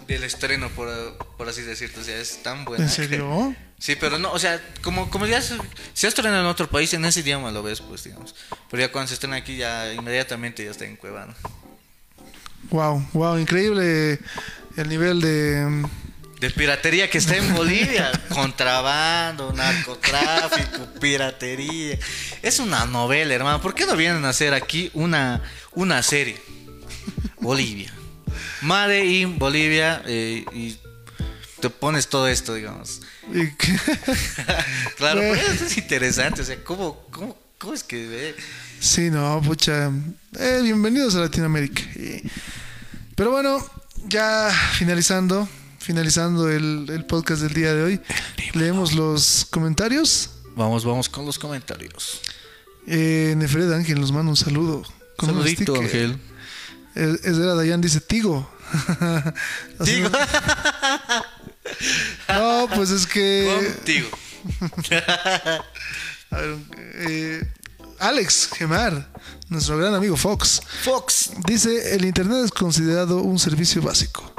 [0.07, 0.89] del estreno, por,
[1.37, 2.83] por así decirlo, o sea, es tan buena.
[2.83, 3.55] ¿En serio?
[3.79, 5.57] Sí, pero no, o sea, como, como ya se,
[5.93, 8.35] se estrena en otro país, en ese idioma lo ves, pues, digamos.
[8.69, 11.33] Pero ya cuando se estrena aquí, ya inmediatamente ya está en Cuevana.
[12.69, 14.19] Wow, wow, increíble
[14.77, 15.85] el nivel de.
[16.41, 18.11] De piratería que está en Bolivia.
[18.29, 21.99] Contrabando, narcotráfico, piratería.
[22.41, 23.61] Es una novela, hermano.
[23.61, 25.43] ¿Por qué no vienen a hacer aquí una,
[25.73, 26.41] una serie?
[27.39, 27.93] Bolivia.
[28.61, 30.79] Made in Bolivia eh, y
[31.59, 33.01] te pones todo esto, digamos.
[34.97, 36.41] Claro, pero eso es interesante.
[36.41, 38.35] O sea, ¿cómo, cómo, cómo es que?
[38.79, 39.91] Sí, no, pucha.
[40.39, 41.83] Eh, bienvenidos a Latinoamérica.
[43.15, 43.63] Pero bueno,
[44.07, 45.47] ya finalizando,
[45.81, 48.01] finalizando el, el podcast del día de hoy,
[48.53, 50.29] leemos los comentarios.
[50.55, 52.21] Vamos, vamos con los comentarios.
[52.87, 54.83] Eh, Nefred Ángel nos manda un saludo.
[55.17, 55.75] con Saludito.
[55.75, 56.17] Ángel.
[56.95, 58.49] Eh, Esdera Dayan dice Tigo.
[59.79, 60.09] Digo,
[62.29, 63.73] No, pues es que.
[63.75, 64.09] contigo.
[66.31, 66.57] A ver,
[66.95, 67.45] eh,
[67.99, 69.11] Alex Gemar,
[69.49, 71.31] nuestro gran amigo Fox, Fox.
[71.45, 74.30] dice: el Internet es considerado un servicio básico.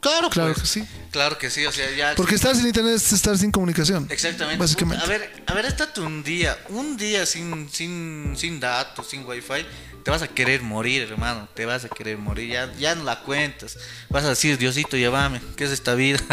[0.00, 0.62] Claro, Claro pues.
[0.62, 0.88] que sí.
[1.10, 2.14] Claro que sí, o sea, ya.
[2.16, 4.06] Porque estar sin Internet es estar sin comunicación.
[4.10, 4.58] Exactamente.
[4.58, 5.02] Básicamente.
[5.02, 9.64] A ver, a ver, estate un día, un día sin, sin, sin datos, sin wifi,
[10.04, 11.48] te vas a querer morir, hermano.
[11.54, 12.50] Te vas a querer morir.
[12.52, 13.76] Ya, ya no la cuentas.
[14.08, 15.40] Vas a decir, Diosito, llévame.
[15.56, 16.20] ¿Qué es esta vida?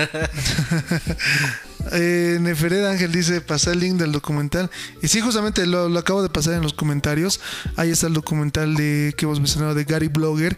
[1.91, 4.71] Eh, Nefered Ángel dice, pasa el link del documental.
[5.03, 7.39] Y sí, justamente lo, lo acabo de pasar en los comentarios.
[7.75, 10.55] Ahí está el documental de que hemos mencionado de Gary Blogger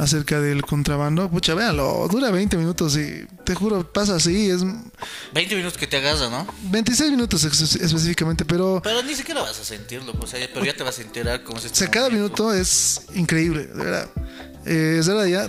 [0.00, 1.30] acerca del contrabando.
[1.30, 4.48] Pucha, véanlo, dura 20 minutos y te juro, pasa así.
[4.50, 4.62] Es
[5.34, 6.46] 20 minutos que te agarra, ¿no?
[6.70, 10.82] 26 minutos específicamente, pero Pero ni siquiera vas a sentirlo, pues, eh, pero ya te
[10.82, 14.08] vas a enterar cómo se o sea, cada minuto es increíble, de verdad.
[14.66, 15.00] Eh,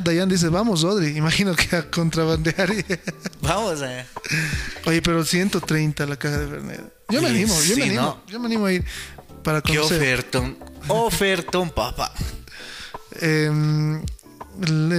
[0.03, 1.07] Dayan, dice, vamos, Odri.
[1.17, 2.71] Imagino que a contrabandear.
[3.41, 4.05] Vamos a.
[4.85, 6.81] Oye, pero 130 la caja de Fernet.
[7.09, 8.01] Yo me Sí, animo, yo sí, me animo.
[8.01, 8.21] ¿no?
[8.27, 8.85] Yo me animo a ir
[9.43, 9.97] para Qué conocer.
[10.01, 10.57] ofertón.
[10.87, 12.13] Ofertón, papá.
[13.19, 14.01] Eh,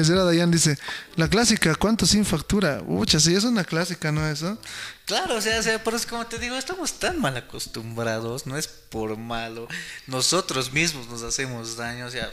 [0.05, 0.79] Zara Dayan dice,
[1.17, 2.83] la clásica, ¿cuánto sin factura?
[2.87, 4.27] Ucha, sí, es una clásica, ¿no?
[4.29, 4.59] Eso.
[5.05, 8.57] Claro, o sea, o sea, pero es como te digo, estamos tan mal acostumbrados, no
[8.57, 9.69] es por malo.
[10.07, 12.33] Nosotros mismos nos hacemos daño, o sea,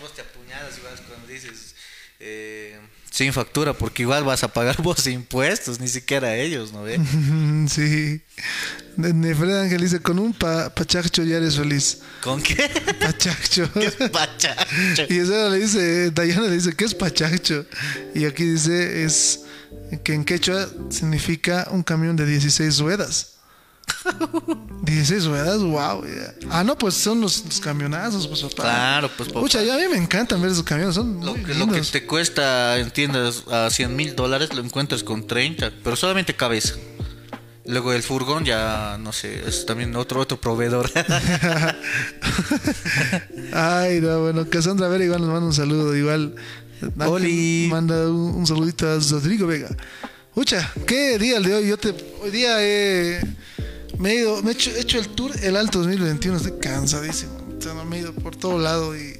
[0.00, 1.74] vos te apuñalas igual cuando dices
[2.18, 2.78] eh,
[3.10, 6.98] sin factura, porque igual vas a pagar vos impuestos, ni siquiera ellos, ¿no ve?
[7.68, 8.20] sí.
[8.96, 11.98] Ne- Nefred Ángel dice, con un pa pachacho ya eres feliz.
[12.22, 12.70] ¿Con qué?
[13.00, 13.68] Pachacho.
[14.12, 15.06] Pachacho.
[15.08, 17.66] Y Zara le dice, Dayana le dice, ¿qué es pachacho?
[18.14, 19.40] Y aquí dice, es
[20.04, 23.39] que en quechua significa un camión de 16 ruedas.
[24.82, 26.02] 16 ruedas, wow.
[26.50, 28.62] Ah, no, pues son los, los camionazos, pues papá.
[28.62, 29.40] Claro, pues papá.
[29.40, 31.80] Pucha, ya a mí me encantan ver esos camiones, son Lo muy que, lo que
[31.80, 36.74] te cuesta en tiendas a 100 mil dólares lo encuentras con 30, pero solamente cabeza.
[37.66, 40.90] Luego el furgón ya, no sé, es también otro otro proveedor.
[43.52, 45.94] Ay, no, bueno, Cassandra Vera igual nos manda un saludo.
[45.94, 46.34] Igual,
[46.98, 47.68] Oli.
[47.70, 49.68] manda un, un saludito a Rodrigo Vega.
[50.34, 51.68] Ucha, ¿qué día el de hoy?
[51.68, 53.20] Yo te, hoy día he,
[53.98, 57.32] me he ido, me he hecho, he hecho el tour el Alto 2021, estoy cansadísimo.
[57.58, 59.18] O sea, no me he ido por todo lado y,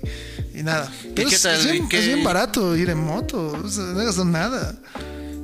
[0.54, 0.90] y nada.
[1.14, 1.56] Pero qué es, tal?
[1.58, 4.74] es bien, ¿Y qué- es bien barato ir en moto, o sea, no gastas nada.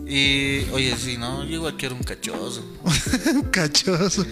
[0.06, 1.44] y, oye, sí, ¿no?
[1.44, 2.64] Yo igual quiero un cachoso.
[3.50, 4.24] Cachoso.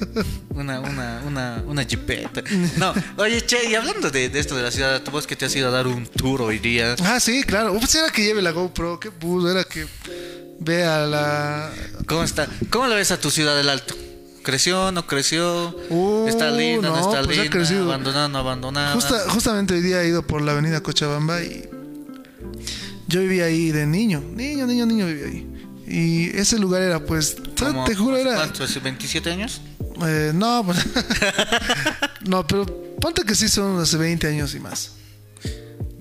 [0.50, 2.42] Una, una, una, una jipeta.
[2.78, 5.44] No, oye, che, y hablando de, de esto de la ciudad, tú vos que te
[5.46, 6.94] has ido a dar un tour hoy día.
[7.04, 7.76] Ah, sí, claro.
[7.78, 9.86] Pues era que lleve la GoPro, qué pudo, era que
[10.60, 11.70] vea la,
[12.06, 12.48] ¿Cómo está?
[12.70, 13.94] ¿Cómo lo ves a tu ciudad del Alto?
[14.44, 15.74] ¿Creció, no creció?
[15.88, 17.56] Uh, ¿Está linda, no, no, está pues ha linda?
[17.56, 17.84] crecido.
[17.84, 18.92] ¿Abandonada, no abandonada?
[18.94, 21.68] Justa- justamente hoy día he ido por la avenida Cochabamba y
[23.08, 25.50] yo vivía ahí de niño, niño, niño, niño vivía ahí.
[25.86, 27.84] Y ese lugar era pues, ¿Cómo?
[27.84, 28.34] te juro era...
[28.36, 28.64] ¿Cuánto?
[28.64, 29.60] ¿Hace 27 años?
[30.06, 30.78] eh, no, pues,
[32.26, 32.66] no, pero
[33.00, 34.92] ponte que sí son hace 20 años y más.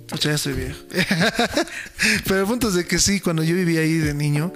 [0.07, 0.77] Pucha, ya estoy viejo.
[2.27, 4.53] pero el punto es de que sí, cuando yo vivía ahí de niño,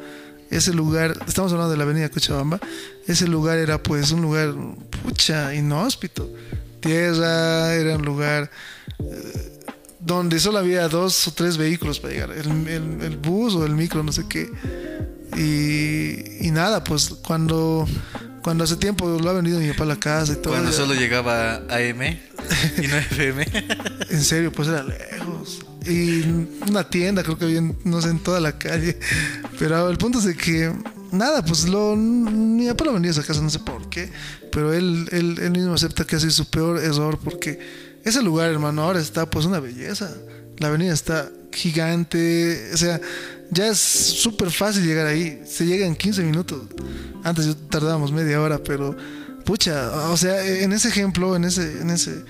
[0.49, 2.59] ese lugar, estamos hablando de la avenida Cochabamba,
[3.07, 4.53] ese lugar era pues un lugar,
[5.03, 6.29] pucha, inhóspito.
[6.79, 8.49] Tierra, era un lugar
[8.99, 9.59] eh,
[9.99, 13.73] donde solo había dos o tres vehículos para llegar, el, el- el bus o el
[13.75, 14.49] micro, no sé qué.
[15.35, 17.87] Y, y nada, pues cuando,
[18.41, 20.53] cuando hace tiempo lo ha venido mi papá a la casa y todo.
[20.53, 23.45] Cuando solo llegaba AM y no FM.
[24.09, 25.59] en serio, pues era lejos.
[25.85, 26.21] Y
[26.69, 28.97] una tienda, creo que había, no sé, en toda la calle.
[29.59, 30.73] Pero el punto es de que,
[31.11, 34.09] nada, pues lo, mi papá lo venía a esa casa, no sé por qué.
[34.51, 37.59] Pero él, él, él mismo acepta que ha sido su peor error porque
[38.03, 40.13] ese lugar, hermano, ahora está pues una belleza.
[40.57, 43.01] La avenida está gigante, o sea,
[43.51, 45.41] ya es súper fácil llegar ahí.
[45.45, 46.63] Se llega en 15 minutos.
[47.23, 48.95] Antes tardábamos media hora, pero
[49.47, 52.25] pucha, o sea, en ese ejemplo, en ese, en ese,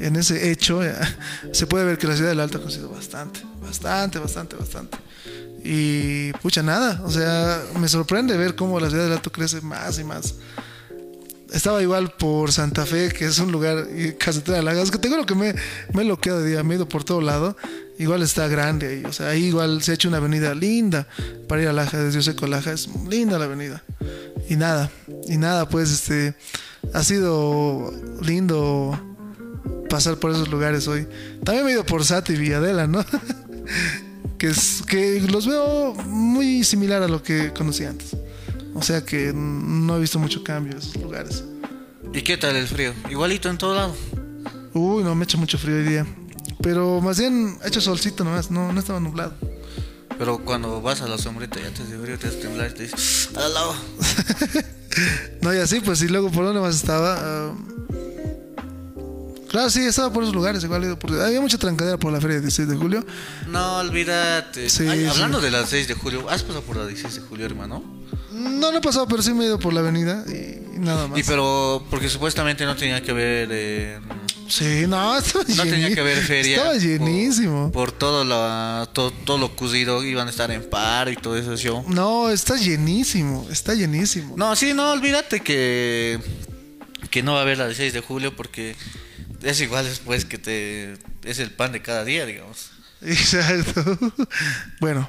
[0.00, 0.94] en ese hecho, eh,
[1.52, 4.96] se puede ver que la ciudad del Alto ha crecido bastante, bastante, bastante, bastante.
[5.62, 9.98] Y pucha, nada, o sea, me sorprende ver cómo la ciudad del Alto crece más
[9.98, 10.34] y más.
[11.52, 15.08] Estaba igual por Santa Fe, que es un lugar, y Casetera de Lagas, que te
[15.08, 15.54] juro que me,
[15.92, 17.56] me he loqueado de día, me he ido por todo lado.
[17.98, 21.06] Igual está grande ahí, o sea, ahí igual se ha hecho una avenida linda
[21.48, 23.84] para ir a Laja, desde Oseco a Laja, es linda la avenida.
[24.48, 24.90] Y nada,
[25.28, 26.34] y nada, pues este,
[26.94, 27.92] ha sido
[28.22, 28.98] lindo
[29.90, 31.06] pasar por esos lugares hoy.
[31.44, 33.04] También me he ido por Sati y Villadela, ¿no?
[34.38, 38.16] que, es, que los veo muy similar a lo que conocí antes.
[38.74, 41.44] O sea que no he visto mucho cambio en esos lugares.
[42.12, 42.92] ¿Y qué tal el frío?
[43.10, 43.96] Igualito en todo lado.
[44.74, 46.06] Uy, no, me ha hecho mucho frío hoy día.
[46.62, 49.34] Pero más bien ha hecho solcito nomás, no, no estaba nublado.
[50.18, 52.82] Pero cuando vas a la sombrita ya te hace frío, te hace temblar y te
[52.84, 53.74] dices, al lado.
[55.40, 57.16] No, y así, pues, y luego por dónde más estaba.
[57.18, 57.54] Ah,
[59.52, 62.20] claro, sí, estaba por esos lugares, igual he ido por- Había mucha trancadera por la
[62.20, 63.06] feria del 16 de julio.
[63.48, 64.68] No, olvídate.
[64.68, 65.06] Sí, Ay, sí.
[65.06, 67.84] hablando de las 6 de julio, ¿has pasado por la 16 de julio, hermano?
[68.32, 71.18] No, no he pasado, pero sí me he ido por la avenida y, nada más.
[71.18, 74.00] Y pero, porque supuestamente no tenía que ver, eh,
[74.48, 76.56] Sí, no, estaba no tenía que ver feria.
[76.56, 77.70] Estaba por- llenísimo.
[77.72, 81.84] Por, todo, lo, todo, todo lo cozido, iban a estar en paro y todo eso.
[81.88, 84.34] No, está llenísimo, está llenísimo.
[84.36, 86.18] No, sí, no, olvídate que,
[87.10, 88.76] que no va a haber la 16 de julio porque
[89.42, 90.94] es igual después que te
[91.24, 92.70] es el pan de cada día, digamos.
[93.02, 93.98] Exacto.
[94.80, 95.08] Bueno,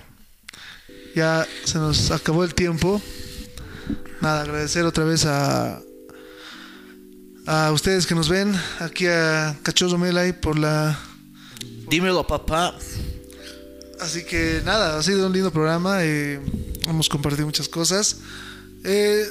[1.16, 3.02] ya se nos acabó el tiempo.
[4.22, 5.80] Nada, agradecer otra vez a
[7.46, 10.98] a ustedes que nos ven, aquí a Cachoso Melay por la
[11.90, 12.74] Dímelo, papá.
[14.00, 15.98] Así que nada, ha sido un lindo programa.
[16.04, 16.40] eh,
[16.88, 18.18] hemos compartido muchas cosas.
[18.86, 19.26] Eh,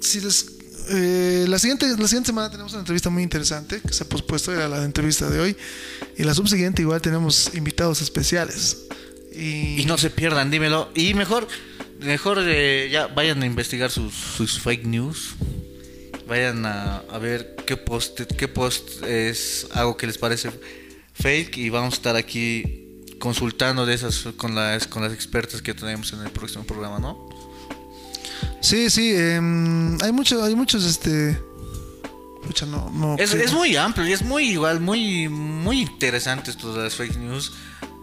[0.00, 0.46] si les-
[0.92, 4.52] eh, la, siguiente, la siguiente semana tenemos una entrevista muy interesante que se ha pospuesto,
[4.52, 5.56] era la entrevista de hoy.
[6.16, 8.86] Y la subsiguiente igual tenemos invitados especiales.
[9.32, 10.90] Y, no se pierdan, dímelo.
[10.94, 11.46] Y mejor,
[12.00, 15.34] mejor eh, ya vayan a investigar sus, sus fake news.
[16.26, 20.50] Vayan a, a ver qué post, qué post es algo que les parece
[21.14, 25.74] fake y vamos a estar aquí consultando de esas con las con las expertas que
[25.74, 27.28] tenemos en el próximo programa, ¿no?
[28.60, 31.38] Sí, sí, em, hay muchos, hay muchos, este...
[32.46, 33.16] Pucha, no, no.
[33.18, 37.16] Es, es muy amplio y es muy igual, muy muy interesante esto de las fake
[37.18, 37.52] news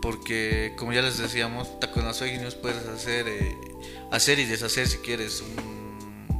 [0.01, 3.55] porque como ya les decíamos, con las fake news puedes hacer eh,
[4.11, 6.37] hacer y deshacer si quieres un-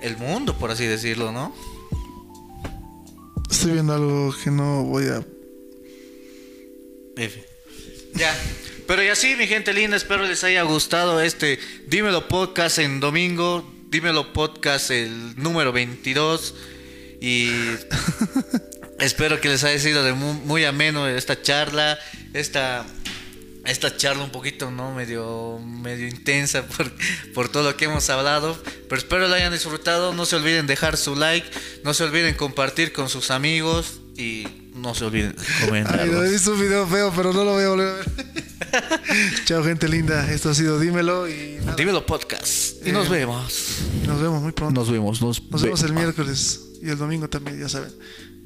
[0.00, 1.52] el mundo, por así decirlo, ¿no?
[3.50, 5.22] Estoy viendo algo que no voy a...
[7.16, 7.44] F.
[8.14, 8.32] Ya.
[8.90, 13.72] Pero y así, mi gente linda, espero les haya gustado este Dímelo Podcast en domingo,
[13.88, 16.56] Dímelo Podcast, el número 22.
[17.20, 17.50] Y
[18.98, 22.00] espero que les haya sido de muy, muy ameno esta charla,
[22.34, 22.84] esta,
[23.64, 24.92] esta charla un poquito, ¿no?
[24.92, 26.90] Medio, medio intensa por,
[27.32, 28.60] por todo lo que hemos hablado.
[28.88, 30.12] Pero espero lo hayan disfrutado.
[30.14, 31.48] No se olviden dejar su like,
[31.84, 35.34] no se olviden compartir con sus amigos y no se olviden
[35.66, 36.00] comentar.
[36.00, 38.06] Ay, no he visto un video feo, pero no lo voy a volver a ver.
[39.44, 40.30] Chao, gente linda.
[40.30, 42.84] Esto ha sido Dímelo y nada, Dímelo Podcast.
[42.86, 43.78] Y Eh, nos vemos.
[44.06, 44.80] nos vemos muy pronto.
[44.80, 45.20] Nos vemos.
[45.20, 47.90] Nos, Nos vemos el miércoles y el domingo también, ya saben.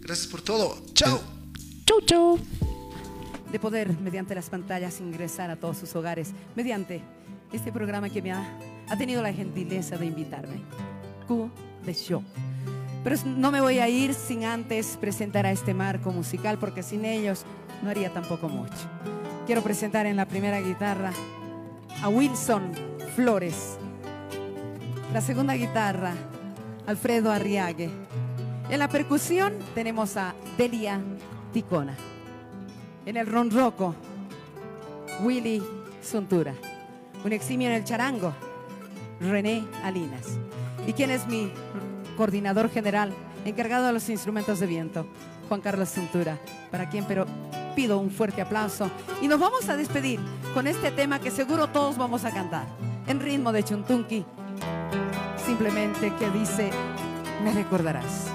[0.01, 0.83] Gracias por todo.
[0.95, 1.21] Chao.
[1.87, 2.39] Chau, chau.
[3.53, 7.03] de poder, mediante las pantallas, ingresar a todos sus hogares, mediante
[7.53, 10.57] este programa que me ha, ha tenido la gentileza de invitarme.
[11.29, 11.51] Q
[11.87, 12.23] de Show.
[13.05, 17.05] Pero no me voy a ir sin antes presentar a este marco musical, porque sin
[17.05, 17.45] ellos
[17.83, 18.89] no haría tampoco mucho.
[19.45, 21.13] Quiero presentar en la primera guitarra
[22.03, 22.73] a Wilson
[23.15, 23.77] Flores.
[25.13, 26.15] La segunda guitarra,
[26.87, 27.91] Alfredo Arriague.
[28.71, 30.99] En la percusión tenemos a Delia
[31.53, 31.95] Ticona.
[33.05, 33.95] En el ronroco,
[35.23, 35.63] Willy
[36.03, 36.55] Suntura.
[37.23, 38.33] Un eximio en el charango,
[39.21, 40.39] René Alinas.
[40.87, 41.53] ¿Y quién es mi
[42.15, 43.12] coordinador general,
[43.45, 45.07] encargado de los instrumentos de viento?
[45.49, 46.39] Juan Carlos Suntura,
[46.70, 47.27] para quien pero
[47.74, 48.91] pido un fuerte aplauso.
[49.20, 50.20] Y nos vamos a despedir
[50.55, 52.66] con este tema que seguro todos vamos a cantar,
[53.07, 54.24] en ritmo de chuntunqui.
[55.45, 56.70] Simplemente que dice,
[57.43, 58.34] me recordarás.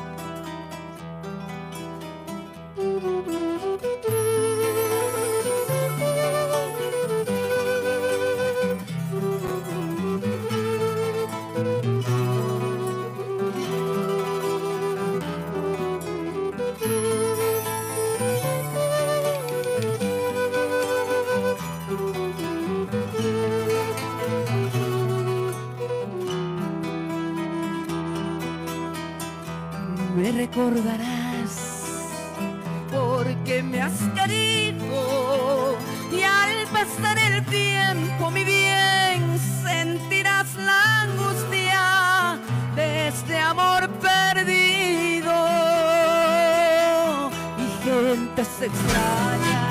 [48.44, 49.70] Se extraña.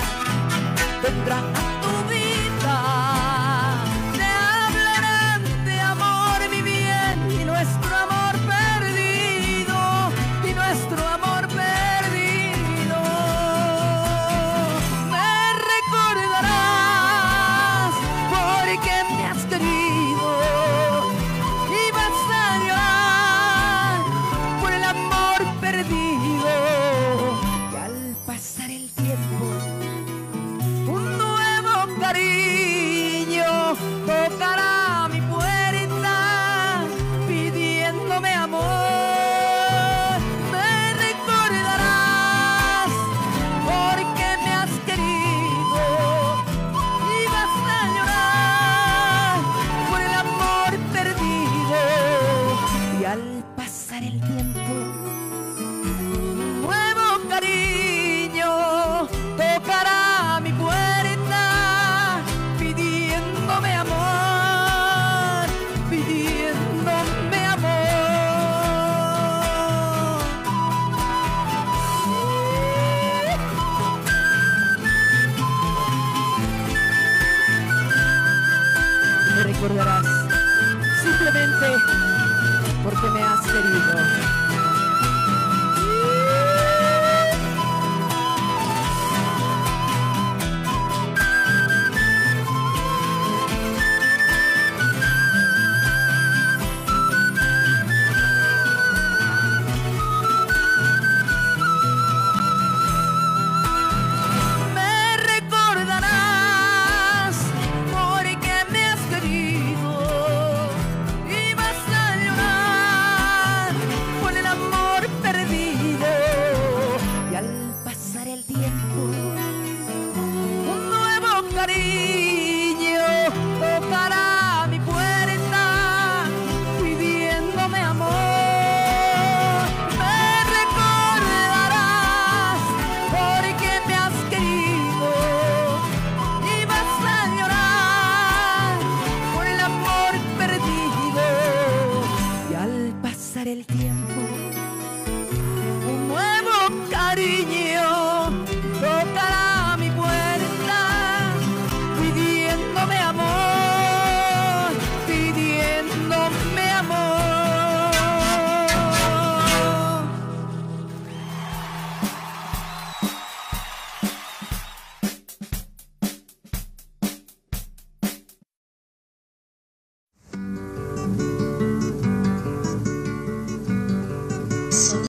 [1.03, 1.78] Vendrán